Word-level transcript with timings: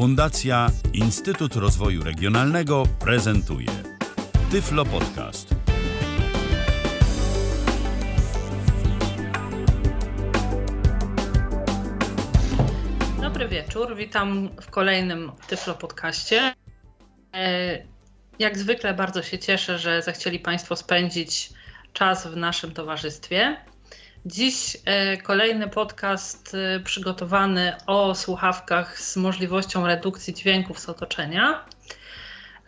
Fundacja 0.00 0.70
Instytut 0.92 1.56
Rozwoju 1.56 2.04
Regionalnego 2.04 2.82
prezentuje 3.00 3.68
Tyflo 4.50 4.84
Podcast. 4.84 5.54
Dobry 13.22 13.48
wieczór, 13.48 13.96
witam 13.96 14.48
w 14.60 14.70
kolejnym 14.70 15.32
Tyflo 15.46 15.74
Podcaście. 15.74 16.54
E, 17.34 17.78
jak 18.38 18.58
zwykle 18.58 18.94
bardzo 18.94 19.22
się 19.22 19.38
cieszę, 19.38 19.78
że 19.78 20.02
zechcieli 20.02 20.38
Państwo 20.38 20.76
spędzić 20.76 21.50
czas 21.92 22.26
w 22.26 22.36
naszym 22.36 22.72
towarzystwie. 22.72 23.56
Dziś 24.26 24.76
e, 24.84 25.16
kolejny 25.16 25.68
podcast 25.68 26.54
e, 26.54 26.80
przygotowany 26.80 27.72
o 27.86 28.14
słuchawkach 28.14 29.00
z 29.00 29.16
możliwością 29.16 29.86
redukcji 29.86 30.34
dźwięków 30.34 30.80
z 30.80 30.88
otoczenia. 30.88 31.64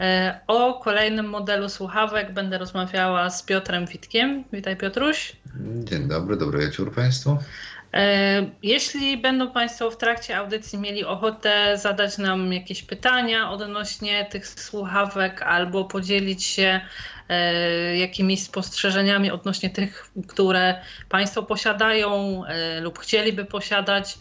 E, 0.01 0.41
o 0.47 0.75
kolejnym 0.75 1.29
modelu 1.29 1.69
słuchawek 1.69 2.33
będę 2.33 2.59
rozmawiała 2.59 3.31
z 3.31 3.43
Piotrem 3.43 3.87
Witkiem. 3.87 4.45
Witaj 4.53 4.77
Piotruś. 4.77 5.33
Dzień 5.85 6.09
dobry, 6.09 6.37
dobry 6.37 6.59
wieczór 6.59 6.95
Państwu. 6.95 7.39
Jeśli 8.63 9.19
będą 9.19 9.51
Państwo 9.51 9.91
w 9.91 9.97
trakcie 9.97 10.37
audycji 10.37 10.79
mieli 10.79 11.05
ochotę 11.05 11.79
zadać 11.79 12.19
nam 12.19 12.53
jakieś 12.53 12.83
pytania 12.83 13.51
odnośnie 13.51 14.25
tych 14.25 14.47
słuchawek 14.47 15.43
albo 15.43 15.85
podzielić 15.85 16.45
się 16.45 16.81
jakimiś 17.95 18.43
spostrzeżeniami 18.43 19.31
odnośnie 19.31 19.71
tych, 19.71 20.11
które 20.29 20.83
Państwo 21.09 21.43
posiadają 21.43 22.43
e, 22.45 22.81
lub 22.81 22.99
chcieliby 22.99 23.45
posiadać, 23.45 24.19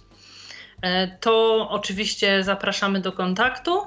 e, 0.81 1.07
to 1.07 1.67
oczywiście 1.69 2.43
zapraszamy 2.43 2.99
do 2.99 3.11
kontaktu. 3.11 3.81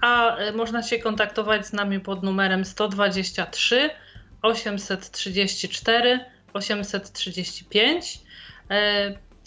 A 0.00 0.36
można 0.54 0.82
się 0.82 0.98
kontaktować 0.98 1.66
z 1.66 1.72
nami 1.72 2.00
pod 2.00 2.22
numerem 2.22 2.64
123 2.64 3.90
834 4.42 6.20
835 6.52 8.20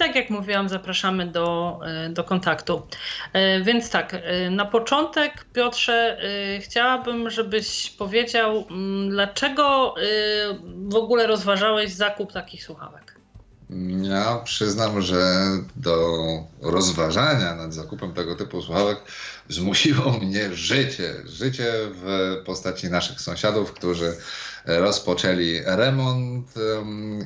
tak 0.01 0.15
jak 0.15 0.29
mówiłam, 0.29 0.69
zapraszamy 0.69 1.27
do, 1.27 1.79
e, 1.85 2.09
do 2.09 2.23
kontaktu. 2.23 2.87
E, 3.33 3.61
więc 3.61 3.89
tak, 3.89 4.13
e, 4.13 4.49
na 4.49 4.65
początek, 4.65 5.45
Piotrze, 5.53 6.17
chciałabym, 6.59 7.29
żebyś 7.29 7.89
powiedział, 7.89 8.65
mm, 8.69 9.09
dlaczego 9.09 9.95
w 10.87 10.95
ogóle 10.95 11.27
rozważałeś 11.27 11.91
zakup 11.91 12.31
takich 12.31 12.63
słuchawek? 12.63 13.20
Ja 14.01 14.39
przyznam, 14.43 15.01
że 15.01 15.47
do 15.75 16.17
rozważania 16.61 17.55
nad 17.55 17.73
zakupem 17.73 18.13
tego 18.13 18.35
typu 18.35 18.61
słuchawek 18.61 18.97
zmusiło 19.49 20.11
mnie 20.21 20.55
życie. 20.55 21.13
Życie 21.25 21.73
w 21.73 22.35
postaci 22.45 22.89
naszych 22.89 23.21
sąsiadów, 23.21 23.73
którzy 23.73 24.13
rozpoczęli 24.65 25.59
remont 25.65 26.53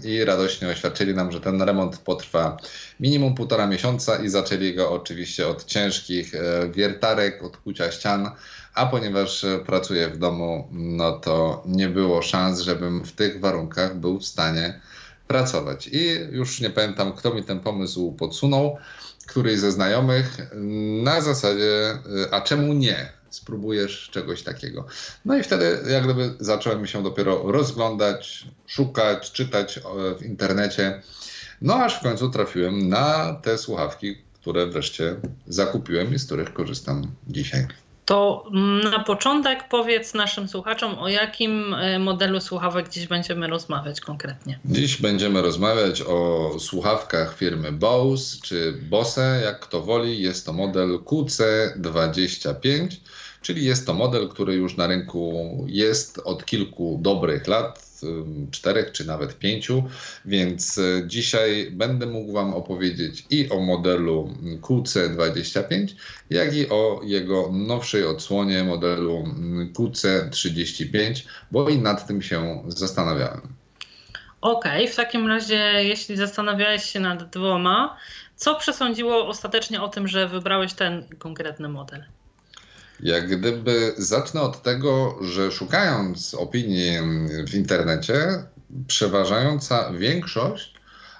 i 0.04 0.26
radośnie 0.26 0.68
oświadczyli 0.68 1.14
nam, 1.14 1.32
że 1.32 1.42
ten 1.42 1.62
remont 1.62 1.98
potrwa 1.98 2.58
minimum 3.00 3.36
półtora 3.36 3.68
miesiąca 3.68 4.16
i 4.16 4.30
zaczęli 4.30 4.76
go 4.76 4.92
oczywiście 4.92 5.48
od 5.48 5.66
ciężkich 5.66 6.36
e, 6.36 6.70
wiertarek, 6.72 7.44
od 7.44 7.58
kucia 7.58 7.92
ścian, 7.92 8.32
a 8.73 8.86
ponieważ 8.86 9.46
pracuję 9.66 10.10
w 10.10 10.18
domu, 10.18 10.68
no 10.72 11.12
to 11.12 11.64
nie 11.66 11.90
było 11.90 12.22
szans, 12.22 12.60
żebym 12.60 13.04
w 13.04 13.12
tych 13.12 13.40
warunkach 13.40 13.96
był 13.96 14.20
w 14.20 14.26
stanie 14.26 14.80
pracować. 15.28 15.88
I 15.92 16.20
już 16.31 16.62
nie 16.62 16.70
pamiętam, 16.70 17.14
kto 17.14 17.34
mi 17.34 17.44
ten 17.44 17.59
pomysł 17.59 18.12
podsunął, 18.12 18.78
któryś 19.28 19.59
ze 19.59 19.72
znajomych, 19.72 20.38
na 21.04 21.22
zasadzie, 21.22 21.90
e, 21.92 22.34
a 22.34 22.42
czemu 22.42 22.73
nie? 22.73 23.16
spróbujesz 23.30 24.09
czegoś 24.12 24.44
takiego. 24.44 24.86
No 25.26 25.38
i 25.38 25.44
wtedy 25.44 25.78
jak 25.90 26.04
gdyby 26.04 26.34
zacząłem 26.40 26.88
się 26.88 27.04
dopiero 27.04 27.52
rozglądać, 27.52 28.48
szukać, 28.67 29.32
czytać 29.32 29.80
w 30.20 30.26
internecie. 30.26 31.02
No 31.61 31.76
aż 31.76 31.99
w 31.99 32.04
końcu 32.04 32.30
trafiłem 32.30 32.89
na 32.89 33.33
te 33.44 33.58
słuchawki, 33.58 34.17
które 34.33 34.67
wreszcie 34.67 35.16
zakupiłem 35.48 36.14
i 36.14 36.20
z 36.20 36.26
których 36.26 36.54
korzystam 36.54 37.11
dzisiaj. 37.28 37.67
To 38.05 38.45
na 38.92 38.99
początek 38.99 39.67
powiedz 39.70 40.14
naszym 40.14 40.48
słuchaczom, 40.48 40.99
o 40.99 41.10
jakim 41.10 41.73
e, 41.73 41.99
modelu 41.99 42.42
słuchawek 42.42 42.89
dziś 42.89 43.08
będziemy 43.08 43.48
rozmawiać 43.48 44.02
konkretnie. 44.02 44.60
Dziś 44.66 45.02
będziemy 45.02 45.42
rozmawiać 45.42 46.02
o 46.02 46.52
słuchawkach 46.60 47.38
firmy 47.38 47.71
Bose 47.71 48.38
czy 48.43 48.73
Bose, 48.89 49.42
jak 49.45 49.60
kto 49.60 49.82
woli. 49.82 50.21
Jest 50.21 50.45
to 50.45 50.54
model 50.54 50.99
QC25 50.99 52.88
czyli 53.45 53.66
jest 53.66 53.86
to 53.86 53.93
model, 53.93 54.30
który 54.30 54.55
już 54.55 54.77
na 54.77 54.87
rynku 54.87 55.66
jest 55.67 56.22
od 56.23 56.45
kilku 56.45 56.99
dobrych 57.02 57.48
lat, 57.48 57.85
czterech 58.52 58.92
czy 58.92 59.08
nawet 59.08 59.39
pięciu, 59.39 59.83
więc 60.26 60.77
e, 60.77 61.08
dzisiaj 61.08 61.71
będę 61.71 62.05
mógł 62.05 62.33
Wam 62.33 62.54
opowiedzieć 62.54 63.26
i 63.30 63.49
o 63.49 63.60
modelu 63.60 64.33
QC25, 64.61 65.88
jak 66.30 66.55
i 66.55 66.70
o 66.70 67.02
jego 67.04 67.52
nowszej 67.52 68.05
odsłonie 68.05 68.64
modelu 68.64 69.23
QC35, 69.73 71.26
bo 71.52 71.70
i 71.70 71.77
nad 71.77 72.08
tym 72.08 72.21
się 72.21 72.64
zastanawiałem. 72.67 73.42
Okej, 74.42 74.83
okay, 74.83 74.93
w 74.93 74.95
takim 74.95 75.27
razie, 75.27 75.73
jeśli 75.77 76.17
zastanawiałeś 76.17 76.83
się 76.83 76.99
nad 76.99 77.30
dwoma, 77.30 77.98
co 78.36 78.55
przesądziło 78.55 79.27
ostatecznie 79.27 79.82
o 79.82 79.87
tym, 79.87 80.08
że 80.08 80.27
wybrałeś 80.27 80.73
ten 80.73 81.05
konkretny 81.20 81.70
model? 81.70 82.04
Jak 83.00 83.28
gdyby 83.28 83.94
zacznę 83.98 84.42
od 84.42 84.61
tego, 84.61 85.17
że 85.22 85.52
szukając 85.52 86.33
opinii 86.33 86.98
w 87.48 87.54
internecie, 87.56 88.44
przeważająca 88.88 89.92
większość 89.94 90.76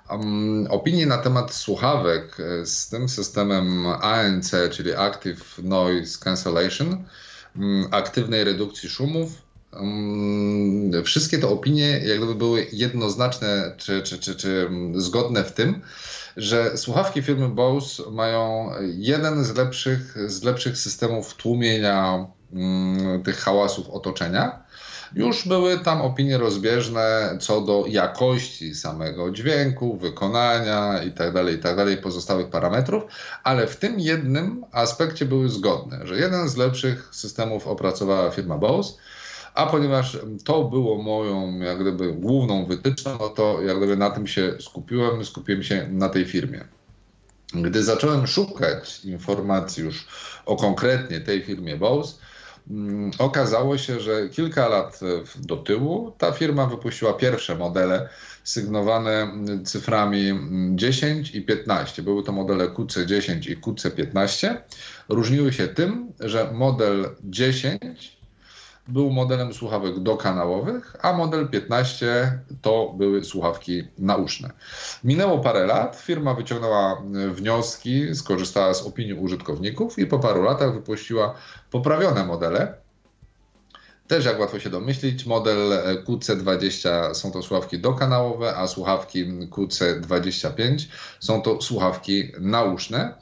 um, 0.10 0.68
opinii 0.70 1.08
na 1.08 1.18
temat 1.18 1.54
słuchawek 1.54 2.38
z 2.64 2.90
tym 2.90 3.10
systemem 3.10 3.86
ANC, 3.86 4.52
czyli 4.72 4.94
Active 4.94 5.60
Noise 5.64 6.20
Cancellation, 6.20 7.06
um, 7.56 7.88
aktywnej 7.92 8.44
redukcji 8.44 8.90
szumów, 8.90 9.32
um, 9.74 10.92
wszystkie 11.04 11.38
te 11.38 11.48
opinie 11.48 12.02
jak 12.06 12.18
gdyby 12.18 12.36
były 12.36 12.68
jednoznaczne 12.72 13.76
czy, 13.78 14.02
czy, 14.02 14.20
czy, 14.20 14.36
czy 14.36 14.70
zgodne 14.96 15.44
w 15.44 15.52
tym, 15.52 15.82
że 16.38 16.78
słuchawki 16.78 17.22
firmy 17.22 17.50
Bose 17.50 18.04
mają 18.12 18.72
jeden 18.82 19.44
z 19.44 19.56
lepszych, 19.56 20.16
z 20.30 20.44
lepszych 20.44 20.78
systemów 20.78 21.34
tłumienia 21.34 22.28
mm, 22.54 23.24
tych 23.24 23.38
hałasów 23.38 23.90
otoczenia. 23.90 24.66
Już 25.14 25.48
były 25.48 25.80
tam 25.80 26.02
opinie 26.02 26.38
rozbieżne 26.38 27.38
co 27.42 27.62
do 27.62 27.86
jakości 27.88 28.76
samego 28.76 29.32
dźwięku, 29.32 29.98
wykonania 29.98 31.04
itd., 31.04 31.32
tak 31.32 31.52
itd., 31.52 31.86
tak 31.96 32.02
pozostałych 32.02 32.50
parametrów, 32.50 33.04
ale 33.44 33.68
w 33.68 33.76
tym 33.76 34.00
jednym 34.00 34.66
aspekcie 34.72 35.26
były 35.26 35.50
zgodne, 35.50 36.08
że 36.08 36.16
jeden 36.16 36.50
z 36.50 36.58
lepszych 36.58 37.10
systemów 37.12 37.68
opracowała 37.68 38.32
firma 38.32 38.58
Bose, 38.58 38.94
a 39.56 39.66
ponieważ 39.66 40.18
to 40.46 40.64
było 40.64 41.04
moją 41.04 41.60
jak 41.60 41.80
gdyby 41.80 42.14
główną 42.14 42.66
wytyczną, 42.66 43.18
no 43.20 43.30
to 43.30 43.62
jak 43.62 43.78
gdyby 43.78 43.98
na 43.98 44.10
tym 44.10 44.28
się 44.28 44.54
skupiłem, 44.60 45.26
skupiłem 45.26 45.64
się 45.64 45.88
na 45.92 46.10
tej 46.10 46.26
firmie. 46.26 46.66
Gdy 47.54 47.84
zacząłem 47.84 48.28
szukać 48.28 49.06
informacji 49.06 49.84
już 49.84 50.08
o 50.46 50.56
konkretnie 50.56 51.22
tej 51.22 51.44
firmie 51.44 51.78
Bose, 51.78 52.18
mm, 52.70 53.12
okazało 53.20 53.78
się, 53.78 54.00
że 54.00 54.30
kilka 54.30 54.68
lat 54.68 55.00
do 55.36 55.58
tyłu 55.58 56.12
ta 56.18 56.32
firma 56.32 56.66
wypuściła 56.66 57.14
pierwsze 57.14 57.56
modele 57.56 58.10
sygnowane 58.44 59.32
cyframi 59.64 60.40
10 60.76 61.36
i 61.36 61.42
15. 61.42 62.04
Były 62.04 62.24
to 62.24 62.32
modele 62.32 62.68
QC10 62.68 63.52
i 63.52 63.58
QC15. 63.58 64.58
Różniły 65.10 65.54
się 65.54 65.68
tym, 65.68 66.14
że 66.20 66.52
model 66.54 67.10
10 67.24 68.16
był 68.88 69.10
modelem 69.12 69.54
słuchawek 69.54 70.00
dokanałowych, 70.00 70.96
a 71.02 71.14
model 71.14 71.50
15 71.50 72.40
to 72.62 72.94
były 72.98 73.24
słuchawki 73.24 73.84
nauszne. 73.98 74.50
Minęło 75.04 75.40
parę 75.40 75.66
lat, 75.66 75.96
firma 75.96 76.34
wyciągnęła 76.34 77.02
wnioski, 77.32 78.16
skorzystała 78.16 78.74
z 78.74 78.82
opinii 78.82 79.14
użytkowników 79.14 80.00
i 80.00 80.06
po 80.06 80.20
paru 80.20 80.44
latach 80.44 80.74
wypuściła 80.74 81.36
poprawione 81.72 82.26
modele. 82.26 82.86
Też 84.08 84.26
jak 84.26 84.40
łatwo 84.40 84.60
się 84.60 84.70
domyślić, 84.70 85.26
model 85.26 85.58
QC20 86.08 87.14
są 87.14 87.32
to 87.32 87.42
słuchawki 87.42 87.80
dokanałowe, 87.80 88.56
a 88.56 88.68
słuchawki 88.68 89.26
QC25 89.28 90.86
są 91.20 91.42
to 91.42 91.62
słuchawki 91.62 92.32
nauszne. 92.40 93.14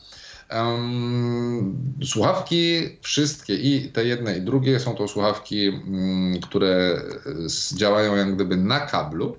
Słuchawki 2.04 2.90
wszystkie 3.02 3.56
i 3.56 3.90
te 3.92 4.06
jedne 4.06 4.38
i 4.38 4.42
drugie 4.42 4.80
są 4.80 4.96
to 4.96 5.08
słuchawki, 5.08 5.70
um, 5.70 6.40
które 6.42 7.02
działają 7.76 8.16
jak 8.16 8.36
gdyby 8.36 8.58
na 8.58 8.80
kablu, 8.80 9.38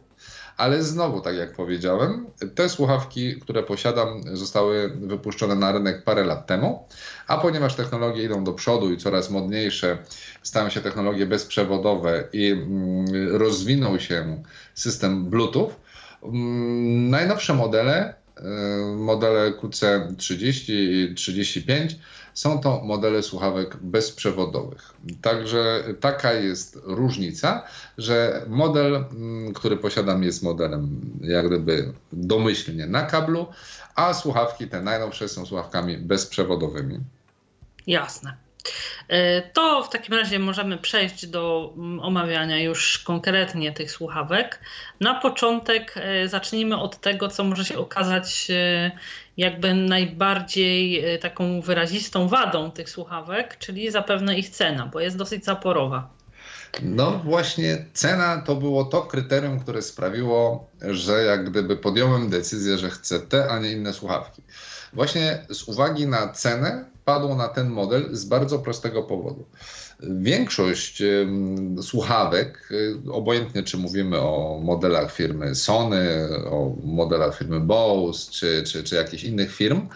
ale 0.56 0.82
znowu, 0.82 1.20
tak 1.20 1.36
jak 1.36 1.52
powiedziałem, 1.52 2.26
te 2.54 2.68
słuchawki, 2.68 3.40
które 3.40 3.62
posiadam, 3.62 4.20
zostały 4.32 4.88
wypuszczone 4.88 5.54
na 5.54 5.72
rynek 5.72 6.04
parę 6.04 6.24
lat 6.24 6.46
temu, 6.46 6.88
a 7.26 7.38
ponieważ 7.38 7.74
technologie 7.74 8.22
idą 8.22 8.44
do 8.44 8.52
przodu 8.52 8.92
i 8.92 8.96
coraz 8.96 9.30
modniejsze 9.30 9.98
stają 10.42 10.68
się 10.68 10.80
technologie 10.80 11.26
bezprzewodowe 11.26 12.24
i 12.32 12.50
mm, 12.50 13.06
rozwinął 13.36 14.00
się 14.00 14.42
system 14.74 15.24
Bluetooth, 15.24 15.70
mm, 16.22 17.10
najnowsze 17.10 17.54
modele, 17.54 18.23
modele 18.96 19.50
QC30 19.50 20.72
i 20.72 21.14
35, 21.14 21.96
są 22.34 22.60
to 22.60 22.80
modele 22.84 23.22
słuchawek 23.22 23.76
bezprzewodowych. 23.76 24.94
Także 25.22 25.84
taka 26.00 26.32
jest 26.32 26.78
różnica, 26.84 27.64
że 27.98 28.44
model, 28.48 28.94
mm, 28.94 29.52
który 29.52 29.76
posiadam, 29.76 30.22
jest 30.22 30.42
modelem 30.42 31.00
jak 31.20 31.46
gdyby 31.46 31.92
domyślnie 32.12 32.86
na 32.86 33.02
kablu, 33.02 33.46
a 33.94 34.14
słuchawki 34.14 34.68
te 34.68 34.82
najnowsze 34.82 35.28
są 35.28 35.46
słuchawkami 35.46 35.98
bezprzewodowymi. 35.98 37.00
Jasne. 37.86 38.43
E, 39.08 39.42
to 39.42 39.82
w 39.82 39.90
takim 39.90 40.14
razie 40.14 40.38
możemy 40.38 40.78
przejść 40.78 41.26
do 41.26 41.72
mm, 41.76 42.00
omawiania 42.00 42.60
już 42.60 42.98
konkretnie 42.98 43.72
tych 43.72 43.90
słuchawek. 43.90 44.60
Na 45.00 45.14
początek 45.14 45.94
e, 45.96 46.28
zacznijmy 46.28 46.80
od 46.80 47.00
tego, 47.00 47.28
co 47.28 47.44
może 47.44 47.64
się 47.64 47.78
okazać 47.78 48.46
e, 48.50 48.90
jakby 49.36 49.74
najbardziej 49.74 51.04
taką 51.20 51.60
wyrazistą 51.60 52.28
wadą 52.28 52.70
tych 52.70 52.90
słuchawek, 52.90 53.58
czyli 53.58 53.90
zapewne 53.90 54.38
ich 54.38 54.48
cena, 54.48 54.86
bo 54.86 55.00
jest 55.00 55.16
dosyć 55.16 55.44
zaporowa. 55.44 56.23
No 56.82 57.20
właśnie 57.24 57.84
cena 57.92 58.42
to 58.46 58.54
było 58.54 58.84
to 58.84 59.02
kryterium, 59.02 59.60
które 59.60 59.82
sprawiło, 59.82 60.70
że 60.82 61.24
jak 61.24 61.50
gdyby 61.50 61.76
podjąłem 61.76 62.30
decyzję, 62.30 62.78
że 62.78 62.90
chcę 62.90 63.20
te, 63.20 63.48
a 63.48 63.58
nie 63.58 63.72
inne 63.72 63.92
słuchawki. 63.92 64.42
Właśnie 64.92 65.46
z 65.50 65.62
uwagi 65.62 66.06
na 66.06 66.28
cenę 66.28 66.84
padło 67.04 67.36
na 67.36 67.48
ten 67.48 67.68
model 67.68 68.08
z 68.12 68.24
bardzo 68.24 68.58
prostego 68.58 69.02
powodu. 69.02 69.44
Większość 70.00 71.02
słuchawek, 71.82 72.68
y, 72.70 73.12
obojętnie 73.12 73.62
czy 73.62 73.76
mówimy 73.76 74.20
o 74.20 74.60
modelach 74.62 75.12
firmy 75.12 75.54
Sony, 75.54 76.28
o 76.50 76.76
modelach 76.84 77.38
firmy 77.38 77.60
Bose 77.60 78.32
czy, 78.32 78.62
czy, 78.66 78.84
czy 78.84 78.94
jakichś 78.94 79.24
innych 79.24 79.54
firm, 79.54 79.88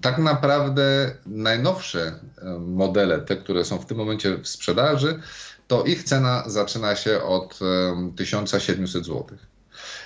tak 0.00 0.18
naprawdę 0.18 1.14
najnowsze 1.26 2.12
modele, 2.60 3.18
te, 3.18 3.36
które 3.36 3.64
są 3.64 3.78
w 3.78 3.86
tym 3.86 3.96
momencie 3.96 4.38
w 4.38 4.48
sprzedaży, 4.48 5.20
to 5.66 5.84
ich 5.84 6.02
cena 6.02 6.44
zaczyna 6.46 6.96
się 6.96 7.22
od 7.22 7.58
1700 8.16 9.04
zł. 9.04 9.26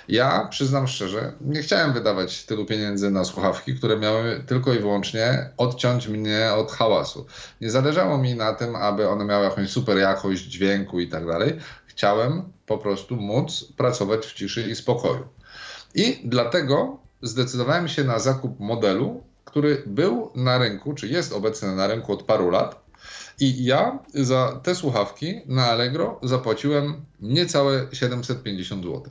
Ja 0.07 0.47
przyznam 0.51 0.87
szczerze, 0.87 1.33
nie 1.41 1.61
chciałem 1.61 1.93
wydawać 1.93 2.45
tylu 2.45 2.65
pieniędzy 2.65 3.11
na 3.11 3.25
słuchawki, 3.25 3.75
które 3.75 3.97
miały 3.97 4.43
tylko 4.47 4.73
i 4.73 4.79
wyłącznie 4.79 5.49
odciąć 5.57 6.07
mnie 6.07 6.53
od 6.53 6.71
hałasu. 6.71 7.25
Nie 7.61 7.71
zależało 7.71 8.17
mi 8.17 8.35
na 8.35 8.53
tym, 8.53 8.75
aby 8.75 9.09
one 9.09 9.25
miały 9.25 9.43
jakąś 9.43 9.69
super 9.69 9.97
jakość 9.97 10.43
dźwięku 10.43 10.99
i 10.99 11.07
tak 11.07 11.27
dalej. 11.27 11.59
Chciałem 11.87 12.43
po 12.65 12.77
prostu 12.77 13.15
móc 13.15 13.65
pracować 13.77 14.25
w 14.25 14.33
ciszy 14.33 14.69
i 14.69 14.75
spokoju. 14.75 15.27
I 15.95 16.21
dlatego 16.25 16.97
zdecydowałem 17.21 17.87
się 17.87 18.03
na 18.03 18.19
zakup 18.19 18.59
modelu, 18.59 19.23
który 19.45 19.83
był 19.85 20.31
na 20.35 20.57
rynku, 20.57 20.93
czy 20.93 21.07
jest 21.07 21.33
obecny 21.33 21.75
na 21.75 21.87
rynku 21.87 22.13
od 22.13 22.23
paru 22.23 22.49
lat. 22.49 22.87
I 23.39 23.63
ja 23.63 23.99
za 24.13 24.59
te 24.63 24.75
słuchawki 24.75 25.41
na 25.45 25.65
Allegro 25.65 26.19
zapłaciłem 26.23 27.05
niecałe 27.19 27.87
750 27.93 28.83
zł. 28.83 29.01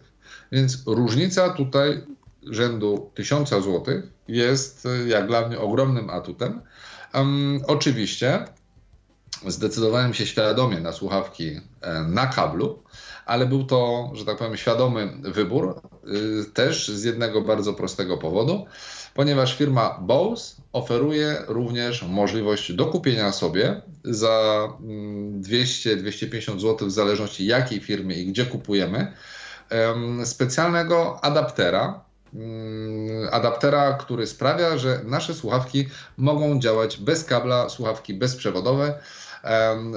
Więc 0.52 0.82
różnica 0.86 1.50
tutaj 1.50 2.02
rzędu 2.42 3.10
1000 3.14 3.48
zł 3.48 3.84
jest 4.28 4.86
e, 4.86 5.08
jak 5.08 5.26
dla 5.26 5.48
mnie 5.48 5.58
ogromnym 5.58 6.10
atutem. 6.10 6.60
Um, 7.14 7.60
oczywiście 7.66 8.44
zdecydowałem 9.46 10.14
się 10.14 10.26
świadomie 10.26 10.80
na 10.80 10.92
słuchawki 10.92 11.60
e, 11.80 12.02
na 12.02 12.26
kablu, 12.26 12.82
ale 13.26 13.46
był 13.46 13.64
to, 13.64 14.10
że 14.14 14.24
tak 14.24 14.36
powiem, 14.36 14.56
świadomy 14.56 15.12
wybór, 15.22 15.80
y, 16.40 16.44
też 16.52 16.88
z 16.88 17.04
jednego 17.04 17.42
bardzo 17.42 17.74
prostego 17.74 18.16
powodu, 18.16 18.66
ponieważ 19.14 19.56
firma 19.56 19.98
Bose 20.00 20.56
oferuje 20.72 21.36
również 21.48 22.02
możliwość 22.02 22.72
dokupienia 22.72 23.32
sobie 23.32 23.82
za 24.04 24.68
200-250 25.40 26.48
mm, 26.48 26.60
zł, 26.60 26.88
w 26.88 26.92
zależności 26.92 27.46
jakiej 27.46 27.80
firmy 27.80 28.14
i 28.14 28.26
gdzie 28.26 28.46
kupujemy, 28.46 29.12
specjalnego 30.24 31.24
adaptera, 31.24 32.00
mm, 32.34 33.28
adaptera, 33.32 33.92
który 33.92 34.26
sprawia, 34.26 34.78
że 34.78 35.00
nasze 35.04 35.34
słuchawki 35.34 35.88
mogą 36.16 36.60
działać 36.60 36.96
bez 36.96 37.24
kabla, 37.24 37.68
słuchawki 37.68 38.14
bezprzewodowe. 38.14 38.98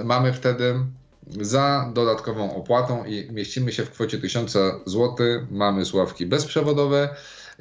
Mamy 0.04 0.34
wtedy 0.34 0.76
za 1.28 1.92
dodatkową 1.94 2.56
opłatą 2.56 3.06
i 3.06 3.32
mieścimy 3.32 3.72
się 3.72 3.86
w 3.86 3.92
kwocie 3.92 4.18
1000 4.18 4.54
zł. 4.86 5.16
Mamy 5.52 5.86
słuchawki 5.86 6.26
bezprzewodowe, 6.26 7.10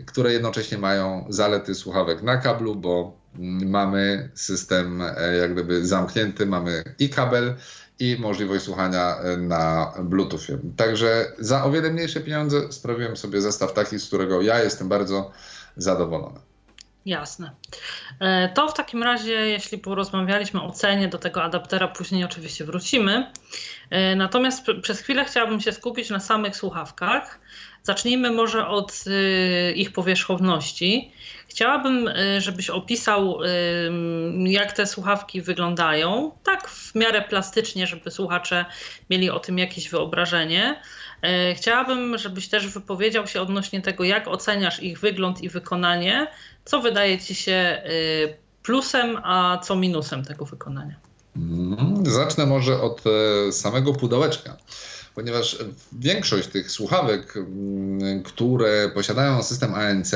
które 0.06 0.32
jednocześnie 0.32 0.78
mają 0.78 1.26
zalety 1.28 1.74
słuchawek 1.74 2.22
na 2.22 2.36
kablu, 2.36 2.74
bo 2.74 3.18
mamy 3.66 4.30
system 4.34 5.02
e, 5.02 5.36
jak 5.36 5.52
gdyby 5.52 5.86
zamknięty, 5.86 6.46
mamy 6.46 6.84
i 6.98 7.08
kabel, 7.08 7.54
i 7.98 8.16
możliwość 8.20 8.64
słuchania 8.64 9.16
e, 9.18 9.36
na 9.36 9.92
Bluetoothie. 10.02 10.58
Także 10.76 11.32
za 11.38 11.64
o 11.64 11.70
wiele 11.70 11.90
mniejsze 11.90 12.20
pieniądze 12.20 12.72
sprawiłem 12.72 13.16
sobie 13.16 13.40
zestaw 13.40 13.72
taki, 13.72 13.98
z 13.98 14.06
którego 14.06 14.42
ja 14.42 14.62
jestem 14.64 14.88
bardzo 14.88 15.30
zadowolony. 15.76 16.40
Jasne. 17.06 17.50
E, 18.20 18.48
to 18.48 18.68
w 18.68 18.74
takim 18.74 19.02
razie, 19.02 19.32
jeśli 19.32 19.78
porozmawialiśmy 19.78 20.62
o 20.62 20.70
cenie 20.70 21.08
do 21.08 21.18
tego 21.18 21.42
adaptera, 21.42 21.88
później 21.88 22.24
oczywiście 22.24 22.64
wrócimy. 22.64 23.32
E, 23.90 24.16
natomiast 24.16 24.66
przez 24.82 25.00
chwilę 25.00 25.24
chciałabym 25.24 25.60
się 25.60 25.72
skupić 25.72 26.10
na 26.10 26.20
samych 26.20 26.56
słuchawkach. 26.56 27.40
Zacznijmy 27.82 28.30
może 28.30 28.66
od 28.66 29.04
ich 29.74 29.92
powierzchowności. 29.92 31.12
Chciałabym, 31.48 32.08
y, 32.08 32.40
żebyś 32.40 32.70
opisał, 32.70 33.42
y, 33.42 33.48
jak 34.44 34.72
te 34.72 34.86
słuchawki 34.86 35.42
wyglądają, 35.42 36.32
tak 36.44 36.68
w 36.68 36.94
miarę 36.94 37.22
plastycznie, 37.22 37.86
żeby 37.86 38.10
słuchacze 38.10 38.64
mieli 39.10 39.30
o 39.30 39.40
tym 39.40 39.58
jakieś 39.58 39.88
wyobrażenie. 39.88 40.82
Y, 41.24 41.54
chciałabym, 41.54 42.18
żebyś 42.18 42.48
też 42.48 42.66
wypowiedział 42.66 43.26
się 43.26 43.42
odnośnie 43.42 43.82
tego, 43.82 44.04
jak 44.04 44.28
oceniasz 44.28 44.82
ich 44.82 45.00
wygląd 45.00 45.42
i 45.42 45.48
wykonanie, 45.48 46.26
co 46.64 46.80
wydaje 46.80 47.18
ci 47.18 47.34
się 47.34 47.82
plusem, 48.62 49.16
a 49.24 49.58
co 49.64 49.76
minusem 49.76 50.24
tego 50.24 50.44
wykonania. 50.44 50.94
Mhm. 51.36 52.06
Zacznę 52.06 52.46
może 52.46 52.80
od 52.80 53.02
e, 53.06 53.52
samego 53.52 53.92
pudełeczka 53.92 54.56
ponieważ 55.18 55.58
większość 55.92 56.48
tych 56.48 56.70
słuchawek, 56.70 57.36
mm, 57.36 58.22
które 58.22 58.90
posiadają 58.94 59.42
system 59.42 59.74
ANC, 59.74 60.12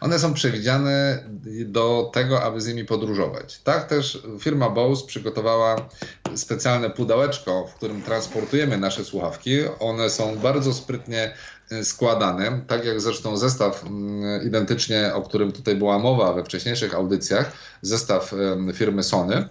one 0.00 0.18
są 0.18 0.34
przewidziane 0.34 1.24
do 1.64 2.10
tego, 2.14 2.42
aby 2.42 2.60
z 2.60 2.66
nimi 2.66 2.84
podróżować. 2.84 3.58
Tak 3.58 3.88
też 3.88 4.22
firma 4.38 4.70
Bose 4.70 5.06
przygotowała 5.06 5.88
specjalne 6.36 6.90
pudełeczko, 6.90 7.66
w 7.66 7.74
którym 7.74 8.02
transportujemy 8.02 8.78
nasze 8.78 9.04
słuchawki. 9.04 9.58
One 9.80 10.10
są 10.10 10.38
bardzo 10.38 10.74
sprytnie 10.74 11.34
e, 11.70 11.84
składane, 11.84 12.60
tak 12.66 12.84
jak 12.84 13.00
zresztą 13.00 13.36
zestaw 13.36 13.84
mm, 13.84 14.46
identycznie, 14.46 15.14
o 15.14 15.22
którym 15.22 15.52
tutaj 15.52 15.76
była 15.76 15.98
mowa 15.98 16.32
we 16.32 16.44
wcześniejszych 16.44 16.94
audycjach, 16.94 17.52
zestaw 17.82 18.34
firmy 18.74 19.02
Sony. 19.02 19.48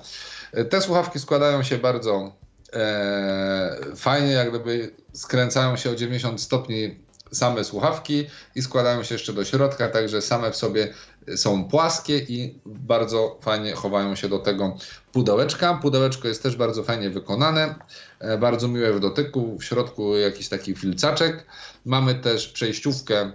Te 0.70 0.82
słuchawki 0.82 1.20
składają 1.20 1.64
się 1.64 1.78
bardzo 1.78 2.36
e, 2.74 3.78
fajnie, 3.96 4.32
jak 4.32 4.50
gdyby 4.50 4.92
skręcają 5.14 5.78
się 5.78 5.90
o 5.92 5.96
90 5.96 6.42
stopni 6.42 6.96
same 7.32 7.64
słuchawki 7.64 8.28
i 8.56 8.62
składają 8.62 9.04
się 9.04 9.16
jeszcze 9.16 9.34
do 9.34 9.46
środka, 9.46 9.88
także 9.88 10.22
same 10.22 10.52
w 10.52 10.56
sobie 10.56 10.94
są 11.36 11.64
płaskie 11.68 12.18
i 12.18 12.60
bardzo 12.66 13.38
fajnie 13.42 13.74
chowają 13.74 14.16
się 14.16 14.30
do 14.30 14.40
tego 14.40 14.78
pudełeczka. 15.12 15.80
Pudełeczko 15.82 16.28
jest 16.28 16.44
też 16.44 16.56
bardzo 16.56 16.84
fajnie 16.84 17.10
wykonane, 17.10 17.76
e, 18.20 18.38
bardzo 18.38 18.68
miłe 18.68 18.94
w 18.94 19.00
dotyku, 19.00 19.58
w 19.58 19.64
środku 19.64 20.18
jakiś 20.18 20.50
taki 20.50 20.76
filcaczek. 20.76 21.46
Mamy 21.86 22.16
też 22.16 22.48
przejściówkę 22.48 23.32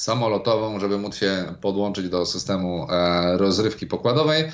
samolotową, 0.00 0.80
żeby 0.80 0.98
móc 0.98 1.16
się 1.16 1.54
podłączyć 1.60 2.08
do 2.08 2.26
systemu 2.26 2.86
e, 2.90 3.36
rozrywki 3.36 3.86
pokładowej 3.86 4.44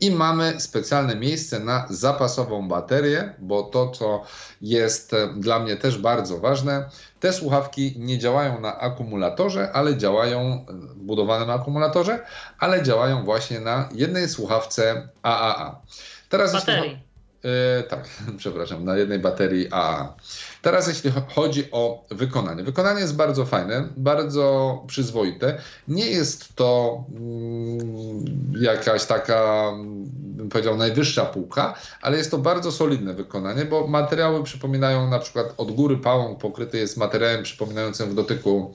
i 0.00 0.10
mamy 0.10 0.60
specjalne 0.60 1.16
miejsce 1.16 1.60
na 1.60 1.86
zapasową 1.90 2.68
baterię, 2.68 3.34
bo 3.38 3.62
to, 3.62 3.90
co 3.90 4.22
jest 4.60 5.14
e, 5.14 5.28
dla 5.36 5.58
mnie 5.58 5.76
też 5.76 5.98
bardzo 5.98 6.38
ważne, 6.38 6.88
te 7.20 7.32
słuchawki 7.32 7.94
nie 7.98 8.18
działają 8.18 8.60
na 8.60 8.78
akumulatorze, 8.78 9.72
ale 9.72 9.96
działają 9.96 10.40
e, 10.40 10.64
budowane 10.96 11.46
na 11.46 11.54
akumulatorze, 11.54 12.18
ale 12.58 12.82
działają 12.82 13.24
właśnie 13.24 13.60
na 13.60 13.88
jednej 13.92 14.28
słuchawce 14.28 15.08
AAA. 15.22 15.80
Teraz 16.28 16.52
baterii. 16.52 17.05
Yy, 17.46 17.82
tak, 17.82 18.08
przepraszam, 18.38 18.84
na 18.84 18.96
jednej 18.96 19.18
baterii 19.18 19.68
A. 19.70 20.14
Teraz 20.62 20.88
jeśli 20.88 21.12
chodzi 21.34 21.70
o 21.72 22.04
wykonanie. 22.10 22.62
Wykonanie 22.62 23.00
jest 23.00 23.16
bardzo 23.16 23.44
fajne, 23.44 23.88
bardzo 23.96 24.84
przyzwoite. 24.86 25.58
Nie 25.88 26.06
jest 26.06 26.56
to 26.56 27.04
mm, 27.10 28.24
jakaś 28.60 29.04
taka, 29.04 29.72
bym 30.08 30.48
powiedział, 30.48 30.76
najwyższa 30.76 31.24
półka, 31.24 31.74
ale 32.02 32.16
jest 32.16 32.30
to 32.30 32.38
bardzo 32.38 32.72
solidne 32.72 33.14
wykonanie, 33.14 33.64
bo 33.64 33.86
materiały 33.86 34.44
przypominają 34.44 35.10
na 35.10 35.18
przykład 35.18 35.54
od 35.56 35.72
góry 35.72 35.96
pałąk 35.96 36.38
pokryty 36.38 36.78
jest 36.78 36.96
materiałem 36.96 37.42
przypominającym 37.42 38.10
w 38.10 38.14
dotyku 38.14 38.72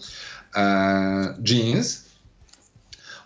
e, 0.56 1.36
jeans. 1.46 2.11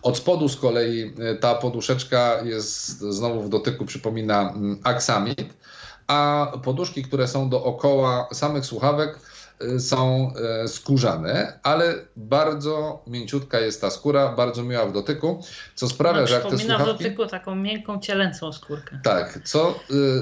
Od 0.06 0.16
spodu 0.16 0.48
z 0.48 0.56
kolei 0.56 1.14
e, 1.18 1.34
ta 1.34 1.54
poduszeczka 1.54 2.42
jest 2.44 3.00
znowu 3.00 3.42
w 3.42 3.48
dotyku, 3.48 3.84
przypomina 3.84 4.40
mm, 4.40 4.80
aksamit 4.84 5.54
a 6.06 6.52
poduszki, 6.64 7.02
które 7.02 7.28
są 7.28 7.48
dookoła 7.48 8.28
samych 8.32 8.66
słuchawek, 8.66 9.18
y, 9.62 9.80
są 9.80 10.32
y, 10.64 10.68
skórzane, 10.68 11.58
ale 11.62 11.94
bardzo 12.16 13.02
mięciutka 13.06 13.60
jest 13.60 13.80
ta 13.80 13.90
skóra, 13.90 14.28
bardzo 14.28 14.62
miła 14.62 14.86
w 14.86 14.92
dotyku, 14.92 15.42
co 15.74 15.88
sprawia, 15.88 16.20
no, 16.20 16.26
że 16.26 16.34
jak 16.34 16.50
te 16.50 16.58
słuchawki... 16.58 16.84
w 16.84 16.86
dotyku 16.86 17.26
taką 17.26 17.54
miękką, 17.54 18.00
cielęcą 18.00 18.52
skórkę. 18.52 19.00
Tak, 19.04 19.40
co 19.44 19.74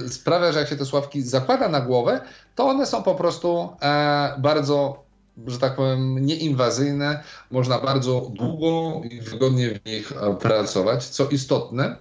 y, 0.04 0.08
sprawia, 0.08 0.52
że 0.52 0.58
jak 0.58 0.68
się 0.68 0.76
te 0.76 0.84
słuchawki 0.84 1.22
zakłada 1.22 1.68
na 1.68 1.80
głowę, 1.80 2.20
to 2.54 2.64
one 2.64 2.86
są 2.86 3.02
po 3.02 3.14
prostu 3.14 3.76
e, 3.82 4.34
bardzo 4.38 5.03
że 5.46 5.58
tak 5.58 5.76
powiem, 5.76 6.26
nieinwazyjne, 6.26 7.22
można 7.50 7.78
bardzo 7.78 8.30
długo 8.34 9.00
i 9.10 9.20
wygodnie 9.20 9.68
w 9.70 9.86
nich 9.86 10.12
e, 10.12 10.36
pracować. 10.36 11.08
Co 11.08 11.28
istotne, 11.28 11.96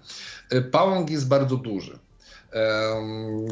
e, 0.50 0.62
pałąk 0.62 1.10
jest 1.10 1.28
bardzo 1.28 1.58
duży. 1.58 2.00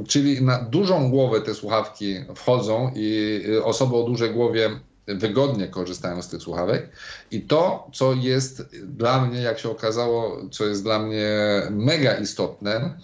Czyli 0.08 0.42
na 0.42 0.60
dużą 0.60 1.12
głowę 1.12 1.42
te 1.42 1.56
słuchawki 1.56 2.16
wchodzą 2.36 2.92
i 2.96 3.42
y, 3.48 3.64
osoby 3.64 3.96
o 3.96 4.04
dużej 4.04 4.32
głowie 4.34 4.80
wygodnie 5.08 5.68
korzystają 5.68 6.22
z 6.22 6.30
tych 6.30 6.42
słuchawek. 6.42 6.90
I 7.32 7.42
to, 7.42 7.88
co 7.94 8.14
jest 8.14 8.76
dla 8.84 9.26
mnie, 9.26 9.42
jak 9.42 9.60
się 9.60 9.70
okazało, 9.70 10.38
co 10.52 10.66
jest 10.66 10.84
dla 10.84 11.00
mnie 11.00 11.28
mega 11.70 12.14
istotne, 12.14 12.98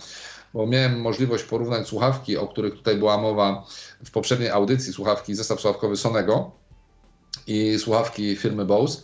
bo 0.53 0.67
miałem 0.67 1.01
możliwość 1.01 1.43
porównać 1.43 1.87
słuchawki, 1.87 2.37
o 2.37 2.47
których 2.47 2.73
tutaj 2.73 2.95
była 2.95 3.17
mowa 3.17 3.65
w 4.05 4.11
poprzedniej 4.11 4.49
audycji, 4.49 4.93
słuchawki, 4.93 5.35
zestaw 5.35 5.61
słuchawkowy 5.61 5.97
Sonego 5.97 6.51
i 7.47 7.79
słuchawki 7.79 8.35
firmy 8.35 8.65
Bose. 8.65 9.01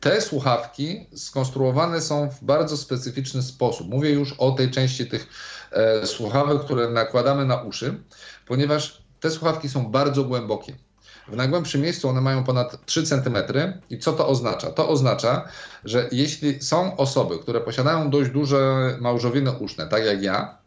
Te 0.00 0.20
słuchawki 0.20 1.06
skonstruowane 1.14 2.00
są 2.00 2.30
w 2.30 2.44
bardzo 2.44 2.76
specyficzny 2.76 3.42
sposób. 3.42 3.88
Mówię 3.88 4.10
już 4.10 4.32
o 4.32 4.50
tej 4.50 4.70
części 4.70 5.06
tych 5.06 5.26
e, 5.72 6.06
słuchawek, 6.06 6.64
które 6.64 6.90
nakładamy 6.90 7.44
na 7.44 7.62
uszy, 7.62 8.02
ponieważ 8.46 9.02
te 9.20 9.30
słuchawki 9.30 9.68
są 9.68 9.90
bardzo 9.90 10.24
głębokie. 10.24 10.76
W 11.28 11.36
najgłębszym 11.36 11.80
miejscu 11.80 12.08
one 12.08 12.20
mają 12.20 12.44
ponad 12.44 12.86
3 12.86 13.02
cm. 13.02 13.36
I 13.90 13.98
co 13.98 14.12
to 14.12 14.28
oznacza? 14.28 14.70
To 14.70 14.88
oznacza, 14.88 15.48
że 15.84 16.08
jeśli 16.12 16.62
są 16.62 16.96
osoby, 16.96 17.38
które 17.38 17.60
posiadają 17.60 18.10
dość 18.10 18.30
duże 18.30 18.58
małżowiny 19.00 19.52
uszne, 19.52 19.86
tak 19.86 20.04
jak 20.04 20.22
ja, 20.22 20.58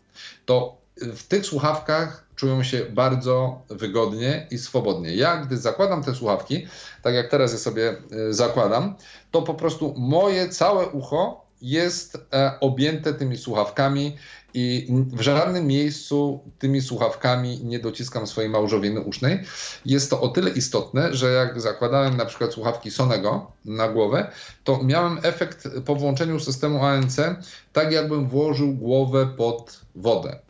to 0.46 0.78
w 0.98 1.24
tych 1.24 1.46
słuchawkach 1.46 2.26
czują 2.36 2.64
się 2.64 2.86
bardzo 2.86 3.62
wygodnie 3.70 4.48
i 4.52 4.58
swobodnie. 4.58 5.16
Ja, 5.16 5.38
gdy 5.38 5.58
zakładam 5.58 6.04
te 6.04 6.16
słuchawki, 6.16 6.68
tak 7.02 7.14
jak 7.14 7.30
teraz 7.30 7.52
je 7.52 7.58
sobie 7.58 7.90
e, 7.90 8.34
zakładam, 8.34 8.96
to 9.32 9.42
po 9.42 9.54
prostu 9.54 9.94
moje 9.98 10.50
całe 10.50 10.88
ucho 10.88 11.46
jest 11.62 12.18
e, 12.34 12.52
objęte 12.60 13.14
tymi 13.14 13.38
słuchawkami 13.38 14.18
i 14.54 14.88
w 15.14 15.22
żadnym 15.22 15.68
miejscu 15.68 16.40
tymi 16.60 16.82
słuchawkami 16.82 17.60
nie 17.64 17.80
dociskam 17.80 18.28
swojej 18.28 18.50
małżowiny 18.50 19.02
usznej. 19.02 19.40
Jest 19.86 20.10
to 20.10 20.22
o 20.22 20.28
tyle 20.28 20.50
istotne, 20.50 21.16
że 21.16 21.32
jak 21.32 21.62
zakładałem 21.62 22.18
na 22.18 22.26
przykład 22.26 22.54
słuchawki 22.54 22.92
Sonego 22.92 23.52
na 23.66 23.90
głowę, 23.90 24.32
to 24.64 24.84
miałem 24.84 25.20
efekt 25.24 25.68
po 25.86 25.96
włączeniu 25.96 26.40
systemu 26.40 26.86
ANC, 26.86 27.18
tak 27.74 27.92
jakbym 27.92 28.30
włożył 28.30 28.74
głowę 28.74 29.28
pod 29.38 29.82
wodę. 29.96 30.45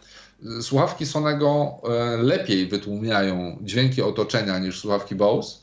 Słuchawki 0.61 1.05
Sonego 1.05 1.77
e, 1.83 2.17
lepiej 2.17 2.67
wytłumiają 2.67 3.57
dźwięki 3.61 4.01
otoczenia 4.01 4.59
niż 4.59 4.79
słuchawki 4.79 5.15
Bose, 5.15 5.57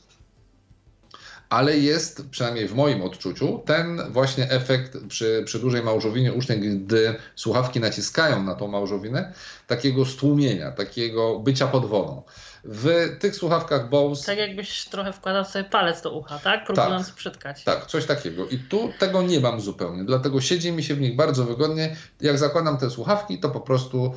ale 1.49 1.77
jest, 1.77 2.29
przynajmniej 2.29 2.67
w 2.67 2.75
moim 2.75 3.01
odczuciu, 3.01 3.61
ten 3.65 4.01
właśnie 4.09 4.49
efekt 4.51 4.97
przy, 5.07 5.43
przy 5.45 5.59
dużej 5.59 5.83
małżowinie 5.83 6.33
usznej, 6.33 6.59
gdy 6.59 7.15
słuchawki 7.35 7.79
naciskają 7.79 8.43
na 8.43 8.55
tą 8.55 8.67
małżowinę, 8.67 9.33
takiego 9.67 10.05
stłumienia, 10.05 10.71
takiego 10.71 11.39
bycia 11.39 11.67
pod 11.67 11.85
wodą. 11.85 12.23
W 12.65 13.17
tych 13.19 13.35
słuchawkach 13.35 13.89
Bose. 13.89 14.25
Tak 14.25 14.37
jakbyś 14.37 14.85
trochę 14.85 15.13
wkładał 15.13 15.45
sobie 15.45 15.65
palec 15.65 16.01
do 16.01 16.11
ucha, 16.11 16.39
tak? 16.39 16.65
Próbując 16.65 17.07
tak, 17.07 17.15
przytkać. 17.15 17.63
Tak, 17.63 17.85
coś 17.85 18.05
takiego. 18.05 18.47
I 18.47 18.57
tu 18.57 18.89
tego 18.99 19.21
nie 19.21 19.39
mam 19.39 19.61
zupełnie. 19.61 20.03
Dlatego 20.03 20.41
siedzi 20.41 20.71
mi 20.71 20.83
się 20.83 20.95
w 20.95 21.01
nich 21.01 21.15
bardzo 21.15 21.45
wygodnie. 21.45 21.95
Jak 22.21 22.37
zakładam 22.37 22.77
te 22.77 22.89
słuchawki, 22.89 23.39
to 23.39 23.49
po 23.49 23.59
prostu 23.59 24.13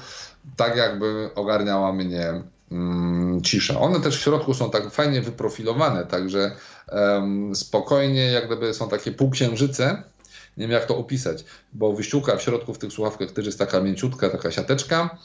tak 0.57 0.77
jakby 0.77 1.31
ogarniała 1.35 1.93
mnie 1.93 2.43
mm, 2.73 3.43
cisza. 3.43 3.81
One 3.81 4.01
też 4.01 4.19
w 4.19 4.23
środku 4.23 4.55
są 4.55 4.71
tak 4.71 4.91
fajnie 4.91 5.21
wyprofilowane, 5.21 6.07
także 6.07 6.57
um, 6.93 7.57
spokojnie, 7.57 8.25
jak 8.25 8.47
gdyby 8.47 8.75
są 8.75 8.89
takie 8.89 9.13
półksiężyce. 9.13 10.03
Nie 10.57 10.63
wiem 10.63 10.71
jak 10.71 10.87
to 10.87 10.97
opisać, 10.97 11.45
bo 11.73 11.93
wyściółka 11.93 12.37
w 12.37 12.43
środku 12.43 12.75
w 12.75 12.79
tych 12.79 12.93
słuchawkach 12.93 13.31
też 13.31 13.47
jest 13.47 13.59
taka 13.59 13.81
mięciutka, 13.81 14.31
taka 14.31 14.51
siateczka. 14.51 15.19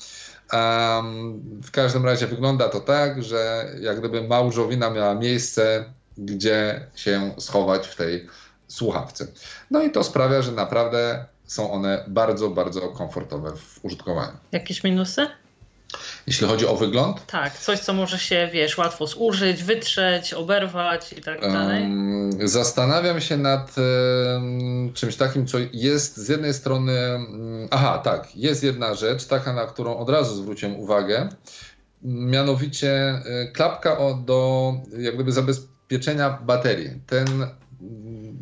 W 1.63 1.71
każdym 1.71 2.05
razie 2.05 2.27
wygląda 2.27 2.69
to 2.69 2.79
tak, 2.79 3.23
że 3.23 3.65
jak 3.79 3.99
gdyby 3.99 4.27
małżowina 4.27 4.89
miała 4.89 5.15
miejsce, 5.15 5.85
gdzie 6.17 6.87
się 6.95 7.31
schować 7.39 7.87
w 7.87 7.95
tej 7.95 8.27
słuchawce. 8.67 9.27
No 9.71 9.83
i 9.83 9.91
to 9.91 10.03
sprawia, 10.03 10.41
że 10.41 10.51
naprawdę 10.51 11.25
są 11.45 11.71
one 11.71 12.05
bardzo, 12.07 12.49
bardzo 12.49 12.81
komfortowe 12.81 13.51
w 13.55 13.85
użytkowaniu. 13.85 14.37
Jakieś 14.51 14.83
minusy? 14.83 15.27
Jeśli 16.27 16.47
chodzi 16.47 16.67
o 16.67 16.75
wygląd? 16.75 17.25
Tak, 17.25 17.57
coś, 17.57 17.79
co 17.79 17.93
może 17.93 18.19
się, 18.19 18.49
wiesz, 18.53 18.77
łatwo 18.77 19.07
zużyć, 19.07 19.63
wytrzeć, 19.63 20.33
oberwać 20.33 21.13
i 21.13 21.21
tak 21.21 21.41
dalej. 21.41 21.81
Um, 21.81 22.47
zastanawiam 22.47 23.21
się 23.21 23.37
nad 23.37 23.75
um, 23.77 24.93
czymś 24.93 25.15
takim, 25.15 25.47
co 25.47 25.57
jest 25.73 26.17
z 26.17 26.29
jednej 26.29 26.53
strony. 26.53 26.93
Um, 27.11 27.67
aha, 27.71 28.01
tak, 28.03 28.35
jest 28.35 28.63
jedna 28.63 28.95
rzecz, 28.95 29.25
taka, 29.25 29.53
na 29.53 29.65
którą 29.65 29.97
od 29.97 30.09
razu 30.09 30.35
zwróciłem 30.35 30.79
uwagę. 30.79 31.29
Mianowicie 32.03 32.91
e, 32.91 33.47
klapka 33.53 33.97
o, 33.97 34.13
do 34.13 34.73
jak 34.97 35.15
gdyby 35.15 35.31
zabezpieczenia 35.31 36.29
baterii. 36.29 36.89
Ten, 37.07 37.47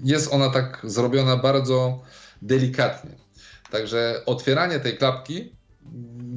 jest 0.03 0.33
ona 0.33 0.49
tak 0.49 0.79
zrobiona 0.83 1.37
bardzo 1.37 2.01
delikatnie. 2.41 3.11
Także 3.71 4.21
otwieranie 4.25 4.79
tej 4.79 4.97
klapki 4.97 5.58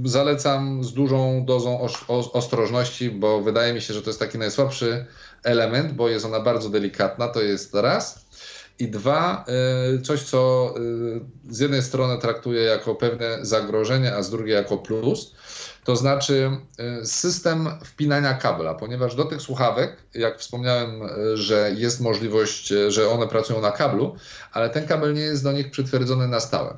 zalecam 0.05 0.85
z 0.85 0.93
dużą 0.93 1.45
dozą 1.45 1.89
ostrożności, 2.33 3.11
bo 3.11 3.41
wydaje 3.41 3.75
mi 3.75 3.81
się, 3.81 3.95
że 3.95 4.03
to 4.03 4.11
jest 4.11 4.21
taki 4.21 4.39
najsłabszy 4.39 5.07
element, 5.45 5.93
bo 5.93 6.09
jest 6.09 6.25
ona 6.25 6.41
bardzo 6.41 6.71
delikatna, 6.71 7.29
to 7.29 7.43
jest 7.43 7.75
raz. 7.75 8.27
I 8.79 8.89
dwa, 8.89 9.45
y, 9.97 10.03
coś, 10.03 10.23
co 10.23 10.75
y, 11.51 11.55
z 11.55 11.59
jednej 11.59 11.83
strony 11.83 12.19
traktuję 12.19 12.63
jako 12.63 12.95
pewne 12.95 13.39
zagrożenie, 13.43 14.15
a 14.15 14.23
z 14.23 14.31
drugiej 14.31 14.55
jako 14.55 14.79
plus, 14.79 15.35
to 15.85 15.97
znaczy 15.97 16.51
y, 17.03 17.07
system 17.07 17.69
wpinania 17.85 18.35
kabla, 18.35 18.75
ponieważ 18.75 19.15
do 19.15 19.25
tych 19.25 19.43
słuchawek, 19.43 19.97
jak 20.15 20.39
wspomniałem, 20.39 21.03
że 21.35 21.73
jest 21.77 22.01
możliwość, 22.01 22.73
że 22.89 23.09
one 23.09 23.29
pracują 23.29 23.61
na 23.61 23.71
kablu, 23.71 24.17
ale 24.53 24.71
ten 24.71 24.87
kabel 24.87 25.15
nie 25.15 25.21
jest 25.21 25.45
do 25.45 25.53
nich 25.53 25.71
przytwierdzony 25.71 26.29
na 26.29 26.41
stałe. 26.41 26.77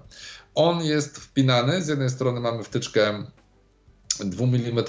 On 0.55 0.85
jest 0.85 1.19
wpinany, 1.19 1.83
z 1.83 1.89
jednej 1.89 2.11
strony 2.11 2.41
mamy 2.41 2.65
wtyczkę 2.65 3.25
2 4.21 4.45
mm 4.45 4.85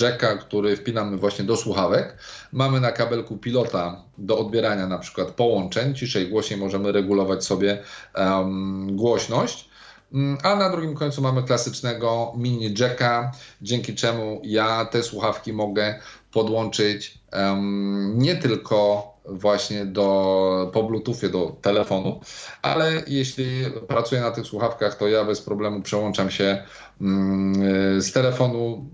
jacka, 0.00 0.36
który 0.36 0.76
wpinamy 0.76 1.16
właśnie 1.16 1.44
do 1.44 1.56
słuchawek. 1.56 2.16
Mamy 2.52 2.80
na 2.80 2.92
kabelku 2.92 3.36
pilota 3.36 4.02
do 4.18 4.38
odbierania 4.38 4.86
na 4.86 4.98
przykład 4.98 5.30
połączeń, 5.30 5.94
ciszej, 5.94 6.28
głośniej 6.28 6.60
możemy 6.60 6.92
regulować 6.92 7.44
sobie 7.44 7.82
um, 8.14 8.96
głośność. 8.96 9.68
Mm, 10.12 10.38
a 10.42 10.56
na 10.56 10.70
drugim 10.70 10.94
końcu 10.94 11.22
mamy 11.22 11.42
klasycznego 11.42 12.32
mini 12.36 12.74
jacka, 12.78 13.32
dzięki 13.62 13.94
czemu 13.94 14.40
ja 14.44 14.84
te 14.84 15.02
słuchawki 15.02 15.52
mogę 15.52 16.00
podłączyć 16.34 17.18
um, 17.32 18.18
nie 18.18 18.36
tylko 18.36 19.08
właśnie 19.26 19.86
do, 19.86 20.70
po 20.72 20.82
Bluetoothie 20.82 21.28
do 21.28 21.56
telefonu, 21.62 22.20
ale 22.62 23.02
jeśli 23.06 23.46
pracuję 23.88 24.20
na 24.20 24.30
tych 24.30 24.46
słuchawkach, 24.46 24.94
to 24.96 25.08
ja 25.08 25.24
bez 25.24 25.40
problemu 25.40 25.82
przełączam 25.82 26.30
się 26.30 26.62
mm, 27.00 28.02
z 28.02 28.12
telefonu 28.12 28.90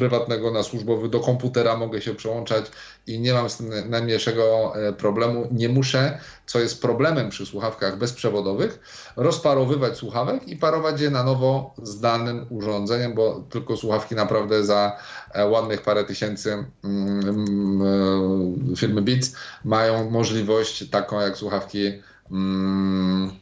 prywatnego 0.00 0.50
na 0.50 0.62
służbowy, 0.62 1.08
do 1.08 1.20
komputera 1.20 1.76
mogę 1.76 2.00
się 2.00 2.14
przełączać 2.14 2.66
i 3.06 3.20
nie 3.20 3.32
mam 3.32 3.50
z 3.50 3.56
tym 3.56 3.90
najmniejszego 3.90 4.72
e, 4.76 4.92
problemu. 4.92 5.48
Nie 5.50 5.68
muszę, 5.68 6.18
co 6.46 6.60
jest 6.60 6.82
problemem 6.82 7.30
przy 7.30 7.46
słuchawkach 7.46 7.98
bezprzewodowych, 7.98 8.80
rozparowywać 9.16 9.96
słuchawek 9.96 10.48
i 10.48 10.56
parować 10.56 11.00
je 11.00 11.10
na 11.10 11.24
nowo 11.24 11.74
z 11.82 12.00
danym 12.00 12.46
urządzeniem, 12.50 13.14
bo 13.14 13.44
tylko 13.50 13.76
słuchawki 13.76 14.14
naprawdę 14.14 14.64
za 14.64 14.96
e, 15.32 15.46
ładnych 15.46 15.82
parę 15.82 16.04
tysięcy 16.04 16.64
mm, 16.84 17.28
mm, 17.28 18.76
firmy 18.76 19.02
Beats 19.02 19.32
mają 19.64 20.10
możliwość 20.10 20.90
taką 20.90 21.20
jak 21.20 21.36
słuchawki 21.36 21.92
mm, 22.30 23.40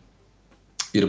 E, 0.94 1.06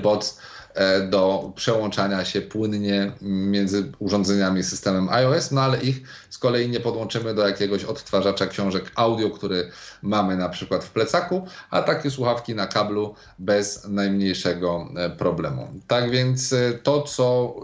do 1.09 1.51
przełączania 1.55 2.25
się 2.25 2.41
płynnie 2.41 3.11
między 3.21 3.91
urządzeniami 3.99 4.63
systemem 4.63 5.09
iOS, 5.09 5.51
no 5.51 5.61
ale 5.61 5.81
ich 5.81 6.01
z 6.29 6.37
kolei 6.37 6.69
nie 6.69 6.79
podłączymy 6.79 7.33
do 7.33 7.47
jakiegoś 7.47 7.83
odtwarzacza 7.83 8.47
książek 8.47 8.91
audio, 8.95 9.29
który 9.29 9.71
mamy 10.01 10.37
na 10.37 10.49
przykład 10.49 10.83
w 10.83 10.89
plecaku, 10.89 11.47
a 11.69 11.81
takie 11.81 12.11
słuchawki 12.11 12.55
na 12.55 12.67
kablu 12.67 13.15
bez 13.39 13.87
najmniejszego 13.87 14.89
e, 14.95 15.09
problemu. 15.09 15.67
Tak 15.87 16.11
więc 16.11 16.53
e, 16.53 16.73
to, 16.73 17.01
co 17.01 17.55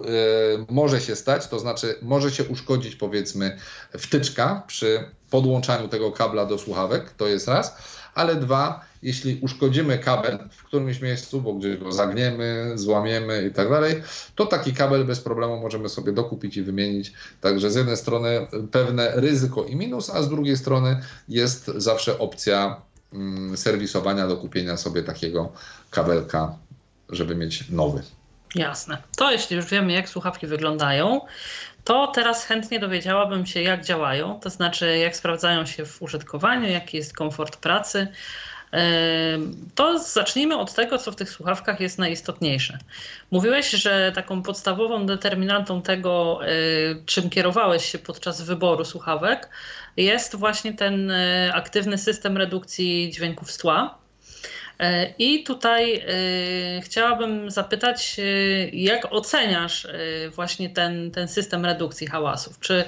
może 0.69 1.01
się 1.01 1.15
stać, 1.15 1.47
to 1.47 1.59
znaczy 1.59 1.95
może 2.01 2.31
się 2.31 2.43
uszkodzić 2.43 2.95
powiedzmy 2.95 3.57
wtyczka 3.97 4.63
przy 4.67 5.05
podłączaniu 5.29 5.88
tego 5.88 6.12
kabla 6.12 6.45
do 6.45 6.57
słuchawek, 6.57 7.12
to 7.17 7.27
jest 7.27 7.47
raz, 7.47 7.75
ale 8.15 8.35
dwa, 8.35 8.85
jeśli 9.05 9.39
uszkodzimy 9.41 10.00
kabel 10.00 10.39
w 10.51 10.63
którymś 10.63 11.01
miejscu, 11.01 11.41
bo 11.41 11.53
gdzieś 11.53 11.77
go 11.77 11.91
zagniemy, 11.91 12.71
złamiemy 12.75 13.47
i 13.47 13.53
tak 13.53 13.69
dalej, 13.69 14.03
to 14.35 14.45
taki 14.45 14.74
kabel 14.74 15.05
bez 15.05 15.19
problemu 15.19 15.59
możemy 15.59 15.89
sobie 15.89 16.12
dokupić 16.12 16.57
i 16.57 16.62
wymienić. 16.62 17.13
Także 17.41 17.71
z 17.71 17.75
jednej 17.75 17.97
strony 17.97 18.47
pewne 18.71 19.12
ryzyko 19.15 19.63
i 19.63 19.75
minus, 19.75 20.09
a 20.09 20.21
z 20.21 20.29
drugiej 20.29 20.57
strony 20.57 21.01
jest 21.29 21.65
zawsze 21.65 22.19
opcja 22.19 22.81
mm, 23.13 23.57
serwisowania, 23.57 24.27
dokupienia 24.27 24.77
sobie 24.77 25.03
takiego 25.03 25.51
kabelka, 25.91 26.55
żeby 27.09 27.35
mieć 27.35 27.69
nowy. 27.69 28.01
Jasne. 28.55 28.97
To 29.17 29.31
jeśli 29.31 29.55
już 29.55 29.65
wiemy, 29.65 29.93
jak 29.93 30.09
słuchawki 30.09 30.47
wyglądają, 30.47 31.21
to 31.83 32.07
teraz 32.07 32.45
chętnie 32.45 32.79
dowiedziałabym 32.79 33.45
się, 33.45 33.62
jak 33.62 33.85
działają, 33.85 34.39
to 34.39 34.50
znaczy, 34.50 34.97
jak 34.97 35.15
sprawdzają 35.15 35.65
się 35.65 35.85
w 35.85 36.01
użytkowaniu, 36.01 36.69
jaki 36.69 36.97
jest 36.97 37.13
komfort 37.13 37.57
pracy. 37.57 38.07
To 39.75 40.00
zacznijmy 40.00 40.58
od 40.58 40.74
tego, 40.74 40.98
co 40.98 41.12
w 41.12 41.15
tych 41.15 41.29
słuchawkach 41.29 41.79
jest 41.79 42.00
najistotniejsze. 42.00 42.77
Mówiłeś, 43.32 43.70
że 43.70 44.12
taką 44.15 44.41
podstawową 44.41 45.05
determinantą 45.05 45.82
tego, 45.82 46.39
e, 46.44 46.50
czym 47.05 47.29
kierowałeś 47.29 47.86
się 47.86 48.00
podczas 48.00 48.41
wyboru 48.41 48.86
słuchawek, 48.86 49.50
jest 49.98 50.36
właśnie 50.36 50.74
ten 50.74 51.12
e, 51.12 51.51
aktywny 51.53 51.98
system 51.98 52.38
redukcji 52.38 53.12
dźwięków 53.12 53.51
z 53.51 53.58
tła. 53.58 54.04
E, 54.79 55.13
I 55.20 55.44
tutaj 55.44 55.96
e, 55.96 56.82
chciałabym 56.82 57.51
zapytać, 57.51 58.17
e, 58.20 58.24
jak 58.70 59.13
oceniasz 59.13 59.88
właśnie 60.36 60.70
ten, 60.70 61.12
ten 61.12 61.27
system 61.27 61.65
redukcji 61.65 62.08
hałasów? 62.08 62.60
Czy 62.60 62.84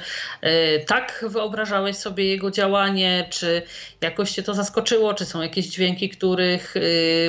tak 0.88 1.26
wyobrażałeś 1.28 1.96
sobie 1.98 2.28
jego 2.28 2.52
działanie, 2.52 3.28
czy 3.30 3.62
jakoś 4.02 4.32
cię 4.32 4.44
to 4.44 4.54
zaskoczyło, 4.54 5.14
czy 5.14 5.26
są 5.26 5.42
jakieś 5.42 5.66
dźwięki, 5.68 6.10
których 6.10 6.74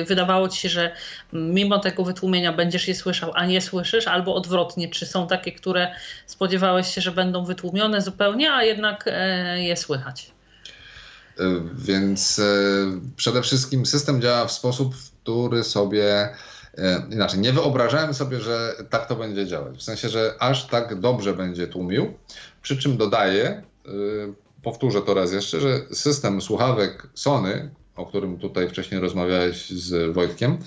wydawało 0.05 0.49
ci 0.49 0.59
się, 0.59 0.69
że 0.69 0.91
mimo 1.33 1.79
tego 1.79 2.03
wytłumienia 2.03 2.53
będziesz 2.53 2.87
je 2.87 2.95
słyszał, 2.95 3.31
a 3.35 3.45
nie 3.45 3.61
słyszysz, 3.61 4.07
albo 4.07 4.35
odwrotnie, 4.35 4.89
czy 4.89 5.05
są 5.05 5.27
takie, 5.27 5.51
które 5.51 5.95
spodziewałeś 6.25 6.95
się, 6.95 7.01
że 7.01 7.11
będą 7.11 7.45
wytłumione 7.45 8.01
zupełnie, 8.01 8.53
a 8.53 8.63
jednak 8.63 9.05
je 9.55 9.77
słychać? 9.77 10.31
E, 11.39 11.61
więc 11.73 12.39
e, 12.39 12.43
przede 13.15 13.41
wszystkim 13.41 13.85
system 13.85 14.21
działa 14.21 14.45
w 14.45 14.51
sposób, 14.51 14.95
który 15.23 15.63
sobie 15.63 16.29
e, 16.77 17.03
inaczej, 17.11 17.39
nie 17.39 17.53
wyobrażałem 17.53 18.13
sobie, 18.13 18.39
że 18.39 18.75
tak 18.89 19.07
to 19.07 19.15
będzie 19.15 19.47
działać. 19.47 19.77
W 19.77 19.83
sensie, 19.83 20.09
że 20.09 20.35
aż 20.39 20.67
tak 20.67 20.99
dobrze 20.99 21.33
będzie 21.33 21.67
tłumił. 21.67 22.13
Przy 22.61 22.77
czym 22.77 22.97
dodaję, 22.97 23.63
powtórzę 24.63 25.01
to 25.01 25.13
raz 25.13 25.31
jeszcze, 25.31 25.59
że 25.59 25.81
system 25.91 26.41
słuchawek 26.41 27.07
Sony, 27.13 27.69
o 27.95 28.05
którym 28.05 28.37
tutaj 28.37 28.69
wcześniej 28.69 28.99
rozmawiałeś 28.99 29.69
z 29.69 30.13
Wojtkiem, 30.13 30.57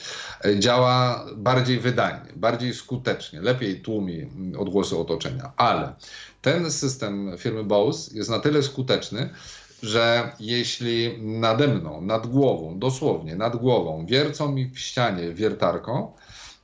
działa 0.59 1.27
bardziej 1.37 1.81
wydajnie, 1.81 2.33
bardziej 2.37 2.75
skutecznie, 2.75 3.41
lepiej 3.41 3.81
tłumi 3.81 4.29
odgłosy 4.59 4.97
otoczenia. 4.99 5.53
Ale 5.57 5.95
ten 6.43 6.71
system 6.71 7.33
firmy 7.39 7.65
Bose 7.65 8.11
jest 8.15 8.31
na 8.31 8.39
tyle 8.39 8.63
skuteczny, 8.63 9.31
że 9.83 10.33
jeśli 10.41 11.23
nade 11.23 11.69
mną, 11.69 12.01
nad 12.01 12.27
głową, 12.27 12.79
dosłownie 12.79 13.37
nad 13.37 13.57
głową, 13.57 14.07
wiercą 14.07 14.53
mi 14.53 14.71
w 14.71 14.79
ścianie 14.79 15.35
wiertarką, 15.35 16.13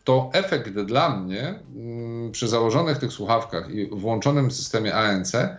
to 0.04 0.30
efekt 0.32 0.70
dla 0.70 1.16
mnie 1.16 1.60
mm, 1.76 2.32
przy 2.32 2.48
założonych 2.48 2.98
tych 2.98 3.12
słuchawkach 3.12 3.70
i 3.70 3.86
włączonym 3.86 4.50
systemie 4.50 4.94
ANC 4.94 5.34
y, 5.34 5.50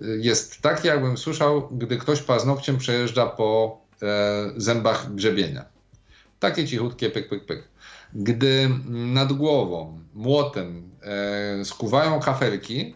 jest 0.00 0.60
taki, 0.60 0.88
jakbym 0.88 1.18
słyszał, 1.18 1.68
gdy 1.70 1.96
ktoś 1.96 2.22
paznokciem 2.22 2.78
przejeżdża 2.78 3.26
po 3.26 3.80
e, 4.02 4.06
zębach 4.56 5.14
grzebienia. 5.14 5.64
Takie 6.38 6.66
cichutkie 6.66 7.10
pyk, 7.10 7.28
pyk, 7.28 7.46
pyk. 7.46 7.68
Gdy 8.14 8.70
nad 8.88 9.32
głową, 9.32 9.98
młotem 10.14 10.90
e, 11.02 11.64
skuwają 11.64 12.20
kafelki, 12.20 12.94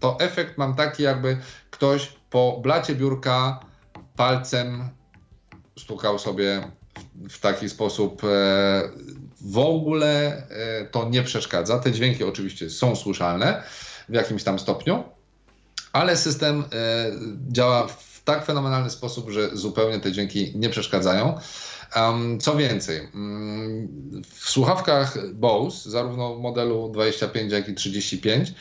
to 0.00 0.16
efekt 0.20 0.58
mam 0.58 0.74
taki, 0.74 1.02
jakby 1.02 1.36
ktoś 1.70 2.17
po 2.30 2.60
blacie 2.62 2.94
biurka 2.94 3.60
palcem 4.16 4.88
stukał 5.78 6.18
sobie 6.18 6.70
w 7.30 7.40
taki 7.40 7.68
sposób. 7.68 8.24
E, 8.24 8.28
w 9.40 9.58
ogóle 9.58 10.36
e, 10.50 10.84
to 10.84 11.08
nie 11.08 11.22
przeszkadza. 11.22 11.78
Te 11.78 11.92
dźwięki 11.92 12.24
oczywiście 12.24 12.70
są 12.70 12.96
słyszalne 12.96 13.62
w 14.08 14.14
jakimś 14.14 14.42
tam 14.42 14.58
stopniu, 14.58 15.04
ale 15.92 16.16
system 16.16 16.64
e, 16.72 17.10
działa 17.48 17.86
w 17.86 18.22
tak 18.24 18.44
fenomenalny 18.44 18.90
sposób, 18.90 19.30
że 19.30 19.56
zupełnie 19.56 20.00
te 20.00 20.12
dźwięki 20.12 20.52
nie 20.54 20.70
przeszkadzają. 20.70 21.38
Co 22.40 22.56
więcej, 22.56 23.08
mm, 23.14 23.88
w 24.30 24.50
słuchawkach 24.50 25.32
Bose, 25.34 25.90
zarówno 25.90 26.34
modelu 26.34 26.90
25, 26.92 27.52
jak 27.52 27.68
i 27.68 27.74
35, 27.74 28.52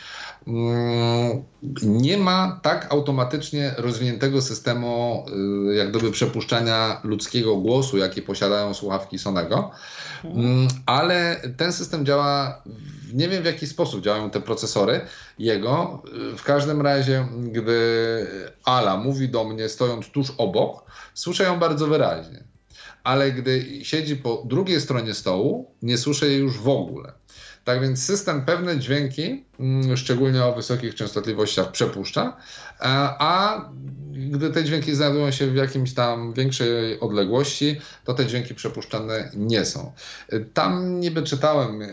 mm, 0.48 1.44
nie 1.84 2.18
ma 2.18 2.60
tak 2.64 2.88
automatycznie 2.94 3.74
rozwiniętego 3.78 4.42
systemu 4.42 5.26
y, 5.72 5.76
jak 5.76 5.90
gdyby 5.90 6.12
przepuszczania 6.12 7.02
ludzkiego 7.04 7.58
głosu, 7.58 7.98
jaki 7.98 8.22
posiadają 8.22 8.74
słuchawki 8.74 9.20
Sonego, 9.20 9.72
mm, 10.24 10.68
ale 10.86 11.42
ten 11.58 11.74
system 11.74 12.06
działa, 12.06 12.64
nie 13.14 13.30
wiem 13.30 13.44
w 13.44 13.46
jaki 13.46 13.68
sposób 13.68 14.02
działają 14.02 14.30
te 14.30 14.42
procesory 14.42 15.02
jego. 15.40 16.04
W 16.38 16.44
każdym 16.44 16.82
razie, 16.82 17.28
gdy 17.52 18.28
Ala 18.66 18.98
mówi 18.98 19.30
do 19.30 19.44
mnie 19.44 19.70
stojąc 19.70 20.10
tuż 20.10 20.34
obok, 20.38 20.84
słyszę 21.14 21.44
ją 21.44 21.60
bardzo 21.60 21.88
wyraźnie 21.88 22.57
ale 23.04 23.32
gdy 23.32 23.66
siedzi 23.84 24.16
po 24.16 24.44
drugiej 24.46 24.82
stronie 24.82 25.14
stołu, 25.14 25.72
nie 25.82 25.98
słyszę 25.98 26.28
jej 26.28 26.40
już 26.40 26.58
w 26.58 26.70
ogóle. 26.70 27.14
Tak 27.64 27.82
więc 27.82 28.04
system 28.04 28.46
pewne 28.46 28.80
dźwięki, 28.80 29.46
mm, 29.60 29.98
szczególnie 29.98 30.46
o 30.46 30.56
wysokich 30.56 30.96
częstotliwościach, 30.96 31.72
przepuszcza, 31.72 32.38
a 33.20 33.62
gdy 34.12 34.50
te 34.50 34.64
dźwięki 34.64 34.96
znajdują 34.96 35.32
się 35.32 35.48
w 35.48 35.56
jakimś 35.56 35.94
tam 35.94 36.34
większej 36.34 37.00
odległości, 37.00 37.82
to 38.04 38.14
te 38.14 38.26
dźwięki 38.26 38.56
przepuszczane 38.56 39.32
nie 39.36 39.66
są. 39.66 39.92
Tam 40.54 41.00
niby 41.00 41.24
czytałem 41.24 41.82
e, 41.82 41.88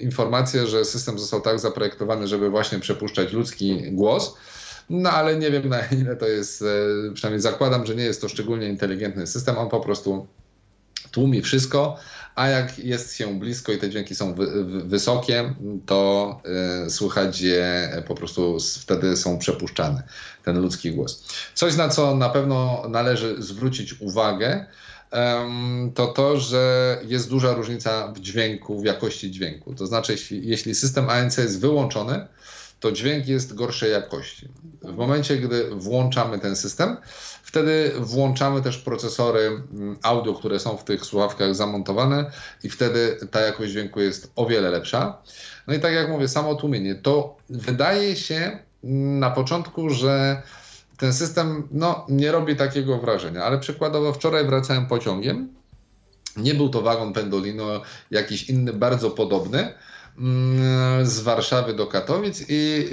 informację, 0.00 0.66
że 0.66 0.84
system 0.84 1.18
został 1.18 1.40
tak 1.40 1.58
zaprojektowany, 1.58 2.26
żeby 2.26 2.50
właśnie 2.50 2.78
przepuszczać 2.78 3.32
ludzki 3.32 3.82
głos. 3.92 4.34
No 4.90 5.10
ale 5.10 5.36
nie 5.36 5.50
wiem 5.50 5.68
na 5.68 5.80
ile 6.02 6.16
to 6.16 6.26
jest, 6.26 6.62
e, 6.62 6.66
przynajmniej 7.14 7.40
zakładam, 7.40 7.86
że 7.86 7.94
nie 7.94 8.04
jest 8.04 8.20
to 8.20 8.28
szczególnie 8.28 8.68
inteligentny 8.68 9.26
system. 9.26 9.58
On 9.58 9.68
po 9.68 9.80
prostu 9.80 10.26
tłumi 11.10 11.42
wszystko, 11.42 11.96
a 12.34 12.48
jak 12.48 12.78
jest 12.78 13.16
się 13.16 13.38
blisko 13.38 13.72
i 13.72 13.78
te 13.78 13.90
dźwięki 13.90 14.14
są 14.14 14.34
wy, 14.34 14.64
wy, 14.64 14.84
wysokie, 14.84 15.54
to 15.86 16.40
y, 16.86 16.90
słychać 16.90 17.40
je 17.40 18.02
po 18.06 18.14
prostu 18.14 18.58
wtedy 18.80 19.16
są 19.16 19.38
przepuszczane, 19.38 20.02
ten 20.44 20.60
ludzki 20.60 20.92
głos. 20.92 21.24
Coś, 21.54 21.76
na 21.76 21.88
co 21.88 22.16
na 22.16 22.28
pewno 22.28 22.82
należy 22.88 23.42
zwrócić 23.42 24.00
uwagę, 24.00 24.66
to 25.94 26.06
to, 26.06 26.40
że 26.40 26.96
jest 27.04 27.28
duża 27.30 27.54
różnica 27.54 28.12
w 28.12 28.20
dźwięku, 28.20 28.80
w 28.80 28.84
jakości 28.84 29.30
dźwięku. 29.30 29.74
To 29.74 29.86
znaczy, 29.86 30.12
jeśli, 30.12 30.48
jeśli 30.48 30.74
system 30.74 31.10
ANC 31.10 31.38
jest 31.38 31.60
wyłączony, 31.60 32.26
to 32.80 32.92
dźwięk 32.92 33.28
jest 33.28 33.54
gorszej 33.54 33.92
jakości. 33.92 34.48
W 34.82 34.96
momencie, 34.96 35.36
gdy 35.36 35.70
włączamy 35.70 36.38
ten 36.38 36.56
system, 36.56 36.96
wtedy 37.42 37.92
włączamy 38.00 38.62
też 38.62 38.78
procesory 38.78 39.40
mm, 39.40 39.96
audio, 40.02 40.34
które 40.34 40.58
są 40.58 40.76
w 40.76 40.84
tych 40.84 41.04
słuchawkach 41.04 41.54
zamontowane 41.54 42.30
i 42.62 42.70
wtedy 42.70 43.18
ta 43.30 43.40
jakość 43.40 43.72
dźwięku 43.72 44.00
jest 44.00 44.32
o 44.36 44.46
wiele 44.46 44.70
lepsza. 44.70 45.22
No 45.66 45.74
i 45.74 45.80
tak 45.80 45.92
jak 45.92 46.08
mówię, 46.08 46.28
samo 46.28 46.54
tłumienie 46.54 46.94
to 46.94 47.36
wydaje 47.50 48.16
się 48.16 48.58
na 48.82 49.30
początku, 49.30 49.90
że 49.90 50.42
ten 50.96 51.12
system 51.12 51.68
no, 51.70 52.06
nie 52.08 52.32
robi 52.32 52.56
takiego 52.56 52.98
wrażenia, 52.98 53.44
ale 53.44 53.58
przykładowo 53.58 54.12
wczoraj 54.12 54.46
wracałem 54.46 54.86
pociągiem. 54.86 55.48
Nie 56.36 56.54
był 56.54 56.68
to 56.68 56.82
wagon 56.82 57.12
Pendolino, 57.12 57.82
jakiś 58.10 58.50
inny, 58.50 58.72
bardzo 58.72 59.10
podobny 59.10 59.58
mm, 59.58 59.74
z 61.02 61.20
Warszawy 61.20 61.74
do 61.74 61.86
Katowic 61.86 62.44
i 62.48 62.88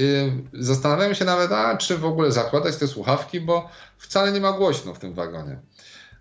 zastanawiałem 0.54 1.16
się 1.16 1.26
nawet, 1.26 1.52
a 1.52 1.78
czy 1.78 1.98
w 1.98 2.06
ogóle 2.06 2.32
zakładać 2.32 2.76
te 2.76 2.88
słuchawki, 2.88 3.42
bo 3.42 3.70
wcale 3.98 4.32
nie 4.32 4.42
ma 4.42 4.52
głośno 4.52 4.94
w 4.94 5.00
tym 5.00 5.14
wagonie. 5.14 5.60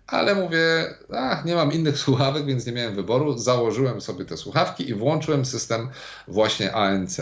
Ale 0.07 0.35
mówię, 0.35 0.93
ach, 1.13 1.45
nie 1.45 1.55
mam 1.55 1.71
innych 1.71 1.97
słuchawek, 2.05 2.45
więc 2.45 2.65
nie 2.65 2.71
miałem 2.71 2.95
wyboru. 2.95 3.37
Założyłem 3.37 4.01
sobie 4.01 4.25
te 4.25 4.37
słuchawki 4.37 4.89
i 4.89 4.93
włączyłem 4.93 5.45
system 5.45 5.89
właśnie 6.27 6.73
ANC. 6.73 7.17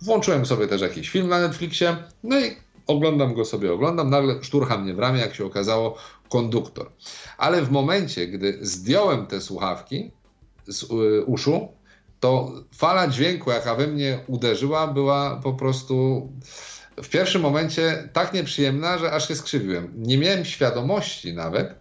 Włączyłem 0.00 0.46
sobie 0.46 0.66
też 0.66 0.80
jakiś 0.80 1.10
film 1.10 1.28
na 1.28 1.40
Netflixie, 1.40 1.96
no 2.24 2.40
i 2.40 2.56
oglądam 2.86 3.34
go 3.34 3.44
sobie, 3.44 3.72
oglądam, 3.72 4.10
nagle 4.10 4.44
szturcha 4.44 4.78
mnie 4.78 4.94
w 4.94 4.98
ramię, 4.98 5.20
jak 5.20 5.34
się 5.34 5.46
okazało, 5.46 5.96
konduktor. 6.28 6.90
Ale 7.38 7.62
w 7.62 7.70
momencie, 7.70 8.26
gdy 8.26 8.58
zdjąłem 8.62 9.26
te 9.26 9.40
słuchawki 9.40 10.10
z 10.66 10.82
y, 10.82 11.24
uszu, 11.24 11.68
to 12.20 12.52
fala 12.74 13.08
dźwięku, 13.08 13.50
jaka 13.50 13.74
we 13.74 13.86
mnie 13.86 14.18
uderzyła, 14.26 14.86
była 14.86 15.40
po 15.42 15.52
prostu 15.52 16.28
w 17.02 17.08
pierwszym 17.08 17.42
momencie 17.42 18.08
tak 18.12 18.32
nieprzyjemna, 18.32 18.98
że 18.98 19.12
aż 19.12 19.28
się 19.28 19.36
skrzywiłem. 19.36 19.92
Nie 19.96 20.18
miałem 20.18 20.44
świadomości 20.44 21.34
nawet, 21.34 21.74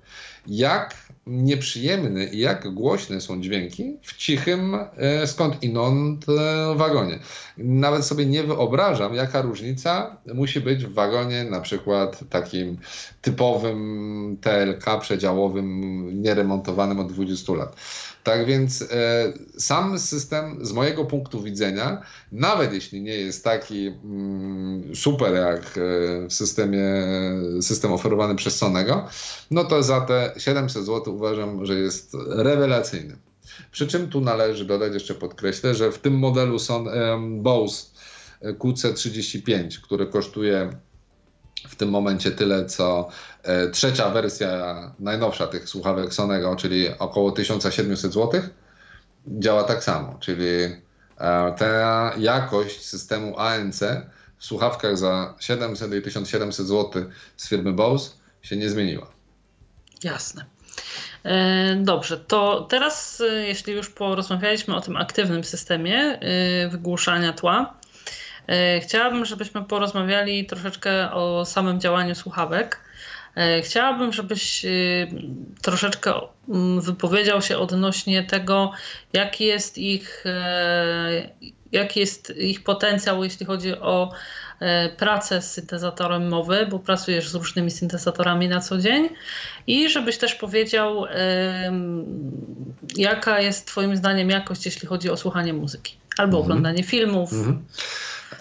jak 0.47 1.07
nieprzyjemny 1.27 2.25
i 2.25 2.39
jak 2.39 2.73
głośne 2.73 3.21
są 3.21 3.41
dźwięki 3.41 3.97
w 4.01 4.17
cichym 4.17 4.77
e, 4.97 5.27
skąd 5.27 5.63
inąd 5.63 6.25
e, 6.29 6.75
wagonie. 6.75 7.19
Nawet 7.57 8.05
sobie 8.05 8.25
nie 8.25 8.43
wyobrażam, 8.43 9.13
jaka 9.13 9.41
różnica 9.41 10.17
musi 10.33 10.61
być 10.61 10.85
w 10.85 10.93
wagonie 10.93 11.43
na 11.43 11.61
przykład 11.61 12.19
takim 12.29 12.77
typowym 13.21 14.37
TLK 14.41 14.99
przedziałowym, 15.01 16.21
nieremontowanym 16.21 16.99
od 16.99 17.13
20 17.13 17.53
lat. 17.53 17.75
Tak 18.27 18.45
więc 18.45 18.81
e, 18.81 19.33
sam 19.57 19.99
system 19.99 20.65
z 20.65 20.71
mojego 20.71 21.05
punktu 21.05 21.43
widzenia, 21.43 22.01
nawet 22.31 22.73
jeśli 22.73 23.01
nie 23.01 23.15
jest 23.15 23.43
taki 23.43 23.87
mm, 23.87 24.95
super 24.95 25.33
jak 25.33 25.59
e, 25.59 25.71
w 26.27 26.33
systemie, 26.33 26.83
system 27.61 27.93
oferowany 27.93 28.35
przez 28.35 28.55
Sonego, 28.55 29.07
no 29.51 29.63
to 29.63 29.83
za 29.83 30.01
te 30.01 30.33
700 30.37 30.85
zł 30.85 31.15
uważam, 31.15 31.65
że 31.65 31.75
jest 31.75 32.17
rewelacyjny. 32.27 33.17
Przy 33.71 33.87
czym 33.87 34.09
tu 34.09 34.21
należy 34.21 34.65
dodać, 34.65 34.93
jeszcze 34.93 35.15
podkreślę, 35.15 35.75
że 35.75 35.91
w 35.91 35.99
tym 35.99 36.13
modelu 36.13 36.59
są 36.59 36.89
e, 36.89 37.17
Bose 37.41 37.85
QC35, 38.41 39.81
który 39.81 40.07
kosztuje 40.07 40.69
w 41.67 41.75
tym 41.75 41.89
momencie 41.89 42.31
tyle, 42.31 42.65
co 42.65 43.09
e, 43.43 43.67
trzecia 43.67 44.09
wersja, 44.09 44.91
najnowsza 44.99 45.47
tych 45.47 45.69
słuchawek 45.69 46.13
Sonego, 46.13 46.55
czyli 46.55 46.87
około 46.99 47.31
1700 47.31 48.13
zł, 48.13 48.41
działa 49.27 49.63
tak 49.63 49.83
samo. 49.83 50.17
Czyli 50.19 50.47
e, 50.53 50.75
ta 51.57 52.13
jakość 52.17 52.85
systemu 52.85 53.39
ANC 53.39 53.83
w 54.37 54.45
słuchawkach 54.45 54.97
za 54.97 55.35
700 55.39 55.93
i 55.93 56.01
1700 56.01 56.67
zł 56.67 57.03
z 57.37 57.49
firmy 57.49 57.73
Bose 57.73 58.11
się 58.41 58.57
nie 58.57 58.69
zmieniła. 58.69 59.07
Jasne. 60.03 60.45
E, 61.23 61.75
dobrze, 61.75 62.17
to 62.17 62.67
teraz, 62.69 63.23
jeśli 63.47 63.73
już 63.73 63.89
porozmawialiśmy 63.89 64.75
o 64.75 64.81
tym 64.81 64.97
aktywnym 64.97 65.43
systemie 65.43 66.19
wygłuszania 66.69 67.33
tła, 67.33 67.76
chciałabym, 68.81 69.25
żebyśmy 69.25 69.63
porozmawiali 69.63 70.45
troszeczkę 70.45 71.11
o 71.11 71.45
samym 71.45 71.79
działaniu 71.79 72.15
słuchawek. 72.15 72.87
E, 73.37 73.61
chciałabym, 73.61 74.13
żebyś 74.13 74.65
y, 74.65 75.07
troszeczkę 75.61 76.13
mm, 76.49 76.81
wypowiedział 76.81 77.41
się 77.41 77.57
odnośnie 77.57 78.23
tego, 78.23 78.71
jaki 79.13 79.45
jest 79.45 79.77
ich, 79.77 80.23
e, 80.25 81.29
jaki 81.71 81.99
jest 81.99 82.33
ich 82.37 82.63
potencjał, 82.63 83.23
jeśli 83.23 83.45
chodzi 83.45 83.73
o 83.73 84.11
pracę 84.97 85.41
z 85.41 85.51
syntezatorem 85.51 86.29
mowy, 86.29 86.67
bo 86.71 86.79
pracujesz 86.79 87.29
z 87.29 87.35
różnymi 87.35 87.71
syntezatorami 87.71 88.47
na 88.47 88.59
co 88.59 88.77
dzień 88.77 89.09
i 89.67 89.89
żebyś 89.89 90.17
też 90.17 90.35
powiedział, 90.35 91.05
jaka 92.95 93.39
jest 93.39 93.67
Twoim 93.67 93.95
zdaniem 93.95 94.29
jakość, 94.29 94.65
jeśli 94.65 94.87
chodzi 94.87 95.09
o 95.09 95.17
słuchanie 95.17 95.53
muzyki 95.53 95.97
albo 96.17 96.37
mhm. 96.37 96.43
oglądanie 96.43 96.83
filmów. 96.83 97.33
Mhm. 97.33 97.65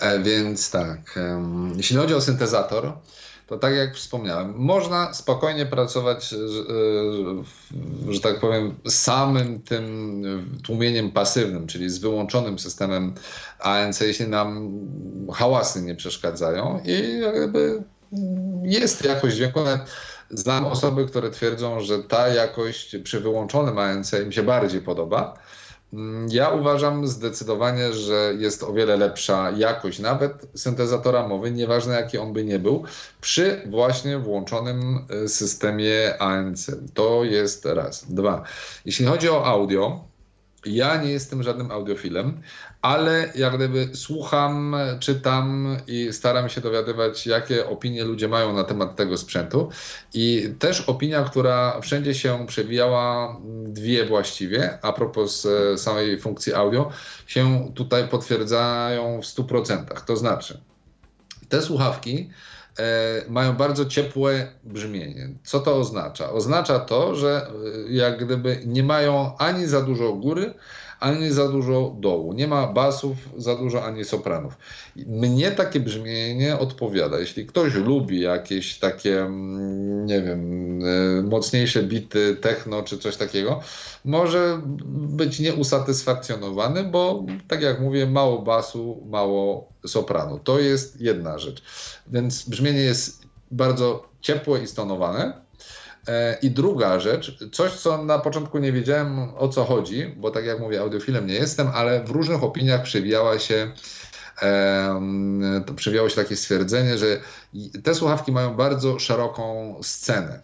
E, 0.01 0.19
więc 0.19 0.71
tak, 0.71 1.19
jeśli 1.77 1.97
chodzi 1.97 2.15
o 2.15 2.21
syntezator, 2.21 2.93
to 3.47 3.59
tak 3.59 3.75
jak 3.75 3.95
wspomniałem, 3.95 4.55
można 4.57 5.15
spokojnie 5.15 5.67
pracować, 5.67 6.33
e, 6.33 6.37
że 8.13 8.21
tak 8.21 8.41
powiem, 8.41 8.75
samym 8.89 9.63
tym 9.63 10.23
tłumieniem 10.65 11.11
pasywnym, 11.11 11.67
czyli 11.67 11.91
z 11.91 11.99
wyłączonym 11.99 12.59
systemem 12.59 13.15
ANC, 13.59 14.01
jeśli 14.01 14.29
nam 14.29 14.71
hałasy 15.35 15.83
nie 15.83 15.95
przeszkadzają 15.95 16.81
i 16.85 17.21
jakby 17.21 17.83
jest 18.63 19.05
jakość 19.05 19.37
dźwięku. 19.37 19.61
Znam 20.31 20.65
osoby, 20.65 21.07
które 21.07 21.31
twierdzą, 21.31 21.81
że 21.81 21.99
ta 21.99 22.29
jakość 22.29 22.97
przy 22.97 23.21
wyłączonym 23.21 23.79
ANC 23.79 24.13
im 24.13 24.33
się 24.33 24.43
bardziej 24.43 24.81
podoba 24.81 25.39
ja 26.29 26.51
uważam 26.51 27.07
zdecydowanie, 27.07 27.93
że 27.93 28.35
jest 28.39 28.63
o 28.63 28.73
wiele 28.73 28.97
lepsza 28.97 29.51
jakość 29.51 29.99
nawet 29.99 30.47
syntezatora 30.55 31.29
mowy, 31.29 31.51
nieważne 31.51 31.95
jaki 31.95 32.19
on 32.19 32.33
by 32.33 32.45
nie 32.45 32.59
był, 32.59 32.85
przy 33.21 33.63
właśnie 33.71 34.19
włączonym 34.19 35.07
y, 35.25 35.29
systemie 35.29 36.23
ANC. 36.23 36.71
To 36.95 37.25
jest 37.25 37.65
raz. 37.65 38.13
Dwa. 38.13 38.43
Jeśli 38.85 39.07
chodzi 39.07 39.29
o 39.29 39.47
audio, 39.47 40.05
ja 40.67 41.03
nie 41.03 41.11
jestem 41.11 41.43
żadnym 41.43 41.71
audiofilem, 41.71 42.41
ale 42.83 43.33
jak 43.35 43.57
gdyby 43.57 43.89
słucham, 43.95 44.77
czytam 45.01 45.77
i 45.87 46.13
staram 46.13 46.49
się 46.49 46.61
dowiadywać, 46.61 47.27
jakie 47.27 47.69
opinie 47.69 48.05
ludzie 48.05 48.29
mają 48.29 48.53
na 48.53 48.65
temat 48.65 48.97
tego 48.97 49.17
sprzętu. 49.17 49.69
I 50.15 50.55
też 50.59 50.81
opinia, 50.81 51.25
która 51.25 51.81
wszędzie 51.81 52.15
się 52.15 52.47
przewijała, 52.47 53.37
dwie 53.67 54.07
właściwie, 54.07 54.79
a 54.83 54.93
propos 54.93 55.47
samej 55.77 56.21
funkcji 56.21 56.55
audio, 56.55 56.91
się 57.27 57.73
tutaj 57.75 58.09
potwierdzają 58.09 59.23
w 59.23 59.25
100%. 59.25 59.85
To 60.07 60.17
znaczy, 60.17 60.61
te 61.49 61.63
słuchawki 61.63 62.31
e, 62.79 63.25
mają 63.29 63.57
bardzo 63.57 63.85
ciepłe 63.85 64.53
brzmienie. 64.65 65.29
Co 65.45 65.61
to 65.61 65.77
oznacza? 65.77 66.33
Oznacza 66.33 66.79
to, 66.79 67.15
że 67.15 67.51
e, 67.89 67.93
jak 67.93 68.25
gdyby 68.25 68.63
nie 68.67 68.83
mają 68.83 69.37
ani 69.39 69.67
za 69.67 69.83
dużo 69.83 70.13
góry, 70.13 70.55
ani 71.01 71.31
za 71.31 71.49
dużo 71.49 71.97
dołu. 72.01 72.33
Nie 72.33 72.49
ma 72.49 72.67
basów 72.67 73.17
za 73.37 73.57
dużo, 73.57 73.85
ani 73.85 74.05
sopranów. 74.05 74.59
Mnie 74.97 75.51
takie 75.51 75.81
brzmienie 75.81 76.59
odpowiada. 76.59 77.19
Jeśli 77.19 77.47
ktoś 77.47 77.75
lubi 77.75 78.21
jakieś 78.21 78.79
takie, 78.79 79.23
mm, 79.23 80.07
nie 80.07 80.23
wiem, 80.23 80.81
e, 81.19 81.23
mocniejsze 81.23 81.83
bity 81.83 82.37
techno 82.41 82.83
czy 82.83 82.99
coś 82.99 83.17
takiego, 83.17 83.61
może 84.05 84.61
być 84.89 85.41
nieusatysfakcjonowany, 85.41 86.85
bo 86.85 87.25
tak 87.49 87.63
jak 87.63 87.81
mówię, 87.81 88.07
mało 88.07 88.43
basu, 88.43 89.03
mało 89.11 89.69
sopranu. 89.87 90.39
To 90.45 90.61
jest 90.61 91.01
jedna 91.01 91.39
rzecz. 91.39 91.63
Więc 92.07 92.49
brzmienie 92.49 92.81
jest 92.81 93.23
bardzo 93.51 94.09
ciepłe 94.21 94.63
i 94.63 94.67
stonowane 94.67 95.46
I 96.43 96.51
druga 96.51 97.01
rzecz, 97.01 97.39
coś 97.53 97.73
co 97.73 98.05
na 98.05 98.19
początku 98.19 98.59
nie 98.59 98.73
wiedziałem 98.73 99.35
o 99.37 99.49
co 99.49 99.65
chodzi, 99.65 100.15
bo 100.17 100.31
tak 100.31 100.45
jak 100.45 100.61
mówię, 100.61 100.81
audiofilem 100.81 101.27
nie 101.27 101.35
jestem, 101.35 101.69
ale 101.75 102.05
w 102.05 102.11
różnych 102.11 102.43
opiniach 102.43 102.83
przewijała 102.83 103.39
się 103.39 103.73
przewijało 105.77 106.09
się 106.09 106.17
takie 106.17 106.37
stwierdzenie, 106.37 106.99
że 106.99 107.21
te 107.83 107.95
słuchawki 107.95 108.33
mają 108.33 108.55
bardzo 108.55 108.99
szeroką 108.99 109.77
scenę. 109.83 110.43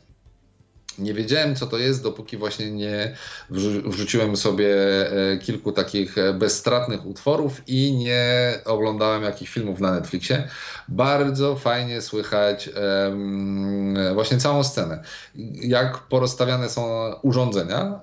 Nie 1.03 1.15
wiedziałem, 1.15 1.57
co 1.57 1.67
to 1.67 1.79
jest, 1.79 2.03
dopóki 2.03 2.37
właśnie 2.37 2.71
nie 2.71 3.17
wrzuciłem 3.85 4.37
sobie 4.37 4.77
e, 5.33 5.39
kilku 5.39 5.73
takich 5.73 6.19
e, 6.19 6.33
bezstratnych 6.33 7.07
utworów 7.07 7.61
i 7.67 7.93
nie 7.93 8.53
oglądałem 8.65 9.23
jakichś 9.23 9.53
filmów 9.53 9.81
na 9.81 9.93
Netflixie. 9.93 10.49
Bardzo 10.89 11.57
fajnie 11.57 12.01
słychać 12.01 12.71
właśnie 14.15 14.39
całą 14.39 14.65
scenę. 14.65 15.03
Jak 15.55 15.99
porozstawiane 15.99 16.69
są 16.69 17.13
urządzenia 17.23 18.01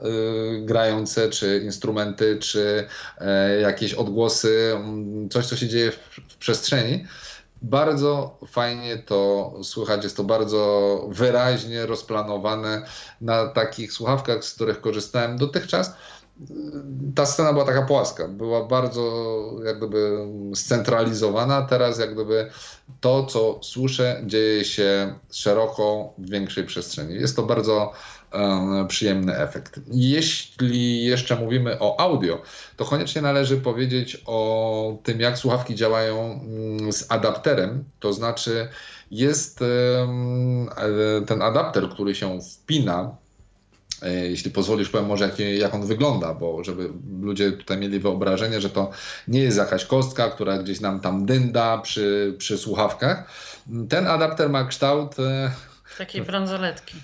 y, 0.56 0.66
grające, 0.66 1.30
czy 1.30 1.62
instrumenty, 1.66 2.38
czy 2.42 2.88
jakieś 3.62 3.94
odgłosy, 3.94 4.76
coś, 5.30 5.46
co 5.46 5.56
się 5.56 5.68
dzieje 5.68 5.92
w 5.92 6.38
przestrzeni 6.40 7.06
bardzo 7.62 8.38
fajnie 8.48 8.98
to 8.98 9.54
słychać, 9.64 10.04
jest 10.04 10.18
to 10.18 10.24
bardzo 10.24 11.06
wyraźnie 11.12 11.86
rozplanowane 11.86 12.86
na 13.22 13.48
takich 13.48 13.94
słuchawkach, 13.94 14.46
z 14.46 14.54
których 14.54 14.82
korzystałem 14.82 15.38
dotychczas. 15.38 15.94
ta 17.16 17.26
scena 17.26 17.54
była 17.54 17.66
taka 17.66 17.82
płaska, 17.82 18.28
była 18.28 18.66
bardzo 18.66 19.04
jak 19.66 19.78
gdyby 19.78 20.28
scentralizowana. 20.56 21.62
Teraz 21.62 22.00
jak 22.00 22.14
gdyby 22.14 22.50
to, 23.00 23.26
co 23.26 23.60
słyszę, 23.64 24.22
dzieje 24.26 24.66
się 24.66 25.16
szeroko 25.32 26.14
w 26.18 26.30
większej 26.30 26.66
przestrzeni. 26.66 27.16
Jest 27.16 27.36
to 27.36 27.44
bardzo 27.44 27.92
przyjemny 28.88 29.38
efekt. 29.38 29.80
Jeśli 29.92 31.06
jeszcze 31.06 31.36
mówimy 31.36 31.80
o 31.80 32.00
audio, 32.00 32.42
to 32.78 32.86
koniecznie 32.86 33.22
należy 33.22 33.58
powiedzieć 33.58 34.24
o 34.26 34.98
tym, 35.04 35.20
jak 35.20 35.38
słuchawki 35.38 35.76
działają 35.76 36.18
um, 36.18 36.94
z 36.94 37.12
adapterem, 37.12 37.84
to 38.00 38.14
znaczy 38.14 38.68
jest 39.12 39.62
um, 39.62 40.70
ten 41.26 41.42
adapter, 41.42 41.90
który 41.90 42.16
się 42.16 42.40
wpina 42.42 43.16
E, 44.02 44.14
jeśli 44.14 44.52
pozwolisz, 44.52 44.90
powiem 44.90 45.08
może 45.08 45.26
jak, 45.26 45.40
jak 45.40 45.74
on 45.74 45.86
wygląda, 45.86 46.34
bo 46.34 46.64
żeby 46.64 46.90
ludzie 47.22 47.52
tutaj 47.52 47.78
mieli 47.78 48.00
wyobrażenie, 48.00 48.62
że 48.62 48.70
to 48.70 48.92
nie 49.28 49.40
jest 49.40 49.58
jakaś 49.58 49.86
kostka, 49.86 50.30
która 50.30 50.58
gdzieś 50.58 50.80
nam 50.80 51.00
tam 51.00 51.26
dynda 51.26 51.78
przy, 51.78 52.36
przy 52.38 52.58
słuchawkach. 52.58 53.32
Ten 53.90 54.08
adapter 54.08 54.50
ma 54.50 54.64
kształt 54.64 55.20
e, 55.20 55.52
Takiej 56.00 56.22
bransoletki. 56.22 56.98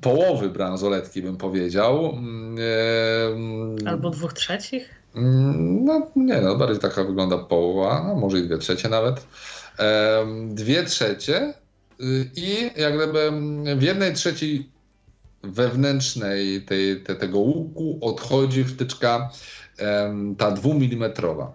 Połowy 0.00 0.50
bransoletki 0.50 1.22
bym 1.22 1.36
powiedział. 1.36 2.18
E, 3.84 3.88
Albo 3.88 4.10
dwóch 4.10 4.32
trzecich? 4.32 4.94
No 5.14 6.10
nie, 6.16 6.40
no 6.40 6.56
bardziej 6.56 6.78
taka 6.78 7.04
wygląda 7.04 7.38
połowa, 7.38 8.04
no 8.08 8.14
może 8.14 8.38
i 8.38 8.42
dwie 8.42 8.58
trzecie 8.58 8.88
nawet. 8.88 9.26
Dwie 10.48 10.84
trzecie 10.84 11.54
y, 12.00 12.30
i 12.36 12.70
jak 12.76 12.96
gdyby 12.96 13.32
w 13.76 13.82
jednej 13.82 14.12
trzeciej 14.14 14.70
wewnętrznej 15.42 16.62
tej, 16.62 17.00
te, 17.00 17.14
tego 17.14 17.38
łuku 17.38 17.98
odchodzi 18.00 18.64
wtyczka 18.64 19.30
ta 20.38 20.50
dwumilimetrowa. 20.50 21.52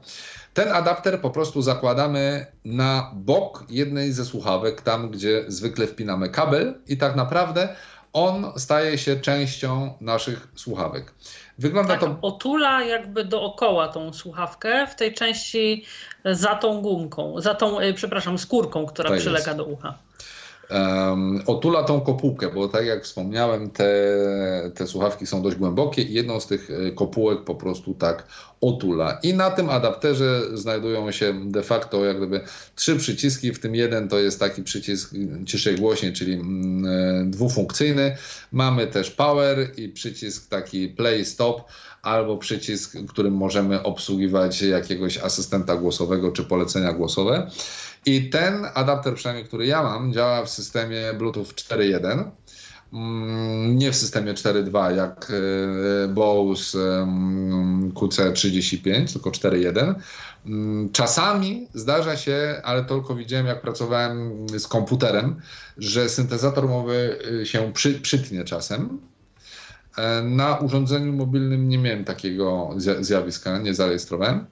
Ten 0.60 0.72
adapter 0.72 1.22
po 1.22 1.30
prostu 1.30 1.62
zakładamy 1.62 2.46
na 2.66 3.12
bok 3.16 3.64
jednej 3.70 4.12
ze 4.12 4.26
słuchawek, 4.26 4.82
tam 4.82 5.10
gdzie 5.10 5.44
zwykle 5.48 5.88
wpinamy 5.88 6.30
kabel 6.30 6.74
i 6.88 6.98
tak 6.98 7.16
naprawdę 7.16 7.76
on 8.14 8.52
staje 8.58 8.98
się 8.98 9.16
częścią 9.16 9.94
naszych 10.02 10.48
słuchawek. 10.56 11.14
Wygląda 11.58 11.98
tak, 11.98 12.00
to. 12.00 12.18
Otula 12.22 12.84
jakby 12.84 13.26
dookoła 13.26 13.88
tą 13.88 14.14
słuchawkę 14.14 14.88
w 14.88 14.96
tej 14.96 15.14
części 15.14 15.86
za 16.26 16.56
tą 16.56 16.82
gumką, 16.82 17.42
za 17.42 17.56
tą, 17.56 17.80
y, 17.80 17.94
przepraszam, 17.94 18.38
skórką, 18.38 18.86
która 18.86 19.10
tak 19.10 19.20
przylega 19.20 19.52
jest. 19.52 19.58
do 19.58 19.66
ucha 19.66 20.09
um, 20.72 21.42
otula 21.46 21.84
tą 21.84 22.02
kopułkę, 22.02 22.50
bo 22.50 22.68
tak 22.68 22.86
jak 22.86 23.04
wspomniałem, 23.04 23.70
te, 23.70 23.92
te 24.76 24.88
słuchawki 24.88 25.26
są 25.26 25.42
dość 25.42 25.58
głębokie 25.58 26.02
i 26.02 26.14
jedną 26.14 26.40
z 26.40 26.48
tych 26.48 26.70
e, 26.72 26.92
kopułek 26.92 27.44
po 27.44 27.56
prostu 27.56 27.94
tak 27.94 28.28
otula. 28.62 29.20
I 29.24 29.34
na 29.34 29.52
tym 29.52 29.70
adapterze 29.70 30.42
znajdują 30.54 31.12
się 31.12 31.52
de 31.52 31.64
facto 31.64 32.06
jak 32.06 32.18
gdyby 32.18 32.42
trzy 32.76 32.96
przyciski, 32.96 33.54
w 33.54 33.60
tym 33.60 33.76
jeden 33.76 34.08
to 34.08 34.20
jest 34.20 34.40
taki 34.40 34.64
przycisk 34.64 35.14
ciszej 35.46 35.76
głośniej, 35.76 36.14
czyli 36.14 36.34
mm, 36.34 36.86
e, 36.86 37.26
dwufunkcyjny. 37.26 38.18
Mamy 38.52 38.88
też 38.88 39.12
power 39.12 39.72
i 39.78 39.90
przycisk 39.90 40.50
taki 40.50 40.88
play 40.88 41.26
stop 41.26 41.64
albo 42.02 42.38
przycisk, 42.38 42.98
którym 43.08 43.34
możemy 43.34 43.84
obsługiwać 43.84 44.62
jakiegoś 44.62 45.18
asystenta 45.18 45.76
głosowego 45.76 46.32
czy 46.32 46.44
polecenia 46.44 46.94
głosowe. 46.94 47.52
I 48.06 48.30
ten 48.30 48.66
adapter, 48.74 49.16
przynajmniej 49.16 49.46
który 49.46 49.66
ja 49.66 49.84
mam, 49.84 50.14
działa 50.14 50.46
w 50.46 50.50
systemie 50.50 51.14
Bluetooth 51.18 51.46
4.1 51.46 52.32
mm, 52.94 53.78
nie 53.78 53.92
w 53.92 53.96
systemie 53.96 54.34
4.2 54.34 54.96
jak 54.96 55.32
e, 55.32 56.08
Bose 56.08 57.08
QC35, 57.94 59.14
tylko 59.14 59.30
4.1. 59.30 59.96
Mm, 60.46 60.92
czasami 60.92 61.68
zdarza 61.74 62.18
się, 62.18 62.62
ale 62.64 62.84
tylko 62.84 63.16
widziałem 63.16 63.46
jak 63.46 63.62
pracowałem 63.62 64.46
z 64.60 64.68
komputerem, 64.68 65.42
że 65.78 66.10
syntezator 66.10 66.68
mowy 66.68 67.20
e, 67.42 67.46
się 67.46 67.74
przy, 67.74 67.94
przytnie 68.00 68.44
czasem. 68.44 69.00
E, 69.98 70.22
na 70.22 70.58
urządzeniu 70.58 71.14
mobilnym 71.14 71.70
nie 71.70 71.78
miałem 71.78 72.06
takiego 72.06 72.70
zjawiska, 73.00 73.58
nie 73.58 73.74
zarejestrowałem. 73.74 74.46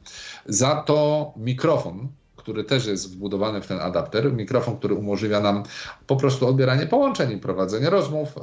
Za 0.46 0.76
to 0.76 1.34
mikrofon 1.38 2.08
który 2.48 2.64
też 2.64 2.86
jest 2.86 3.14
wbudowany 3.14 3.62
w 3.62 3.68
ten 3.68 3.80
adapter, 3.80 4.34
mikrofon, 4.34 4.78
który 4.78 4.96
umożliwia 4.96 5.40
nam 5.40 5.64
po 6.08 6.16
prostu 6.16 6.48
odbieranie 6.48 6.86
połączeń 6.86 7.32
i 7.32 7.38
prowadzenie 7.38 7.90
rozmów, 7.90 8.36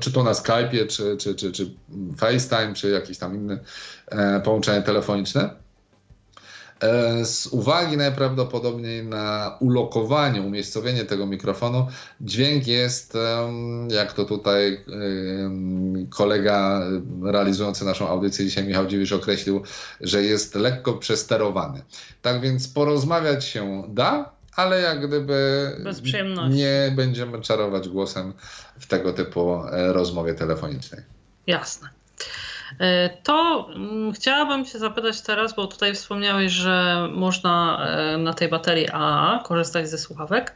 czy 0.00 0.12
to 0.12 0.22
na 0.22 0.32
Skype'ie, 0.32 0.86
czy, 0.86 1.16
czy, 1.16 1.34
czy, 1.34 1.52
czy 1.52 1.70
FaceTime, 2.16 2.74
czy 2.74 2.90
jakieś 2.90 3.18
tam 3.18 3.34
inne 3.34 3.58
e, 4.06 4.40
połączenie 4.40 4.82
telefoniczne. 4.82 5.65
E, 6.80 7.24
z 7.24 7.46
uwagi 7.46 7.96
najprawdopodobniej 7.96 9.04
na 9.04 9.56
ulokowanie, 9.60 10.42
umiejscowienie 10.42 11.04
tego 11.04 11.26
mikrofonu, 11.26 11.86
dźwięk 12.20 12.66
jest, 12.66 13.18
jak 13.88 14.12
to 14.12 14.24
tutaj 14.24 14.84
kolega 16.10 16.82
realizujący 17.22 17.84
naszą 17.84 18.08
audycję 18.08 18.44
dzisiaj, 18.44 18.64
Michał 18.64 18.86
Dziwisz, 18.86 19.12
określił, 19.12 19.62
że 20.00 20.22
jest 20.22 20.54
lekko 20.54 20.92
przesterowany. 20.92 21.82
Tak 22.22 22.40
więc 22.40 22.68
porozmawiać 22.68 23.44
się 23.44 23.82
da, 23.88 24.32
ale 24.56 24.80
jak 24.80 25.06
gdyby 25.06 25.70
nie 26.50 26.92
będziemy 26.96 27.40
czarować 27.40 27.88
głosem 27.88 28.32
w 28.80 28.86
tego 28.86 29.12
typu 29.12 29.64
e, 29.64 29.92
rozmowie 29.92 30.34
telefonicznej. 30.34 31.00
Jasne. 31.46 31.88
E, 32.78 33.08
to 33.22 33.68
mm, 33.74 34.12
chciałabym 34.12 34.64
się 34.64 34.78
zapytać 34.78 35.20
teraz, 35.20 35.54
bo 35.54 35.66
tutaj 35.66 35.94
wspomniałeś, 35.94 36.52
że 36.52 37.08
można 37.12 37.86
e, 37.86 38.18
na 38.18 38.34
tej 38.34 38.48
baterii 38.48 38.88
AA 38.92 39.42
korzystać 39.44 39.88
ze 39.90 39.98
słuchawek. 39.98 40.54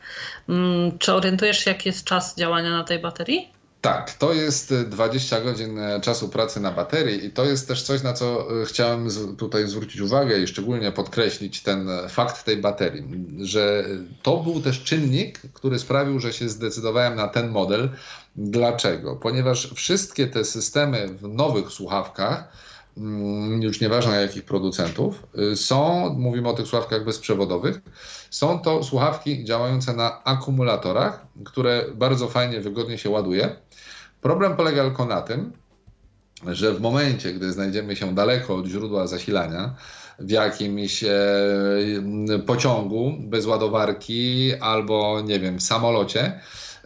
Mm, 0.49 0.99
czy 0.99 1.15
orientujesz 1.15 1.59
się, 1.65 1.71
jaki 1.71 1.89
jest 1.89 2.05
czas 2.05 2.37
działania 2.37 2.71
na 2.71 2.85
tej 2.85 2.99
baterii? 2.99 3.60
Tak, 3.81 4.15
to 4.15 4.33
jest 4.33 4.75
20 4.75 5.41
godzin 5.41 5.79
e, 5.79 6.01
czasu 6.01 6.29
pracy 6.29 6.61
na 6.61 6.71
baterii 6.71 7.25
i 7.25 7.31
to 7.31 7.45
jest 7.45 7.69
też 7.69 7.83
coś, 7.83 8.03
na 8.03 8.13
co 8.13 8.49
chciałem 8.67 9.09
tutaj 9.39 9.69
zwrócić 9.69 10.01
uwagę 10.01 10.39
i 10.39 10.47
szczególnie 10.47 10.93
podkreślić 10.93 11.63
ten 11.63 11.89
fakt 12.09 12.45
tej 12.45 12.57
baterii, 12.57 13.05
że 13.41 13.85
to 14.23 14.37
był 14.37 14.61
też 14.61 14.83
czynnik, 14.83 15.41
który 15.53 15.79
sprawił, 15.79 16.21
że 16.21 16.33
się 16.33 16.49
zdecydowałem 16.49 17.17
na 17.17 17.29
ten 17.29 17.51
model, 17.51 17.91
Dlaczego? 18.37 19.17
Ponieważ 19.17 19.75
wszystkie 19.75 20.27
te 20.27 20.45
systemy 20.45 21.09
w 21.09 21.29
nowych 21.29 21.71
słuchawkach, 21.71 22.53
już 23.61 23.81
nieważne 23.81 24.23
jakich 24.23 24.45
producentów, 24.45 25.27
y, 25.53 25.57
są, 25.57 26.11
mówimy 26.19 26.49
o 26.49 26.53
tych 26.53 26.67
słuchawkach 26.67 27.05
bezprzewodowych, 27.05 27.81
są 28.31 28.59
to 28.59 28.83
słuchawki 28.83 29.45
działające 29.45 29.93
na 29.97 30.25
akumulatorach, 30.25 31.27
które 31.45 31.85
bardzo 31.95 32.29
fajnie, 32.29 32.61
wygodnie 32.61 32.99
się 32.99 33.11
ładuje. 33.11 33.57
Problem 34.21 34.57
polega 34.57 34.85
tylko 34.85 35.05
na 35.05 35.23
tym, 35.23 35.53
że 36.47 36.75
w 36.75 36.81
momencie, 36.81 37.33
gdy 37.33 37.53
znajdziemy 37.53 37.97
się 37.97 38.15
daleko 38.15 38.57
od 38.57 38.67
źródła 38.67 39.07
zasilania, 39.07 39.75
w 40.19 40.31
jakimś 40.31 41.05
e, 41.05 41.11
pociągu 42.47 43.13
bez 43.21 43.47
ładowarki 43.47 44.53
albo, 44.61 45.21
nie 45.21 45.41
wiem, 45.41 45.59
w 45.59 45.63
samolocie, 45.63 46.41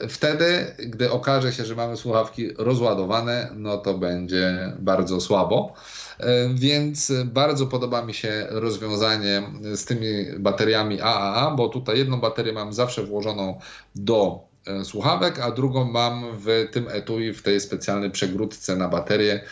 Wtedy, 0.08 0.74
gdy 0.78 1.10
okaże 1.10 1.52
się, 1.52 1.64
że 1.64 1.74
mamy 1.74 1.96
słuchawki 1.96 2.50
rozładowane, 2.58 3.50
no 3.54 3.76
to 3.76 3.98
będzie 3.98 4.72
bardzo 4.78 5.20
słabo. 5.20 5.74
E, 6.20 6.48
więc 6.54 7.12
bardzo 7.24 7.66
podoba 7.66 8.02
mi 8.02 8.14
się 8.14 8.46
rozwiązanie 8.50 9.42
z 9.74 9.84
tymi 9.84 10.08
bateriami 10.38 11.00
AAA, 11.00 11.50
bo 11.50 11.68
tutaj 11.68 11.98
jedną 11.98 12.20
baterię 12.20 12.52
mam 12.52 12.72
zawsze 12.72 13.02
włożoną 13.02 13.58
do 13.94 14.38
e, 14.66 14.84
słuchawek, 14.84 15.38
a 15.38 15.50
drugą 15.50 15.84
mam 15.84 16.24
w 16.38 16.68
tym 16.72 16.88
etui, 16.88 17.32
w 17.32 17.42
tej 17.42 17.60
specjalnej 17.60 18.10
przegródce 18.10 18.76
na 18.76 18.88
baterię, 18.88 19.44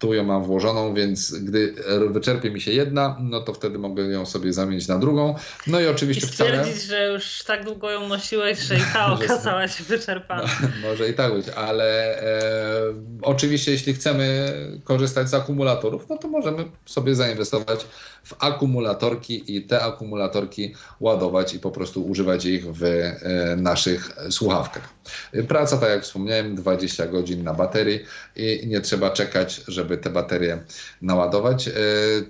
tu 0.00 0.14
ją 0.14 0.24
mam 0.24 0.44
włożoną, 0.44 0.94
więc 0.94 1.32
gdy 1.32 1.74
wyczerpie 2.10 2.50
mi 2.50 2.60
się 2.60 2.72
jedna, 2.72 3.16
no 3.20 3.40
to 3.40 3.54
wtedy 3.54 3.78
mogę 3.78 4.02
ją 4.02 4.26
sobie 4.26 4.52
zamienić 4.52 4.88
na 4.88 4.98
drugą. 4.98 5.34
No 5.66 5.80
i 5.80 5.86
oczywiście 5.86 6.26
I 6.26 6.30
stwierdzić, 6.30 6.74
wcale... 6.74 6.86
że 6.86 7.12
już 7.12 7.42
tak 7.46 7.64
długo 7.64 7.90
ją 7.90 8.08
nosiłeś, 8.08 8.58
że 8.58 8.76
i 8.76 8.80
ta 8.92 9.06
okazała 9.14 9.68
się 9.68 9.84
wyczerpana. 9.84 10.48
No, 10.62 10.88
może 10.88 11.08
i 11.08 11.14
tak 11.14 11.34
być, 11.34 11.48
ale 11.48 12.18
e, 12.22 12.82
oczywiście 13.22 13.72
jeśli 13.72 13.94
chcemy 13.94 14.52
korzystać 14.84 15.28
z 15.28 15.34
akumulatorów, 15.34 16.08
no 16.08 16.18
to 16.18 16.28
możemy 16.28 16.64
sobie 16.86 17.14
zainwestować 17.14 17.86
w 18.24 18.44
akumulatorki 18.44 19.56
i 19.56 19.62
te 19.62 19.82
akumulatorki 19.82 20.74
ładować 21.00 21.54
i 21.54 21.58
po 21.58 21.70
prostu 21.70 22.06
używać 22.06 22.44
ich 22.44 22.74
w 22.74 22.84
e, 22.84 23.56
naszych 23.56 24.16
słuchawkach. 24.30 24.99
Praca, 25.48 25.76
tak 25.76 25.90
jak 25.90 26.02
wspomniałem, 26.02 26.54
20 26.54 27.06
godzin 27.06 27.44
na 27.44 27.54
baterii 27.54 28.00
i 28.36 28.66
nie 28.66 28.80
trzeba 28.80 29.10
czekać, 29.10 29.60
żeby 29.68 29.98
te 29.98 30.10
baterie 30.10 30.58
naładować. 31.02 31.68
E, 31.68 31.72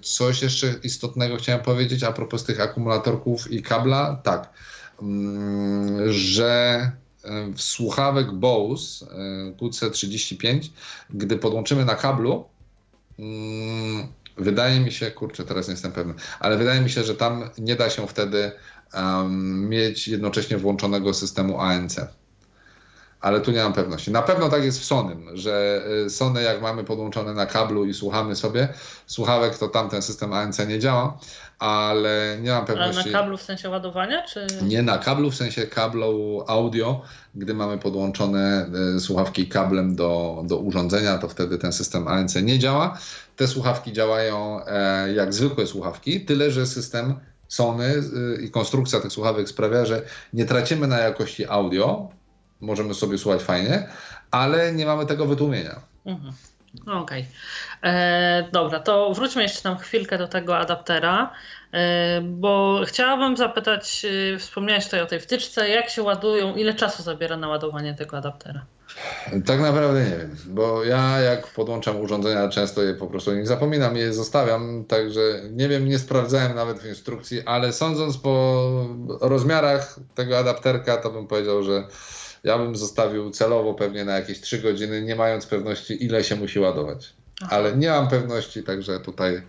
coś 0.02 0.42
jeszcze 0.42 0.74
istotnego 0.82 1.36
chciałem 1.36 1.62
powiedzieć 1.62 2.02
a 2.02 2.12
propos 2.12 2.44
tych 2.44 2.60
akumulatorków 2.60 3.50
i 3.50 3.62
kabla. 3.62 4.20
Tak, 4.22 4.50
mm, 5.02 6.12
że 6.12 6.52
e, 7.24 7.52
w 7.54 7.62
słuchawek 7.62 8.32
Bose 8.32 9.06
QC35, 9.60 10.68
gdy 11.10 11.36
podłączymy 11.36 11.84
na 11.84 11.94
kablu, 11.94 12.44
mm, 13.18 14.06
wydaje 14.36 14.80
mi 14.80 14.92
się, 14.92 15.10
kurczę, 15.10 15.44
teraz 15.44 15.68
nie 15.68 15.72
jestem 15.72 15.92
pewny, 15.92 16.14
ale 16.40 16.56
wydaje 16.56 16.80
mi 16.80 16.90
się, 16.90 17.04
że 17.04 17.14
tam 17.14 17.50
nie 17.58 17.76
da 17.76 17.90
się 17.90 18.06
wtedy 18.06 18.52
mieć 19.68 20.08
jednocześnie 20.08 20.58
włączonego 20.58 21.14
systemu 21.14 21.60
ANC 21.60 22.00
ale 23.20 23.40
tu 23.40 23.50
nie 23.50 23.62
mam 23.62 23.72
pewności. 23.72 24.10
Na 24.10 24.22
pewno 24.22 24.48
tak 24.48 24.64
jest 24.64 24.80
w 24.80 24.84
Sonym, 24.84 25.28
że 25.34 25.82
y, 26.06 26.10
Sony 26.10 26.42
jak 26.42 26.62
mamy 26.62 26.84
podłączone 26.84 27.34
na 27.34 27.46
kablu 27.46 27.84
i 27.84 27.94
słuchamy 27.94 28.36
sobie 28.36 28.68
słuchawek, 29.06 29.58
to 29.58 29.68
tam 29.68 29.90
ten 29.90 30.02
system 30.02 30.32
ANC 30.32 30.58
nie 30.68 30.78
działa, 30.78 31.18
ale 31.58 32.38
nie 32.42 32.50
mam 32.50 32.66
pewności. 32.66 33.00
Ale 33.00 33.12
na 33.12 33.18
kablu 33.18 33.36
w 33.36 33.42
sensie 33.42 33.68
ładowania, 33.68 34.22
czy? 34.22 34.46
Nie 34.62 34.82
na 34.82 34.98
kablu, 34.98 35.30
w 35.30 35.34
sensie 35.34 35.66
kablu 35.66 36.44
audio, 36.46 37.02
gdy 37.34 37.54
mamy 37.54 37.78
podłączone 37.78 38.70
y, 38.96 39.00
słuchawki 39.00 39.48
kablem 39.48 39.96
do, 39.96 40.42
do 40.46 40.58
urządzenia, 40.58 41.18
to 41.18 41.28
wtedy 41.28 41.58
ten 41.58 41.72
system 41.72 42.08
ANC 42.08 42.34
nie 42.34 42.58
działa. 42.58 42.98
Te 43.36 43.46
słuchawki 43.46 43.92
działają 43.92 44.66
e, 44.66 45.12
jak 45.12 45.34
zwykłe 45.34 45.66
słuchawki, 45.66 46.20
tyle 46.20 46.50
że 46.50 46.66
system 46.66 47.14
Sony 47.48 47.84
y, 47.84 48.42
i 48.42 48.50
konstrukcja 48.50 49.00
tych 49.00 49.12
słuchawek 49.12 49.48
sprawia, 49.48 49.84
że 49.84 50.02
nie 50.32 50.44
tracimy 50.44 50.86
na 50.86 50.98
jakości 50.98 51.46
audio, 51.46 52.08
możemy 52.60 52.94
sobie 52.94 53.18
słuchać 53.18 53.42
fajnie, 53.42 53.88
ale 54.30 54.72
nie 54.72 54.86
mamy 54.86 55.06
tego 55.06 55.26
wytłumienia. 55.26 55.80
Mhm. 56.06 56.32
Okej. 56.82 57.00
Okay. 57.00 57.24
E, 57.82 58.48
dobra, 58.52 58.80
to 58.80 59.14
wróćmy 59.14 59.42
jeszcze 59.42 59.62
tam 59.62 59.78
chwilkę 59.78 60.18
do 60.18 60.28
tego 60.28 60.58
adaptera, 60.58 61.32
e, 61.72 62.20
bo 62.20 62.80
chciałabym 62.86 63.36
zapytać, 63.36 64.06
e, 64.34 64.38
wspomniałeś 64.38 64.84
tutaj 64.84 65.00
o 65.00 65.06
tej 65.06 65.20
wtyczce, 65.20 65.68
jak 65.68 65.90
się 65.90 66.02
ładują, 66.02 66.54
ile 66.54 66.74
czasu 66.74 67.02
zabiera 67.02 67.36
na 67.36 67.48
ładowanie 67.48 67.94
tego 67.94 68.16
adaptera? 68.16 68.64
Tak 69.46 69.60
naprawdę 69.60 70.04
nie 70.04 70.16
wiem, 70.16 70.36
bo 70.46 70.84
ja 70.84 71.20
jak 71.20 71.46
podłączam 71.46 72.00
urządzenia, 72.00 72.48
często 72.48 72.82
je 72.82 72.94
po 72.94 73.06
prostu 73.06 73.34
nie 73.34 73.46
zapominam, 73.46 73.96
je 73.96 74.12
zostawiam, 74.12 74.84
także 74.84 75.20
nie 75.50 75.68
wiem, 75.68 75.88
nie 75.88 75.98
sprawdzałem 75.98 76.54
nawet 76.54 76.78
w 76.78 76.86
instrukcji, 76.86 77.42
ale 77.46 77.72
sądząc 77.72 78.18
po 78.18 78.66
rozmiarach 79.20 79.96
tego 80.14 80.38
adapterka, 80.38 80.96
to 80.96 81.10
bym 81.10 81.26
powiedział, 81.26 81.62
że 81.62 81.84
ja 82.44 82.58
bym 82.58 82.76
zostawił 82.76 83.30
celowo 83.30 83.74
pewnie 83.74 84.04
na 84.04 84.16
jakieś 84.16 84.40
3 84.40 84.58
godziny, 84.58 85.02
nie 85.02 85.16
mając 85.16 85.46
pewności, 85.46 86.04
ile 86.04 86.24
się 86.24 86.36
musi 86.36 86.58
ładować. 86.58 87.12
Aha. 87.42 87.56
Ale 87.56 87.76
nie 87.76 87.88
mam 87.88 88.08
pewności, 88.08 88.62
także 88.62 89.00
tutaj 89.00 89.42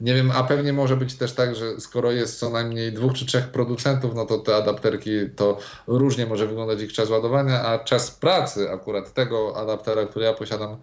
nie 0.00 0.14
wiem, 0.14 0.30
a 0.30 0.42
pewnie 0.42 0.72
może 0.72 0.96
być 0.96 1.14
też 1.14 1.32
tak, 1.32 1.56
że 1.56 1.80
skoro 1.80 2.12
jest 2.12 2.38
co 2.38 2.50
najmniej 2.50 2.92
dwóch 2.92 3.12
czy 3.14 3.26
trzech 3.26 3.48
producentów, 3.48 4.14
no 4.14 4.26
to 4.26 4.38
te 4.38 4.56
adapterki 4.56 5.10
to 5.36 5.58
różnie 5.86 6.26
może 6.26 6.46
wyglądać 6.46 6.82
ich 6.82 6.92
czas 6.92 7.10
ładowania, 7.10 7.62
a 7.62 7.78
czas 7.78 8.10
pracy 8.10 8.70
akurat 8.70 9.14
tego 9.14 9.56
adaptera, 9.56 10.06
który 10.06 10.24
ja 10.24 10.32
posiadam, 10.32 10.76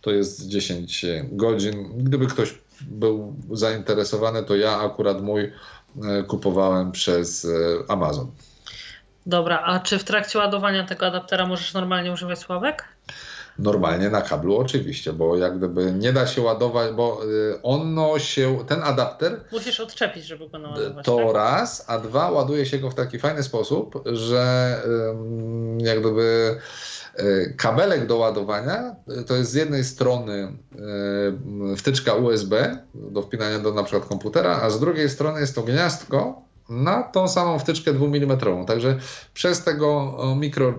to 0.00 0.10
jest 0.10 0.48
10 0.48 1.06
godzin. 1.32 2.04
Gdyby 2.04 2.26
ktoś 2.26 2.58
był 2.80 3.36
zainteresowany, 3.50 4.42
to 4.42 4.56
ja 4.56 4.80
akurat 4.80 5.22
mój 5.22 5.42
e, 5.42 6.22
kupowałem 6.22 6.92
przez 6.92 7.44
e, 7.44 7.48
Amazon. 7.88 8.30
Dobra, 9.26 9.62
a 9.64 9.80
czy 9.80 9.98
w 9.98 10.04
trakcie 10.04 10.38
ładowania 10.38 10.86
tego 10.86 11.06
adaptera 11.06 11.46
możesz 11.46 11.74
normalnie 11.74 12.12
używać 12.12 12.38
sławek? 12.38 12.84
Normalnie 13.58 14.10
na 14.10 14.22
kablu 14.22 14.58
oczywiście, 14.58 15.12
bo 15.12 15.36
jak 15.36 15.58
gdyby 15.58 15.92
nie 15.92 16.12
da 16.12 16.26
się 16.26 16.42
ładować, 16.42 16.92
bo 16.92 17.20
y, 17.24 17.62
ono 17.62 18.18
się, 18.18 18.58
ten 18.66 18.82
adapter... 18.82 19.40
Musisz 19.52 19.80
odczepić, 19.80 20.24
żeby 20.24 20.48
go 20.48 20.58
naładować. 20.58 21.06
To 21.06 21.16
tak? 21.16 21.34
raz, 21.34 21.84
a 21.86 21.98
dwa 21.98 22.30
ładuje 22.30 22.66
się 22.66 22.78
go 22.78 22.90
w 22.90 22.94
taki 22.94 23.18
fajny 23.18 23.42
sposób, 23.42 24.04
że 24.06 24.76
jak 25.78 26.00
gdyby 26.00 26.58
y, 27.20 27.54
kabelek 27.58 28.06
do 28.06 28.16
ładowania 28.16 28.96
y, 29.20 29.24
to 29.24 29.34
jest 29.34 29.50
z 29.50 29.54
jednej 29.54 29.84
strony 29.84 30.52
wtyczka 31.76 32.14
USB 32.14 32.78
do 32.94 33.22
wpinania 33.22 33.58
do 33.58 33.74
na 33.74 33.82
przykład 33.82 34.08
komputera, 34.08 34.60
a 34.62 34.70
z 34.70 34.80
drugiej 34.80 35.10
strony 35.10 35.40
jest 35.40 35.54
to 35.54 35.62
gniazdko 35.62 36.42
na 36.68 37.02
tą 37.02 37.28
samą 37.28 37.58
wtyczkę 37.58 37.92
2 37.92 38.06
mm. 38.06 38.66
Także 38.66 38.98
przez 39.34 39.64
tego 39.64 40.18
mikro, 40.36 40.74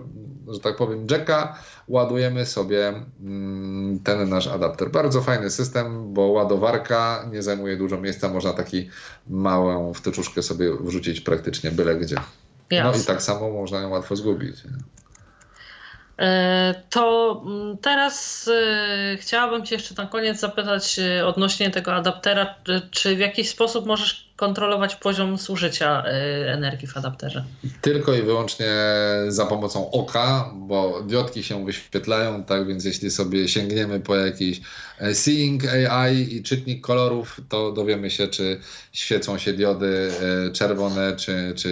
że 0.48 0.60
tak 0.60 0.78
powiem, 0.78 1.08
jacka 1.12 1.58
ładujemy 1.88 2.46
sobie 2.46 2.94
mm, 3.22 4.00
ten 4.00 4.30
nasz 4.30 4.48
adapter. 4.48 4.92
Bardzo 4.92 5.22
fajny 5.22 5.50
system, 5.50 6.14
bo 6.14 6.22
ładowarka 6.22 7.26
nie 7.32 7.42
zajmuje 7.42 7.78
dużo 7.78 8.02
miejsca, 8.02 8.30
można 8.30 8.54
taki 8.54 8.90
małą 9.28 9.94
wtyczuszkę 9.94 10.42
sobie 10.42 10.78
wrzucić 10.82 11.22
praktycznie 11.22 11.72
byle 11.72 11.96
gdzie. 11.96 12.16
No 12.72 12.94
i 13.02 13.04
tak 13.04 13.22
samo 13.22 13.50
można 13.50 13.82
ją 13.82 13.90
łatwo 13.90 14.16
zgubić. 14.16 14.56
E, 16.20 16.84
to 16.90 17.42
mm, 17.46 17.78
teraz 17.78 18.48
e, 18.54 19.18
chciałabym 19.18 19.66
Cię 19.66 19.76
jeszcze 19.76 19.96
na 19.98 20.06
koniec 20.06 20.40
zapytać 20.40 21.00
e, 21.00 21.28
odnośnie 21.28 21.72
tego 21.72 21.94
adaptera, 21.94 22.56
czy 22.92 23.16
w 23.16 23.20
jakiś 23.20 23.50
sposób 23.50 23.86
możesz 23.86 24.33
kontrolować 24.44 24.96
poziom 24.96 25.38
zużycia 25.38 26.04
y, 26.06 26.50
energii 26.50 26.88
w 26.88 26.98
adapterze. 26.98 27.44
Tylko 27.82 28.14
i 28.14 28.22
wyłącznie 28.22 28.68
za 29.28 29.46
pomocą 29.46 29.92
oka, 29.92 30.52
bo 30.56 31.02
diodki 31.02 31.44
się 31.44 31.66
wyświetlają, 31.66 32.44
tak 32.44 32.68
więc 32.68 32.86
jeśli 32.86 33.12
sobie 33.12 33.48
sięgniemy 33.48 34.00
po 34.00 34.16
jakiś 34.16 34.62
e, 35.00 35.16
Seeing 35.16 35.64
AI 35.66 36.36
i 36.36 36.44
czytnik 36.44 36.82
kolorów, 36.82 37.42
to 37.50 37.72
dowiemy 37.72 38.10
się, 38.10 38.28
czy 38.28 38.60
świecą 38.92 39.38
się 39.38 39.54
diody 39.54 40.12
e, 40.48 40.52
czerwone, 40.52 41.16
czy, 41.16 41.54
czy 41.56 41.72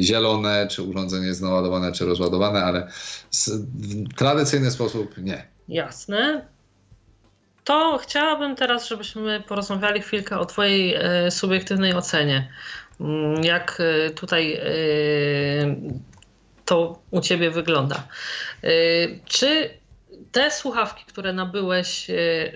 zielone, 0.00 0.66
czy 0.70 0.82
urządzenie 0.82 1.26
jest 1.26 1.42
naładowane, 1.42 1.92
czy 1.92 2.04
rozładowane, 2.04 2.64
ale 2.64 2.88
w 3.30 4.14
tradycyjny 4.16 4.70
sposób 4.70 5.18
nie. 5.18 5.46
Jasne 5.68 6.53
to 7.64 7.98
chciałabym 7.98 8.56
teraz, 8.56 8.88
żebyśmy 8.88 9.40
porozmawiali 9.40 10.00
chwilkę 10.00 10.38
o 10.38 10.46
Twojej 10.46 10.94
e, 10.94 11.30
subiektywnej 11.30 11.94
ocenie. 11.94 12.48
Mm, 13.00 13.44
jak 13.44 13.78
e, 13.80 14.10
tutaj 14.10 14.52
e, 14.54 14.62
to 16.64 16.98
u 17.10 17.20
Ciebie 17.20 17.50
wygląda? 17.50 18.08
Czy 19.24 19.70
te 20.32 20.50
słuchawki, 20.50 21.04
które 21.04 21.32
nabyłeś, 21.32 22.06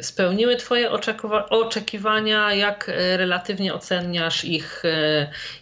spełniły 0.00 0.56
Twoje 0.56 0.90
oczekiwania? 1.50 2.54
Jak 2.54 2.90
relatywnie 3.16 3.74
oceniasz 3.74 4.44
ich 4.44 4.82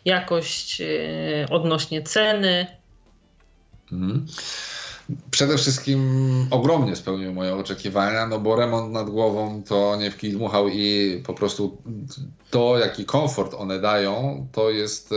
jakość 0.05 0.83
odnośnie 1.51 2.03
ceny? 2.03 2.67
Mhm. 3.93 4.27
Przede 5.31 5.57
wszystkim 5.57 6.01
ogromnie 6.51 6.97
spełniły 6.97 7.33
moje 7.33 7.55
oczekiwania, 7.55 8.27
no 8.27 8.39
bo 8.39 8.57
remont 8.57 8.93
nad 8.93 9.11
głową 9.11 9.63
to 9.69 9.97
nie 9.97 10.11
w 10.11 10.17
kij 10.17 10.33
dmuchał 10.33 10.69
i 10.69 11.23
po 11.27 11.35
prostu 11.35 11.83
to, 12.51 12.79
jaki 12.79 13.05
komfort 13.05 13.55
one 13.55 13.81
dają, 13.81 14.47
to 14.53 14.71
jest 14.71 15.11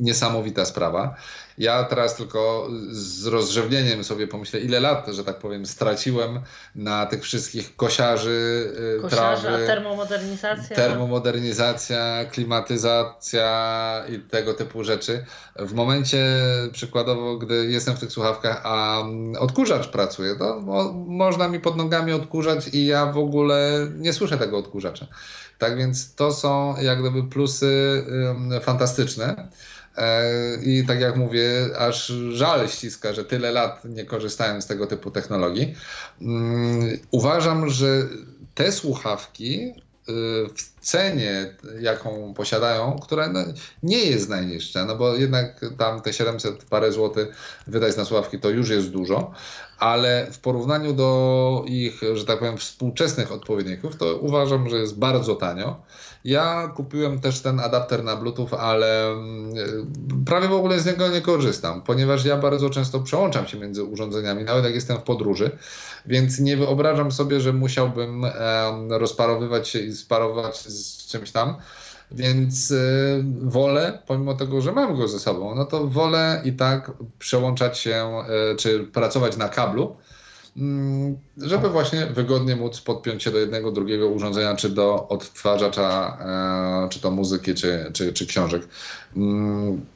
niesamowita 0.00 0.64
sprawa. 0.64 1.16
Ja 1.58 1.84
teraz 1.84 2.16
tylko 2.16 2.68
z 2.90 3.26
rozrzewnieniem 3.26 4.04
sobie 4.04 4.26
pomyślę, 4.26 4.60
ile 4.60 4.80
lat, 4.80 5.06
że 5.08 5.24
tak 5.24 5.38
powiem, 5.38 5.66
straciłem 5.66 6.40
na 6.74 7.06
tych 7.06 7.22
wszystkich 7.22 7.76
kosiarzy, 7.76 8.72
y, 8.98 9.00
Kosiarze, 9.00 9.42
trawy. 9.42 9.66
termomodernizacja. 9.66 10.76
Termomodernizacja, 10.76 12.24
klimatyzacja 12.30 14.04
i 14.08 14.18
tego 14.18 14.54
typu 14.54 14.84
rzeczy. 14.84 15.24
W 15.56 15.72
momencie 15.72 16.26
przykładowo, 16.72 17.36
gdy 17.36 17.66
jestem 17.66 17.96
w 17.96 18.00
tych 18.00 18.12
słuchawkach, 18.12 18.60
a 18.64 19.02
odkurzacz 19.38 19.88
pracuje, 19.88 20.36
to 20.36 20.60
mo 20.60 20.92
można 20.92 21.48
mi 21.48 21.60
pod 21.60 21.76
nogami 21.76 22.12
odkurzać 22.12 22.68
i 22.68 22.86
ja 22.86 23.06
w 23.06 23.18
ogóle 23.18 23.88
nie 23.96 24.12
słyszę 24.12 24.38
tego 24.38 24.58
odkurzacza. 24.58 25.06
Tak 25.60 25.76
więc 25.76 26.14
to 26.14 26.32
są 26.32 26.74
jak 26.80 27.00
gdyby 27.00 27.24
plusy 27.24 28.04
fantastyczne. 28.62 29.48
E, 29.96 30.22
I 30.62 30.86
tak 30.86 31.00
jak 31.00 31.16
mówię, 31.16 31.50
aż 31.78 32.12
żal 32.32 32.68
ściska, 32.68 33.12
że 33.12 33.24
tyle 33.24 33.52
lat 33.52 33.84
nie 33.84 34.04
korzystałem 34.04 34.62
z 34.62 34.66
tego 34.66 34.86
typu 34.86 35.10
technologii. 35.10 35.74
Mm, 36.20 36.98
uważam, 37.10 37.70
że 37.70 38.08
te 38.54 38.72
słuchawki 38.72 39.68
y, 39.68 40.12
w 40.54 40.80
cenie, 40.80 41.54
jaką 41.80 42.34
posiadają, 42.34 42.98
która 43.02 43.28
no 43.28 43.40
nie 43.82 44.04
jest 44.04 44.28
najniższa, 44.28 44.84
no 44.84 44.96
bo 44.96 45.14
jednak 45.14 45.60
tam 45.78 46.00
te 46.00 46.12
700 46.12 46.64
parę 46.64 46.92
złotych 46.92 47.28
wydać 47.66 47.96
na 47.96 48.04
słuchawki 48.04 48.38
to 48.38 48.50
już 48.50 48.68
jest 48.68 48.90
dużo, 48.90 49.32
ale 49.80 50.26
w 50.32 50.38
porównaniu 50.38 50.92
do 50.92 51.64
ich, 51.66 52.00
że 52.14 52.24
tak 52.24 52.38
powiem, 52.38 52.56
współczesnych 52.56 53.32
odpowiedników, 53.32 53.96
to 53.96 54.16
uważam, 54.16 54.68
że 54.68 54.76
jest 54.76 54.98
bardzo 54.98 55.34
tanio. 55.34 55.82
Ja 56.24 56.72
kupiłem 56.76 57.20
też 57.20 57.40
ten 57.40 57.60
adapter 57.60 58.04
na 58.04 58.16
Bluetooth, 58.16 58.48
ale 58.58 59.12
mm, 59.12 59.54
prawie 60.26 60.48
w 60.48 60.52
ogóle 60.52 60.80
z 60.80 60.86
niego 60.86 61.08
nie 61.08 61.20
korzystam, 61.20 61.82
ponieważ 61.82 62.24
ja 62.24 62.36
bardzo 62.36 62.70
często 62.70 63.00
przełączam 63.00 63.46
się 63.46 63.58
między 63.58 63.84
urządzeniami, 63.84 64.44
nawet 64.44 64.64
jak 64.64 64.74
jestem 64.74 64.96
w 64.96 65.02
podróży, 65.02 65.50
więc 66.06 66.38
nie 66.38 66.56
wyobrażam 66.56 67.12
sobie, 67.12 67.40
że 67.40 67.52
musiałbym 67.52 68.26
rozparowywać 68.88 69.68
się 69.68 69.78
i 69.78 69.92
sparować 69.92 70.58
z 70.58 71.06
czymś 71.06 71.30
tam. 71.30 71.56
Więc 72.12 72.70
y, 72.70 73.24
wolę, 73.42 73.98
pomimo 74.06 74.34
tego, 74.34 74.60
że 74.60 74.72
mam 74.72 74.96
go 74.96 75.08
ze 75.08 75.18
sobą, 75.18 75.54
no 75.54 75.64
to 75.64 75.86
wolę 75.86 76.42
i 76.44 76.52
tak 76.52 76.92
przełączać 77.18 77.78
się, 77.78 78.22
y, 78.52 78.56
czy 78.56 78.84
pracować 78.84 79.36
na 79.36 79.48
kablu, 79.48 79.96
mm, 80.56 81.18
żeby 81.36 81.68
właśnie 81.68 82.06
wygodnie 82.06 82.56
móc 82.56 82.80
podpiąć 82.80 83.22
się 83.22 83.30
do 83.30 83.38
jednego, 83.38 83.72
drugiego 83.72 84.08
urządzenia, 84.08 84.56
czy 84.56 84.68
do 84.68 85.08
odtwarzacza, 85.08 86.18
e, 86.84 86.88
czy 86.88 87.00
to 87.00 87.10
muzyki, 87.10 87.54
czy, 87.54 87.90
czy, 87.92 88.12
czy 88.12 88.26
książek. 88.26 88.62
Mm, 89.16 89.86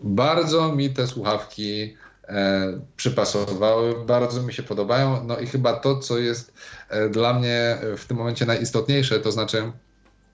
bardzo 0.00 0.72
mi 0.72 0.90
te 0.90 1.06
słuchawki 1.06 1.96
e, 2.28 2.80
przypasowały, 2.96 4.04
bardzo 4.06 4.42
mi 4.42 4.52
się 4.52 4.62
podobają. 4.62 5.24
No 5.24 5.38
i 5.38 5.46
chyba 5.46 5.72
to, 5.72 5.98
co 5.98 6.18
jest 6.18 6.52
dla 7.10 7.34
mnie 7.34 7.78
w 7.96 8.04
tym 8.06 8.16
momencie 8.16 8.46
najistotniejsze, 8.46 9.20
to 9.20 9.32
znaczy 9.32 9.72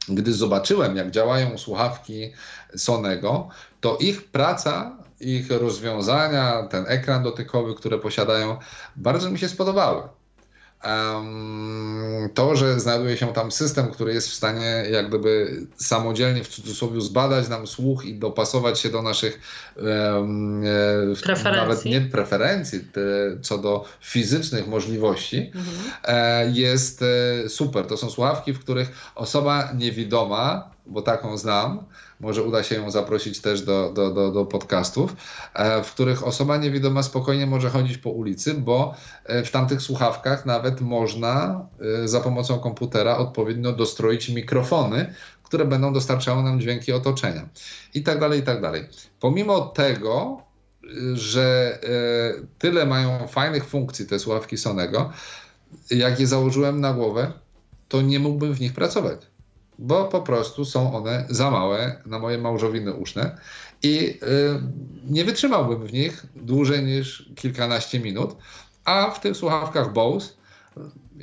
gdy 0.08 0.32
zobaczyłem, 0.32 0.96
jak 0.96 1.10
działają 1.10 1.58
słuchawki 1.58 2.32
Sonego, 2.76 3.48
to 3.80 3.96
ich 3.96 4.24
praca, 4.30 4.96
ich 5.20 5.50
rozwiązania, 5.50 6.62
ten 6.70 6.84
ekran 6.88 7.22
dotykowy, 7.22 7.74
które 7.74 7.98
posiadają, 7.98 8.56
bardzo 8.96 9.30
mi 9.30 9.38
się 9.38 9.48
spodobały 9.48 10.02
to, 12.34 12.56
że 12.56 12.80
znajduje 12.80 13.16
się 13.16 13.32
tam 13.32 13.52
system, 13.52 13.90
który 13.90 14.14
jest 14.14 14.28
w 14.28 14.34
stanie 14.34 14.84
jak 14.90 15.08
gdyby 15.08 15.60
samodzielnie 15.76 16.44
w 16.44 16.48
cudzysłowie 16.48 17.00
zbadać 17.00 17.48
nam 17.48 17.66
słuch 17.66 18.04
i 18.04 18.14
dopasować 18.14 18.80
się 18.80 18.88
do 18.88 19.02
naszych 19.02 19.40
preferencji. 21.22 21.44
nawet 21.44 21.84
nie 21.84 22.00
preferencji, 22.00 22.80
co 23.42 23.58
do 23.58 23.84
fizycznych 24.00 24.66
możliwości, 24.66 25.52
mhm. 25.54 25.76
E, 26.04 26.50
jest 26.50 27.02
e, 27.02 27.48
super. 27.48 27.86
To 27.86 27.96
są 27.96 28.10
słuchawki, 28.10 28.52
w 28.52 28.60
których 28.60 29.12
osoba 29.14 29.72
niewidoma, 29.76 30.70
bo 30.88 31.02
taką 31.02 31.36
znam, 31.36 31.84
może 32.20 32.42
uda 32.42 32.62
się 32.62 32.74
ją 32.74 32.90
zaprosić 32.90 33.40
też 33.40 33.62
do, 33.62 33.92
do, 33.92 34.10
do, 34.10 34.30
do 34.30 34.46
podcastów, 34.46 35.16
e, 35.54 35.82
w 35.82 35.92
których 35.92 36.26
osoba 36.26 36.56
niewidoma 36.56 37.02
spokojnie 37.02 37.46
może 37.46 37.70
chodzić 37.70 37.98
po 37.98 38.10
ulicy, 38.10 38.54
bo 38.54 38.94
e, 39.24 39.44
w 39.44 39.50
tamtych 39.50 39.82
słuchawkach 39.82 40.46
nawet 40.46 40.80
można 40.80 41.66
e, 42.04 42.08
za 42.08 42.20
pomocą 42.20 42.58
komputera 42.58 43.16
odpowiednio 43.16 43.72
dostroić 43.72 44.28
mikrofony, 44.28 45.14
które 45.42 45.64
będą 45.64 45.92
dostarczały 45.92 46.42
nam 46.42 46.60
dźwięki 46.60 46.92
otoczenia. 46.92 47.48
I 47.94 48.02
tak 48.02 48.20
dalej, 48.20 48.40
i 48.40 48.42
tak 48.42 48.62
dalej. 48.62 48.84
Pomimo 49.20 49.60
tego, 49.60 50.42
że 51.14 51.78
tyle 52.58 52.86
mają 52.86 53.26
fajnych 53.26 53.64
funkcji 53.64 54.06
te 54.06 54.18
słuchawki 54.18 54.56
Sonego, 54.56 55.12
jak 55.90 56.20
je 56.20 56.26
założyłem 56.26 56.80
na 56.80 56.92
głowę, 56.92 57.32
to 57.88 58.02
nie 58.02 58.18
mógłbym 58.18 58.54
w 58.54 58.60
nich 58.60 58.72
pracować 58.72 59.27
bo 59.78 60.04
po 60.04 60.20
prostu 60.20 60.64
są 60.64 60.96
one 60.96 61.26
za 61.30 61.50
małe 61.50 62.02
na 62.06 62.18
moje 62.18 62.38
małżowiny 62.38 62.94
uszne 62.94 63.38
i 63.82 63.98
y, 63.98 64.18
nie 65.04 65.24
wytrzymałbym 65.24 65.86
w 65.86 65.92
nich 65.92 66.26
dłużej 66.36 66.82
niż 66.82 67.30
kilkanaście 67.36 68.00
minut, 68.00 68.36
a 68.84 69.10
w 69.10 69.20
tych 69.20 69.36
słuchawkach 69.36 69.92
Bose 69.92 70.32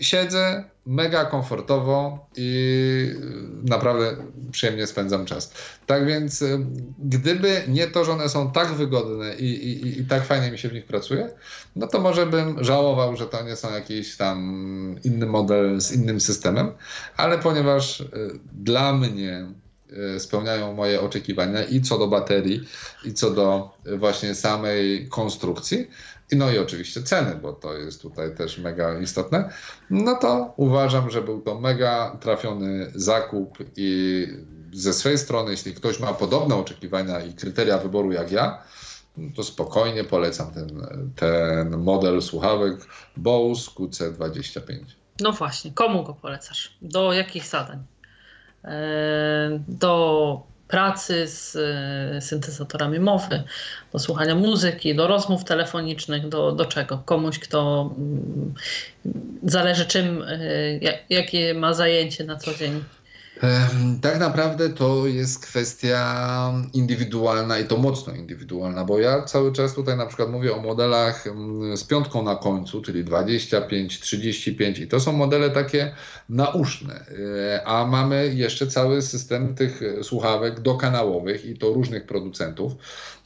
siedzę 0.01 0.63
mega 0.85 1.25
komfortowo 1.25 2.27
i 2.35 3.15
naprawdę 3.63 4.15
przyjemnie 4.51 4.87
spędzam 4.87 5.25
czas. 5.25 5.53
Tak 5.85 6.05
więc, 6.05 6.41
y, 6.41 6.65
gdyby 6.99 7.61
nie 7.67 7.87
to, 7.87 8.05
że 8.05 8.11
one 8.11 8.29
są 8.29 8.51
tak 8.51 8.73
wygodne 8.73 9.35
i, 9.35 9.45
i, 9.45 9.99
i 9.99 10.05
tak 10.05 10.25
fajnie 10.25 10.51
mi 10.51 10.57
się 10.57 10.69
w 10.69 10.73
nich 10.73 10.85
pracuje, 10.85 11.29
no 11.75 11.87
to 11.87 12.01
może 12.01 12.25
bym 12.25 12.63
żałował, 12.63 13.17
że 13.17 13.27
to 13.27 13.43
nie 13.43 13.55
są 13.55 13.73
jakiś 13.73 14.17
tam 14.17 14.95
inny 15.03 15.25
model 15.25 15.81
z 15.81 15.91
innym 15.91 16.21
systemem, 16.21 16.71
ale 17.17 17.37
ponieważ 17.37 17.99
y, 17.99 18.07
dla 18.53 18.93
mnie 18.93 19.45
y, 20.15 20.19
spełniają 20.19 20.73
moje 20.73 21.01
oczekiwania 21.01 21.63
i 21.63 21.81
co 21.81 21.97
do 21.97 22.07
baterii, 22.07 22.67
i 23.05 23.13
co 23.13 23.31
do 23.31 23.77
właśnie 23.97 24.35
samej 24.35 25.07
konstrukcji, 25.09 25.87
no 26.31 26.51
i 26.51 26.59
oczywiście 26.59 27.03
ceny, 27.03 27.35
bo 27.35 27.53
to 27.53 27.73
jest 27.73 28.01
tutaj 28.01 28.35
też 28.35 28.57
mega 28.57 28.99
istotne, 28.99 29.49
no 29.89 30.15
to 30.15 30.53
uważam, 30.57 31.09
że 31.09 31.21
był 31.21 31.41
to 31.41 31.59
mega 31.59 32.17
trafiony 32.21 32.91
zakup 32.95 33.57
i 33.77 34.27
ze 34.73 34.93
swojej 34.93 35.17
strony, 35.17 35.51
jeśli 35.51 35.73
ktoś 35.73 35.99
ma 35.99 36.13
podobne 36.13 36.55
oczekiwania 36.55 37.19
i 37.19 37.33
kryteria 37.33 37.77
wyboru 37.77 38.11
jak 38.11 38.31
ja, 38.31 38.63
to 39.35 39.43
spokojnie 39.43 40.03
polecam 40.03 40.51
ten, 40.51 40.87
ten 41.15 41.77
model 41.77 42.21
słuchawek 42.21 42.75
Bose 43.17 43.71
QC25. 43.71 44.79
No 45.19 45.31
właśnie, 45.31 45.71
komu 45.71 46.03
go 46.03 46.13
polecasz? 46.13 46.77
Do 46.81 47.13
jakich 47.13 47.45
zadań? 47.45 47.83
E, 48.63 49.59
do 49.67 50.43
pracy 50.67 51.27
z 51.27 51.55
e, 51.55 52.21
syntezatorami 52.21 52.99
mowy, 52.99 53.43
do 53.93 53.99
słuchania 53.99 54.35
muzyki, 54.35 54.95
do 54.95 55.07
rozmów 55.07 55.43
telefonicznych, 55.43 56.29
do, 56.29 56.51
do 56.51 56.65
czego? 56.65 56.97
Komuś, 57.05 57.39
kto 57.39 57.91
mm, 57.97 58.53
zależy 59.43 59.85
czym, 59.85 60.23
e, 60.27 60.39
jakie 61.09 61.53
ma 61.53 61.73
zajęcie 61.73 62.23
na 62.23 62.35
co 62.35 62.53
dzień. 62.53 62.83
Tak 64.01 64.19
naprawdę 64.19 64.69
to 64.69 65.07
jest 65.07 65.39
kwestia 65.39 66.53
indywidualna 66.73 67.59
i 67.59 67.65
to 67.65 67.77
mocno 67.77 68.13
indywidualna, 68.13 68.85
bo 68.85 68.99
ja 68.99 69.21
cały 69.21 69.51
czas 69.51 69.73
tutaj 69.73 69.97
na 69.97 70.05
przykład 70.05 70.29
mówię 70.29 70.55
o 70.55 70.61
modelach 70.61 71.25
z 71.75 71.83
piątką 71.83 72.23
na 72.23 72.35
końcu, 72.35 72.81
czyli 72.81 73.03
25, 73.03 73.99
35 73.99 74.79
i 74.79 74.87
to 74.87 74.99
są 74.99 75.11
modele 75.11 75.49
takie 75.49 75.95
nauszne, 76.29 77.05
e, 77.53 77.67
a 77.67 77.85
mamy 77.85 78.31
jeszcze 78.35 78.67
cały 78.67 79.01
system 79.01 79.55
tych 79.55 79.81
słuchawek 80.01 80.59
dokanałowych 80.59 81.45
i 81.45 81.57
to 81.57 81.73
różnych 81.73 82.05
producentów 82.05 82.71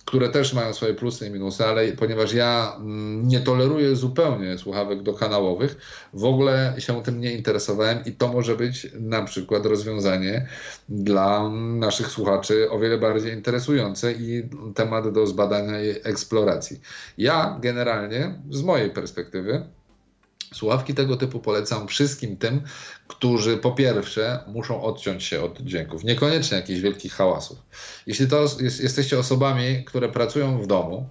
które 0.06 0.30
też 0.30 0.54
mają 0.54 0.74
swoje 0.74 0.94
plusy 0.94 1.28
i 1.28 1.32
minusy, 1.32 1.66
ale 1.66 1.92
ponieważ 1.92 2.34
ja 2.34 2.76
mm, 2.78 3.28
nie 3.28 3.40
toleruję 3.40 3.96
zupełnie 3.96 4.58
słuchawek 4.58 5.04
dokanałowych, 5.04 5.78
w 6.14 6.24
ogóle 6.24 6.76
się 6.78 7.04
tym 7.04 7.20
nie 7.22 7.34
interesowałem 7.34 8.06
i 8.06 8.12
to 8.12 8.28
może 8.28 8.56
być 8.56 8.88
na 9.00 9.24
przykład 9.24 9.66
rozwiązanie 9.66 10.48
dla 10.90 11.50
naszych 11.50 12.08
słuchaczy 12.08 12.72
o 12.72 12.80
wiele 12.80 12.98
bardziej 12.98 13.34
interesujące 13.34 14.12
i 14.12 14.50
temat 14.76 15.14
do 15.14 15.28
zbadania 15.28 15.84
i 15.84 15.90
eksploracji. 15.90 16.80
Ja 17.18 17.58
generalnie 17.62 18.40
z 18.50 18.62
mojej 18.62 18.90
perspektywy 18.90 19.64
Słuchawki 20.54 20.94
tego 20.94 21.18
typu 21.18 21.40
polecam 21.40 21.88
wszystkim 21.88 22.38
tym, 22.38 22.62
którzy 23.08 23.58
po 23.58 23.72
pierwsze 23.72 24.40
muszą 24.48 24.84
odciąć 24.84 25.24
się 25.24 25.42
od 25.42 25.62
dźwięków, 25.62 26.04
niekoniecznie 26.04 26.58
jakichś 26.58 26.80
wielkich 26.80 27.14
hałasów. 27.14 27.58
Jeśli 28.08 28.28
to 28.28 28.42
jest, 28.42 28.82
jesteście 28.82 29.20
osobami, 29.20 29.84
które 29.86 30.10
pracują 30.10 30.62
w 30.62 30.68
domu 30.68 31.10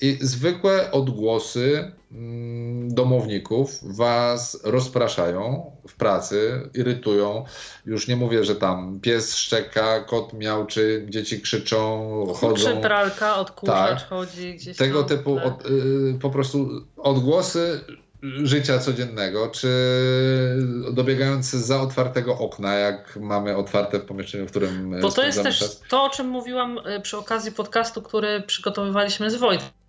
i 0.00 0.18
zwykłe 0.20 0.90
odgłosy 0.90 1.92
mm, 2.12 2.94
domowników 2.94 3.96
was 3.96 4.60
rozpraszają 4.64 5.70
w 5.88 5.94
pracy, 5.94 6.68
irytują. 6.74 7.44
Już 7.86 8.08
nie 8.08 8.16
mówię, 8.16 8.44
że 8.44 8.56
tam 8.56 9.00
pies 9.00 9.36
szczeka, 9.36 10.00
kot 10.00 10.32
miałczy, 10.32 11.06
dzieci 11.08 11.40
krzyczą, 11.40 12.26
chodzą. 12.34 12.76
Czy 12.76 12.76
pralka, 12.76 13.36
odkurzacz 13.36 14.00
tak. 14.00 14.08
chodzi 14.08 14.54
gdzieś 14.54 14.76
Tego 14.76 15.02
tam, 15.02 15.08
typu 15.08 15.36
tak. 15.36 15.46
od, 15.46 15.66
y, 15.66 16.18
po 16.20 16.30
prostu 16.30 16.86
odgłosy 16.96 17.80
życia 18.44 18.78
codziennego, 18.78 19.48
czy 19.48 19.68
dobiegający 20.92 21.58
za 21.60 21.80
otwartego 21.80 22.38
okna, 22.38 22.74
jak 22.74 23.16
mamy 23.20 23.56
otwarte 23.56 23.98
w 23.98 24.04
pomieszczeniu, 24.04 24.46
w 24.46 24.50
którym. 24.50 25.00
Bo 25.00 25.10
to 25.10 25.22
jest 25.22 25.42
też 25.42 25.58
czas. 25.58 25.82
to, 25.88 26.04
o 26.04 26.10
czym 26.10 26.28
mówiłam 26.28 26.80
e, 26.84 27.00
przy 27.00 27.16
okazji 27.16 27.52
podcastu, 27.52 28.02
który 28.02 28.42
przygotowywaliśmy 28.46 29.30
z 29.30 29.34
Wojtkiem 29.34 29.83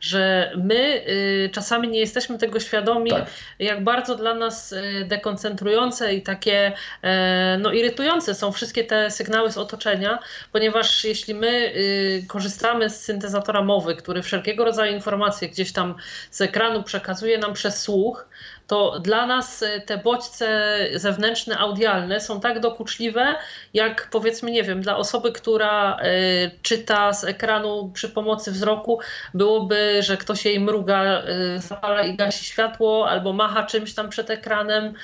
że 0.00 0.52
my 0.56 1.04
y, 1.08 1.50
czasami 1.52 1.88
nie 1.88 2.00
jesteśmy 2.00 2.38
tego 2.38 2.60
świadomi, 2.60 3.10
tak. 3.10 3.26
jak 3.58 3.84
bardzo 3.84 4.16
dla 4.16 4.34
nas 4.34 4.72
y, 4.72 5.04
dekoncentrujące 5.08 6.14
i 6.14 6.22
takie 6.22 6.72
y, 6.72 7.08
no, 7.58 7.72
irytujące 7.72 8.34
są 8.34 8.52
wszystkie 8.52 8.84
te 8.84 9.10
sygnały 9.10 9.52
z 9.52 9.58
otoczenia, 9.58 10.18
ponieważ 10.52 11.04
jeśli 11.04 11.34
my 11.34 11.72
y, 11.76 12.24
korzystamy 12.28 12.90
z 12.90 13.00
syntezatora 13.00 13.62
mowy, 13.62 13.96
który 13.96 14.22
wszelkiego 14.22 14.64
rodzaju 14.64 14.94
informacje 14.94 15.48
gdzieś 15.48 15.72
tam 15.72 15.94
z 16.30 16.40
ekranu 16.40 16.82
przekazuje 16.82 17.38
nam 17.38 17.54
przez 17.54 17.80
słuch, 17.80 18.28
to 18.70 19.00
dla 19.00 19.26
nas 19.26 19.62
e, 19.62 19.80
te 19.80 19.98
bodźce 19.98 20.78
zewnętrzne, 20.94 21.58
audialne 21.58 22.20
są 22.20 22.40
tak 22.40 22.60
dokuczliwe, 22.60 23.34
jak 23.74 24.08
powiedzmy, 24.10 24.50
nie 24.50 24.62
wiem, 24.62 24.82
dla 24.82 24.96
osoby, 24.96 25.32
która 25.32 25.98
y, 25.98 26.50
czyta 26.62 27.12
z 27.12 27.24
ekranu 27.24 27.90
przy 27.94 28.08
pomocy 28.08 28.52
wzroku, 28.52 29.00
byłoby, 29.34 30.02
że 30.02 30.16
ktoś 30.16 30.44
jej 30.44 30.60
mruga, 30.60 31.22
y, 31.56 31.60
zapala 31.60 32.02
i 32.02 32.16
gasi 32.16 32.44
światło, 32.44 33.08
albo 33.08 33.32
macha 33.32 33.66
czymś 33.66 33.94
tam 33.94 34.08
przed 34.08 34.30
ekranem. 34.30 34.94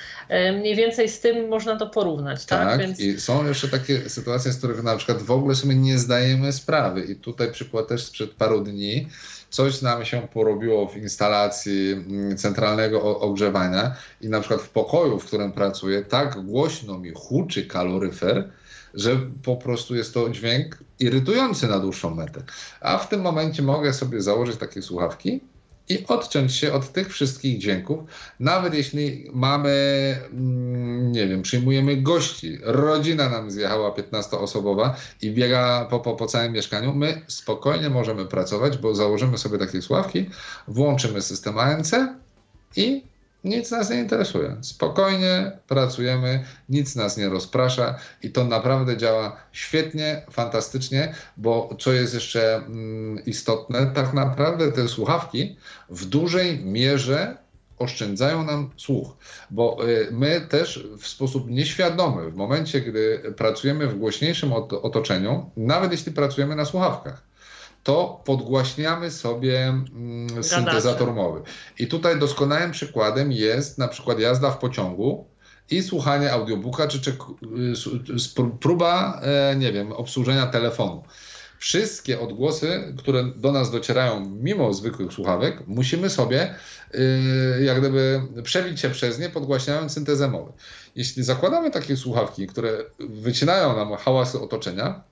Mniej 0.53 0.75
więcej 0.75 1.09
z 1.09 1.19
tym 1.19 1.47
można 1.47 1.75
to 1.75 1.87
porównać. 1.87 2.45
Tak, 2.45 2.69
tak? 2.69 2.79
Więc... 2.79 2.99
i 2.99 3.21
są 3.21 3.47
jeszcze 3.47 3.67
takie 3.67 4.09
sytuacje, 4.09 4.51
z 4.51 4.57
których 4.57 4.83
na 4.83 4.97
przykład 4.97 5.21
w 5.21 5.31
ogóle 5.31 5.55
sobie 5.55 5.75
nie 5.75 5.97
zdajemy 5.97 6.53
sprawy. 6.53 7.01
I 7.01 7.15
tutaj 7.15 7.51
przykład 7.51 7.87
też 7.87 8.03
sprzed 8.05 8.31
paru 8.33 8.61
dni 8.61 9.07
coś 9.49 9.81
nam 9.81 10.05
się 10.05 10.27
porobiło 10.33 10.87
w 10.87 10.97
instalacji 10.97 11.91
mm, 11.91 12.37
centralnego 12.37 13.19
ogrzewania 13.19 13.95
i 14.21 14.29
na 14.29 14.39
przykład 14.39 14.61
w 14.61 14.69
pokoju, 14.69 15.19
w 15.19 15.25
którym 15.25 15.51
pracuję, 15.51 16.01
tak 16.01 16.45
głośno 16.45 16.99
mi 16.99 17.11
huczy 17.15 17.65
kaloryfer, 17.65 18.51
że 18.93 19.19
po 19.43 19.55
prostu 19.55 19.95
jest 19.95 20.13
to 20.13 20.29
dźwięk 20.29 20.77
irytujący 20.99 21.67
na 21.67 21.79
dłuższą 21.79 22.15
metę. 22.15 22.43
A 22.81 22.97
w 22.97 23.09
tym 23.09 23.21
momencie 23.21 23.63
mogę 23.63 23.93
sobie 23.93 24.21
założyć 24.21 24.57
takie 24.57 24.81
słuchawki 24.81 25.41
i 25.89 26.07
odciąć 26.07 26.55
się 26.55 26.73
od 26.73 26.91
tych 26.91 27.13
wszystkich 27.13 27.57
dźwięków, 27.57 27.99
nawet 28.39 28.73
jeśli 28.73 29.29
mamy, 29.33 29.69
mm, 30.31 31.11
nie 31.11 31.27
wiem, 31.27 31.41
przyjmujemy 31.41 31.97
gości, 31.97 32.57
rodzina 32.63 33.29
nam 33.29 33.51
zjechała 33.51 33.91
15-osobowa 33.91 34.95
i 35.21 35.31
biega 35.31 35.87
po, 35.89 35.99
po, 35.99 36.15
po 36.15 36.25
całym 36.25 36.53
mieszkaniu, 36.53 36.93
my 36.93 37.21
spokojnie 37.27 37.89
możemy 37.89 38.25
pracować, 38.25 38.77
bo 38.77 38.95
założymy 38.95 39.37
sobie 39.37 39.57
takie 39.57 39.81
sławki, 39.81 40.29
włączymy 40.67 41.21
system 41.21 41.59
ANC 41.59 41.91
i 42.75 43.03
nic 43.43 43.71
nas 43.71 43.89
nie 43.89 43.99
interesuje. 43.99 44.57
Spokojnie 44.61 45.51
pracujemy, 45.67 46.45
nic 46.69 46.95
nas 46.95 47.17
nie 47.17 47.29
rozprasza 47.29 47.95
i 48.23 48.31
to 48.31 48.43
naprawdę 48.43 48.97
działa 48.97 49.37
świetnie, 49.51 50.25
fantastycznie, 50.31 51.15
bo 51.37 51.69
co 51.79 51.93
jest 51.93 52.13
jeszcze 52.13 52.55
mm, 52.55 53.25
istotne, 53.25 53.91
tak 53.95 54.13
naprawdę 54.13 54.71
te 54.71 54.87
słuchawki 54.87 55.57
w 55.89 56.05
dużej 56.05 56.59
mierze 56.65 57.37
oszczędzają 57.79 58.43
nam 58.43 58.69
słuch, 58.77 59.17
bo 59.49 59.87
y, 59.89 60.07
my 60.11 60.41
też 60.41 60.87
w 60.99 61.07
sposób 61.07 61.49
nieświadomy, 61.49 62.31
w 62.31 62.35
momencie, 62.35 62.81
gdy 62.81 63.33
pracujemy 63.37 63.87
w 63.87 63.97
głośniejszym 63.97 64.53
otoczeniu, 64.53 65.49
nawet 65.57 65.91
jeśli 65.91 66.11
pracujemy 66.11 66.55
na 66.55 66.65
słuchawkach, 66.65 67.26
to 67.87 68.21
podgłaśniamy 68.25 69.11
sobie 69.11 69.67
mm, 69.67 70.43
syntezator 70.43 71.13
mowy. 71.13 71.41
I 71.79 71.87
tutaj 71.87 72.19
doskonałym 72.19 72.71
przykładem 72.71 73.31
jest 73.31 73.77
na 73.77 73.87
przykład 73.87 74.19
jazda 74.19 74.51
w 74.51 74.57
pociągu 74.57 75.25
i 75.69 75.83
słuchanie 75.83 76.31
audiobooka, 76.31 76.87
czy, 76.87 77.01
czy 77.01 77.11
y, 77.11 78.49
próba, 78.59 79.21
e, 79.23 79.55
nie 79.55 79.71
wiem, 79.71 79.91
obsłużenia 79.91 80.47
telefonu. 80.47 81.03
Wszystkie 81.59 82.19
odgłosy, 82.19 82.93
które 82.97 83.23
do 83.35 83.51
nas 83.51 83.71
docierają 83.71 84.29
mimo 84.29 84.73
zwykłych 84.73 85.13
słuchawek, 85.13 85.63
musimy 85.67 86.09
sobie 86.09 86.55
y, 86.95 87.63
jak 87.63 87.79
gdyby 87.79 88.21
przebić 88.43 88.79
się 88.79 88.89
przez 88.89 89.19
nie, 89.19 89.29
podgłaśniając 89.29 89.91
syntezę 89.91 90.27
mowy. 90.27 90.51
Jeśli 90.95 91.23
zakładamy 91.23 91.71
takie 91.71 91.97
słuchawki, 91.97 92.47
które 92.47 92.71
wycinają 92.99 93.75
nam 93.75 93.97
hałasy 93.97 94.39
otoczenia, 94.39 95.03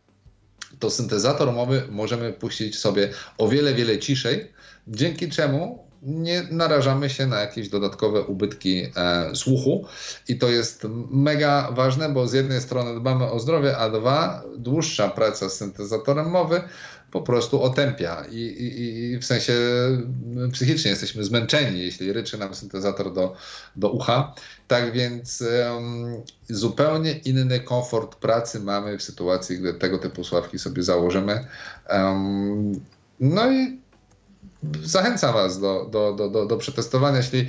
to 0.80 0.89
syntezator 0.89 1.53
mowy 1.53 1.84
możemy 1.91 2.34
puścić 2.34 2.80
sobie 2.80 3.09
o 3.38 3.47
wiele, 3.47 3.73
wiele 3.73 3.99
ciszej, 3.99 4.51
dzięki 4.88 5.30
czemu 5.30 5.86
nie 6.05 6.43
narażamy 6.51 7.09
się 7.09 7.28
na 7.28 7.39
jakieś 7.39 7.69
dodatkowe 7.69 8.21
ubytki 8.21 8.84
e, 8.95 9.36
słuchu. 9.36 9.86
I 10.28 10.38
to 10.38 10.49
jest 10.49 10.88
mega 11.11 11.71
ważne, 11.71 12.09
bo 12.09 12.28
z 12.28 12.34
jednej 12.34 12.61
strony 12.61 12.99
dbamy 12.99 13.32
o 13.32 13.39
zdrowie, 13.39 13.78
a 13.78 13.89
dwa, 13.89 14.43
dłuższa 14.57 15.09
praca 15.09 15.49
z 15.49 15.57
syntezatorem 15.57 16.30
mowy 16.30 16.61
po 17.12 17.22
prostu 17.22 17.62
otępia 17.64 18.26
i, 18.32 18.39
i, 18.39 19.12
i 19.12 19.18
w 19.18 19.26
sensie 19.26 19.53
psychicznie 20.51 20.91
jesteśmy 20.91 21.24
zmęczeni, 21.24 21.80
jeśli 21.80 22.14
ryczy 22.14 22.38
nam 22.38 22.56
syntezator 22.56 23.14
do, 23.14 23.36
do 23.76 23.89
ucha. 23.91 24.36
Tak 24.68 24.91
więc 24.91 25.43
um, 25.74 26.22
zupełnie 26.49 27.12
inny 27.12 27.60
komfort 27.60 28.16
pracy 28.16 28.60
mamy 28.60 28.97
w 28.97 29.03
sytuacji, 29.03 29.58
gdy 29.58 29.74
tego 29.74 29.97
typu 29.97 30.24
sławki 30.24 30.60
sobie 30.60 30.84
założymy. 30.84 31.45
Um, 31.89 32.82
no 33.20 33.51
i 33.51 33.80
zachęcam 34.84 35.34
Was 35.34 35.59
do, 35.59 35.88
do, 35.91 36.13
do, 36.13 36.30
do, 36.30 36.45
do 36.45 36.57
przetestowania. 36.57 37.18
Jeśli 37.18 37.47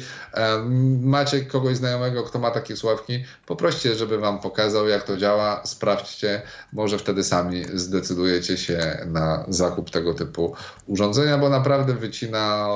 macie 1.01 1.41
kogoś 1.41 1.77
znajomego, 1.77 2.23
kto 2.23 2.39
ma 2.39 2.51
takie 2.51 2.77
sławki, 2.77 3.25
poproście, 3.47 3.95
żeby 3.95 4.19
Wam 4.19 4.39
pokazał, 4.39 4.89
jak 4.89 5.03
to 5.03 5.17
działa. 5.17 5.63
Sprawdźcie, 5.65 6.43
może 6.73 6.99
wtedy 6.99 7.25
sami 7.25 7.65
zdecydujecie 7.75 8.57
się 8.57 9.07
na 9.07 9.45
zakup 9.49 9.91
tego 9.91 10.15
typu 10.15 10.55
urządzenia, 10.87 11.39
bo 11.39 11.49
naprawdę 11.49 11.95
wycina 11.95 12.69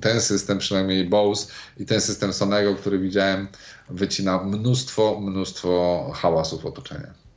ten 0.00 0.20
system, 0.20 0.58
przynajmniej 0.58 1.04
Bose 1.04 1.46
i 1.76 1.86
ten 1.86 2.00
system 2.00 2.32
Sonego, 2.32 2.74
który 2.74 2.98
widziałem, 2.98 3.48
wycina 3.90 4.44
mnóstwo, 4.44 5.20
mnóstwo 5.20 6.10
hałasów 6.14 6.66
otoczenia. 6.66 7.27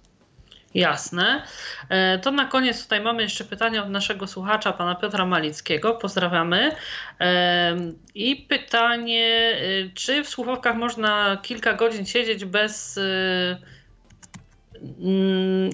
Jasne. 0.74 1.44
E, 1.90 2.20
to 2.20 2.32
na 2.32 2.46
koniec 2.46 2.84
tutaj 2.84 3.02
mamy 3.02 3.24
jeszcze 3.24 3.44
pytanie 3.44 3.82
od 3.82 3.90
naszego 3.90 4.28
słuchacza, 4.28 4.74
pana 4.74 4.96
Piotra 4.96 5.26
Malickiego. 5.26 5.94
Pozdrawiamy. 5.94 6.72
E, 7.20 7.78
I 8.16 8.36
pytanie, 8.36 9.56
e, 9.56 9.90
czy 9.94 10.24
w 10.24 10.30
słuchawkach 10.30 10.76
można 10.76 11.38
kilka 11.42 11.74
godzin 11.74 12.06
siedzieć 12.06 12.46
bez 12.46 12.98
mm, 12.98 13.58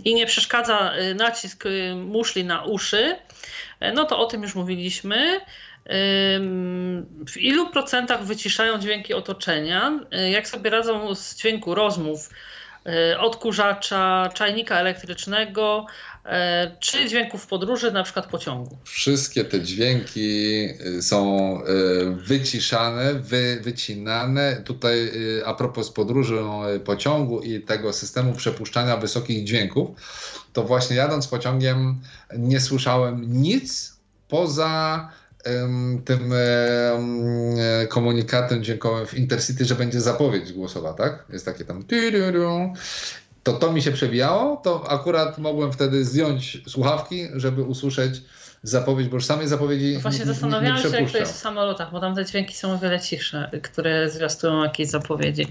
i 0.06 0.16
nie 0.16 0.26
przeszkadza 0.26 0.94
nacisk 1.16 1.64
muszli 1.96 2.46
na 2.46 2.64
uszy? 2.64 3.16
No 3.94 4.04
to 4.04 4.20
o 4.20 4.26
tym 4.26 4.42
już 4.42 4.56
mówiliśmy. 4.56 5.40
W 7.28 7.38
ilu 7.38 7.70
procentach 7.70 8.24
wyciszają 8.24 8.80
dźwięki 8.80 9.14
otoczenia? 9.14 10.00
Jak 10.32 10.48
sobie 10.48 10.70
radzą 10.70 11.16
z 11.16 11.36
dźwięku 11.36 11.76
rozmów? 11.76 12.30
E, 12.88 13.20
odkurzacza, 13.20 14.30
czajnika 14.34 14.80
elektrycznego 14.80 15.86
e, 16.26 16.78
czy 16.80 17.10
dźwięków 17.10 17.48
podróży, 17.48 17.92
na 17.92 18.04
przykład 18.04 18.28
pociągu. 18.28 18.78
Wszystkie 18.84 19.46
te 19.46 19.62
dźwięki 19.62 20.66
y, 20.66 21.02
są 21.02 21.62
y, 21.62 21.66
wyciszane, 22.12 23.14
wy, 23.14 23.60
wycinane. 23.62 24.62
Tutaj 24.66 25.00
y, 25.00 25.46
a 25.46 25.54
propos 25.54 25.92
podróży 25.92 26.40
pociągu 26.86 27.42
i 27.42 27.62
tego 27.62 27.94
systemu 27.94 28.34
przepuszczania 28.34 28.98
wysokich 28.98 29.44
dźwięków, 29.44 29.90
to 30.54 30.64
właśnie 30.64 30.96
jadąc 30.96 31.28
pociągiem 31.28 32.02
nie 32.38 32.60
słyszałem 32.60 33.42
nic 33.42 33.98
poza 34.28 35.10
tym 36.06 36.34
komunikatem 37.90 38.64
dźwiękowym 38.64 39.08
w 39.08 39.14
Intercity, 39.14 39.66
że 39.66 39.76
będzie 39.76 40.02
zapowiedź 40.02 40.54
głosowa, 40.54 40.94
tak? 40.94 41.26
Jest 41.34 41.46
takie 41.46 41.66
tam 41.66 41.84
to 43.44 43.54
to 43.54 43.72
mi 43.72 43.82
się 43.82 43.92
przewijało, 43.92 44.58
to 44.58 44.90
akurat 44.90 45.38
mogłem 45.38 45.72
wtedy 45.72 46.06
zdjąć 46.06 46.62
słuchawki, 46.68 47.28
żeby 47.36 47.64
usłyszeć 47.64 48.22
zapowiedź, 48.64 49.08
bo 49.08 49.16
już 49.16 49.26
samej 49.26 49.48
zapowiedzi 49.48 49.94
no 49.94 50.00
Właśnie 50.00 50.26
zastanawiałam 50.26 50.82
się, 50.82 50.90
jak 50.90 51.12
to 51.12 51.18
jest 51.18 51.34
w 51.34 51.38
samolotach, 51.38 51.92
bo 51.92 52.00
tam 52.00 52.16
te 52.16 52.26
dźwięki 52.26 52.56
są 52.56 52.74
o 52.74 52.78
wiele 52.78 53.00
cichsze, 53.00 53.52
które 53.64 54.10
zwiastują 54.10 54.64
jakieś 54.64 54.88
zapowiedzi. 54.88 55.48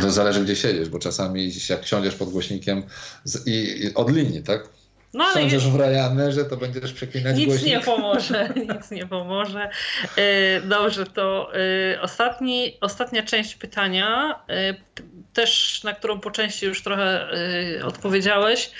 To 0.00 0.10
zależy, 0.10 0.44
gdzie 0.44 0.56
siedzisz, 0.56 0.88
bo 0.88 0.98
czasami 0.98 1.50
jak 1.68 1.86
siądziesz 1.86 2.14
pod 2.14 2.30
głośnikiem 2.30 2.82
z, 3.24 3.46
i, 3.46 3.84
i 3.84 3.94
od 3.94 4.10
linii, 4.10 4.42
tak? 4.42 4.68
No, 5.14 5.24
ale 5.24 5.34
Sądzisz 5.34 5.68
w 5.68 5.76
Ryanairze, 5.76 6.44
to 6.44 6.56
będziesz 6.56 6.92
przeklinać 6.92 7.36
Nic 7.36 7.46
głośnik? 7.46 7.70
nie 7.70 7.80
pomoże, 7.80 8.48
nic 8.74 8.90
nie 8.90 9.06
pomoże. 9.06 9.70
E, 10.16 10.60
dobrze, 10.60 11.06
to 11.06 11.52
e, 11.94 12.00
ostatni, 12.00 12.76
ostatnia 12.80 13.22
część 13.22 13.54
pytania, 13.54 14.40
e, 14.48 14.74
też 15.32 15.80
na 15.84 15.92
którą 15.92 16.20
po 16.20 16.30
części 16.30 16.66
już 16.66 16.82
trochę 16.82 17.28
odpowiedziałeś. 17.84 18.70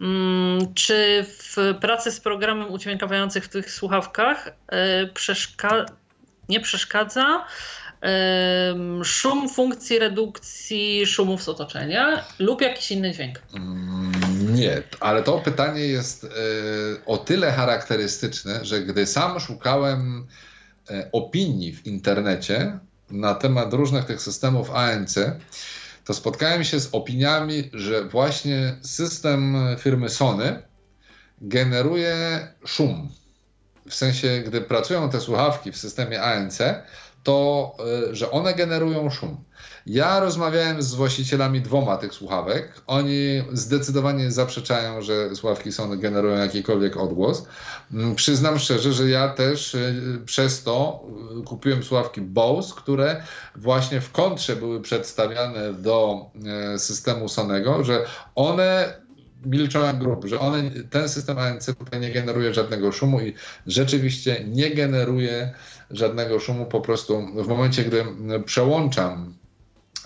Mm, 0.00 0.74
czy 0.74 1.24
w 1.28 1.74
pracy 1.80 2.10
z 2.12 2.20
programem 2.20 2.72
udźwiękawiających 2.72 3.44
w 3.44 3.48
tych 3.48 3.70
słuchawkach 3.70 4.56
przeszka 5.14 5.86
nie 6.48 6.60
przeszkadza 6.60 7.44
szum 9.04 9.48
funkcji 9.48 9.98
redukcji 9.98 11.06
szumów 11.06 11.42
z 11.42 11.48
otoczenia 11.48 12.24
lub 12.38 12.60
jakiś 12.60 12.90
inny 12.90 13.12
dźwięk? 13.12 13.42
Nie, 14.56 14.82
ale 15.00 15.22
to 15.22 15.38
pytanie 15.38 15.80
jest 15.80 16.24
e, 16.24 16.28
o 17.06 17.18
tyle 17.18 17.52
charakterystyczne, 17.52 18.64
że 18.64 18.80
gdy 18.80 19.06
sam 19.06 19.40
szukałem 19.40 20.26
e, 20.90 21.08
opinii 21.12 21.72
w 21.72 21.86
internecie 21.86 22.78
na 23.10 23.34
temat 23.34 23.72
różnych 23.72 24.04
tych 24.04 24.20
systemów 24.22 24.70
ANC, 24.70 25.14
to 26.04 26.14
spotkałem 26.14 26.64
się 26.64 26.80
z 26.80 26.88
opiniami, 26.92 27.70
że 27.72 28.04
właśnie 28.04 28.76
system 28.82 29.56
firmy 29.78 30.08
Sony 30.08 30.62
generuje 31.40 32.48
szum. 32.64 33.08
W 33.88 33.94
sensie, 33.94 34.42
gdy 34.46 34.60
pracują 34.60 35.10
te 35.10 35.20
słuchawki 35.20 35.72
w 35.72 35.76
systemie 35.76 36.22
ANC, 36.22 36.58
to 37.26 37.76
e, 38.10 38.14
że 38.14 38.30
one 38.30 38.54
generują 38.54 39.10
szum. 39.10 39.36
Ja 39.86 40.20
rozmawiałem 40.20 40.82
z 40.82 40.94
właścicielami 40.94 41.60
dwoma 41.60 41.96
tych 41.96 42.14
słuchawek. 42.14 42.82
Oni 42.86 43.44
zdecydowanie 43.52 44.30
zaprzeczają, 44.30 45.02
że 45.02 45.36
słuchawki 45.36 45.72
Sony 45.72 45.96
generują 45.96 46.36
jakikolwiek 46.36 46.96
odgłos. 46.96 47.46
Mm, 47.92 48.14
przyznam 48.14 48.58
szczerze, 48.58 48.92
że 48.92 49.10
ja 49.10 49.28
też 49.28 49.74
e, 49.74 49.94
przez 50.26 50.62
to 50.62 51.04
e, 51.40 51.42
kupiłem 51.42 51.82
słuchawki 51.82 52.20
Bose, 52.20 52.74
które 52.76 53.22
właśnie 53.56 54.00
w 54.00 54.12
kontrze 54.12 54.56
były 54.56 54.80
przedstawiane 54.80 55.72
do 55.72 56.26
systemu 56.76 57.28
Sonego, 57.28 57.84
że 57.84 58.04
one 58.34 58.94
milczą 59.46 59.84
jak 59.84 59.98
grób, 59.98 60.24
że 60.24 60.40
one, 60.40 60.70
ten 60.90 61.08
system 61.08 61.38
ANC 61.38 61.66
tutaj 61.66 62.00
nie 62.00 62.10
generuje 62.10 62.54
żadnego 62.54 62.92
szumu 62.92 63.20
i 63.20 63.34
rzeczywiście 63.66 64.44
nie 64.48 64.70
generuje 64.70 65.52
żadnego 65.90 66.40
szumu, 66.40 66.66
po 66.66 66.80
prostu 66.80 67.26
w 67.44 67.48
momencie, 67.48 67.84
gdy 67.84 68.04
przełączam 68.44 69.34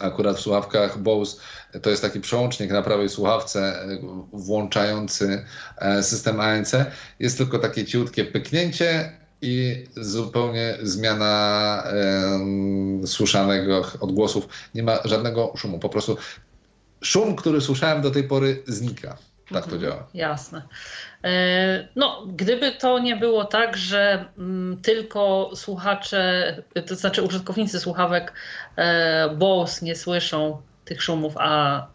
akurat 0.00 0.36
w 0.36 0.40
słuchawkach 0.40 0.98
Bose 0.98 1.36
to 1.82 1.90
jest 1.90 2.02
taki 2.02 2.20
przełącznik 2.20 2.70
na 2.70 2.82
prawej 2.82 3.08
słuchawce 3.08 3.86
włączający 4.32 5.44
e, 5.78 6.02
system 6.02 6.40
ANC. 6.40 6.72
Jest 7.18 7.38
tylko 7.38 7.58
takie 7.58 7.84
ciutkie 7.84 8.24
pyknięcie 8.24 9.12
i 9.42 9.84
zupełnie 9.96 10.78
zmiana 10.82 11.84
e, 13.02 13.06
słyszanego 13.06 13.86
odgłosów. 14.00 14.48
Nie 14.74 14.82
ma 14.82 14.98
żadnego 15.04 15.52
szumu. 15.56 15.78
Po 15.78 15.88
prostu 15.88 16.16
szum, 17.00 17.36
który 17.36 17.60
słyszałem 17.60 18.02
do 18.02 18.10
tej 18.10 18.24
pory, 18.24 18.62
znika. 18.66 19.16
Tak 19.52 19.66
to 19.66 19.78
działa. 19.78 20.06
Jasne. 20.14 20.62
E, 21.24 21.88
no, 21.96 22.26
gdyby 22.26 22.72
to 22.72 22.98
nie 22.98 23.16
było 23.16 23.44
tak, 23.44 23.76
że 23.76 24.24
mm, 24.38 24.82
tylko 24.82 25.50
słuchacze, 25.54 26.56
to 26.86 26.94
znaczy 26.94 27.22
użytkownicy 27.22 27.80
słuchawek 27.80 28.32
e, 28.76 29.28
Bose 29.28 29.84
nie 29.86 29.96
słyszą 29.96 30.62
tych 30.84 31.02
szumów, 31.02 31.34
a 31.36 31.86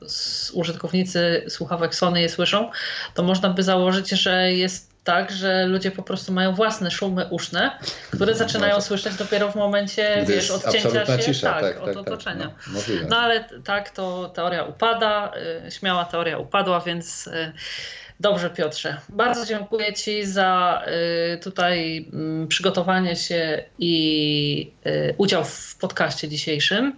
użytkownicy 0.53 1.45
słuchawek 1.49 1.95
Sony 1.95 2.21
je 2.21 2.29
słyszą, 2.29 2.71
to 3.13 3.23
można 3.23 3.49
by 3.49 3.63
założyć, 3.63 4.09
że 4.09 4.51
jest 4.51 4.94
tak, 5.05 5.31
że 5.31 5.65
ludzie 5.65 5.91
po 5.91 6.03
prostu 6.03 6.33
mają 6.33 6.53
własne 6.53 6.91
szumy 6.91 7.27
uszne, 7.29 7.79
które 8.11 8.35
zaczynają 8.35 8.81
słyszeć 8.81 9.15
dopiero 9.15 9.51
w 9.51 9.55
momencie, 9.55 10.21
Gdy 10.23 10.33
wiesz, 10.33 10.51
odcięcia 10.51 11.05
się 11.05 11.19
cisza, 11.19 11.53
tak, 11.53 11.61
tak, 11.61 11.83
od 11.83 11.85
tak, 11.85 11.97
otoczenia. 11.97 12.45
Tak, 12.45 12.67
no, 12.73 12.79
no 13.09 13.17
ale 13.17 13.43
tak, 13.63 13.89
to 13.89 14.29
teoria 14.29 14.63
upada, 14.63 15.31
y, 15.67 15.71
śmiała 15.71 16.05
teoria 16.05 16.37
upadła, 16.37 16.79
więc 16.79 17.27
y, 17.27 17.53
Dobrze, 18.19 18.49
Piotrze. 18.49 18.97
Bardzo 19.09 19.45
dziękuję 19.45 19.93
Ci 19.93 20.25
za 20.25 20.81
y, 21.33 21.37
tutaj 21.37 22.07
mm, 22.13 22.47
przygotowanie 22.47 23.15
się 23.15 23.63
i 23.79 24.71
y, 24.85 25.15
udział 25.17 25.43
w 25.43 25.75
podcaście 25.75 26.27
dzisiejszym. 26.27 26.97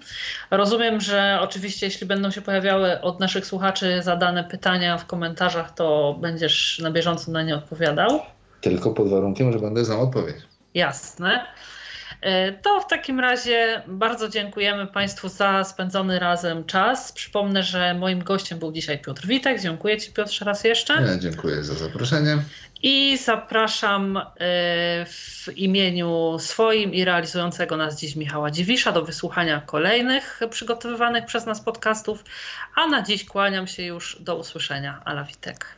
Rozumiem, 0.52 1.02
że 1.02 1.38
oczywiście, 1.42 1.86
jeśli 1.86 2.08
będą 2.08 2.32
się 2.32 2.42
pojawiały 2.42 3.02
od 3.02 3.20
naszych 3.20 3.46
słuchaczy 3.46 4.02
zadane 4.02 4.44
pytania 4.44 4.98
w 4.98 5.06
komentarzach, 5.06 5.74
to 5.74 6.18
będziesz 6.22 6.80
na 6.80 6.92
bieżąco 6.92 7.32
na 7.32 7.44
nie 7.44 7.56
odpowiadał. 7.56 8.20
Tylko 8.62 8.92
pod 8.92 9.10
warunkiem, 9.10 9.54
że 9.54 9.60
będę 9.60 9.86
znał 9.86 10.02
odpowiedź. 10.02 10.38
Jasne. 10.74 11.46
E, 12.22 12.52
to 12.52 12.80
w 12.80 12.88
takim 12.88 13.20
razie 13.20 13.82
bardzo 13.88 14.30
dziękujemy 14.30 14.88
Państwu 14.88 15.30
za 15.30 15.64
spędzony 15.64 16.20
razem 16.20 16.66
czas. 16.66 17.12
Przypomnę, 17.12 17.64
że 17.64 17.94
moim 17.94 18.24
gościem 18.24 18.60
był 18.60 18.72
dzisiaj 18.72 19.00
Piotr 19.00 19.28
Witek. 19.28 19.62
Dziękuję 19.62 19.98
Ci 19.98 20.12
Piotrze 20.12 20.46
raz 20.46 20.64
jeszcze. 20.64 20.94
Ja 20.94 21.18
dziękuję 21.18 21.64
za 21.64 21.74
zaproszenie. 21.74 22.38
I 22.84 23.18
zapraszam 23.18 24.18
e, 24.18 24.24
w 25.06 25.48
imieniu 25.56 26.38
swoim 26.40 26.94
i 26.94 27.06
realizującego 27.06 27.78
nas 27.78 28.00
dziś 28.00 28.16
Michała 28.16 28.52
Dziwisza 28.52 28.92
do 28.92 29.06
wysłuchania 29.06 29.62
kolejnych 29.62 30.40
przygotowywanych 30.50 31.26
przez 31.26 31.46
nas 31.46 31.62
podcastów. 31.62 32.24
A 32.76 32.88
na 32.88 33.02
dziś 33.02 33.26
kłaniam 33.26 33.68
się 33.68 33.84
już 33.84 34.18
do 34.20 34.36
usłyszenia. 34.36 35.02
Ala 35.06 35.24
Witek. 35.24 35.78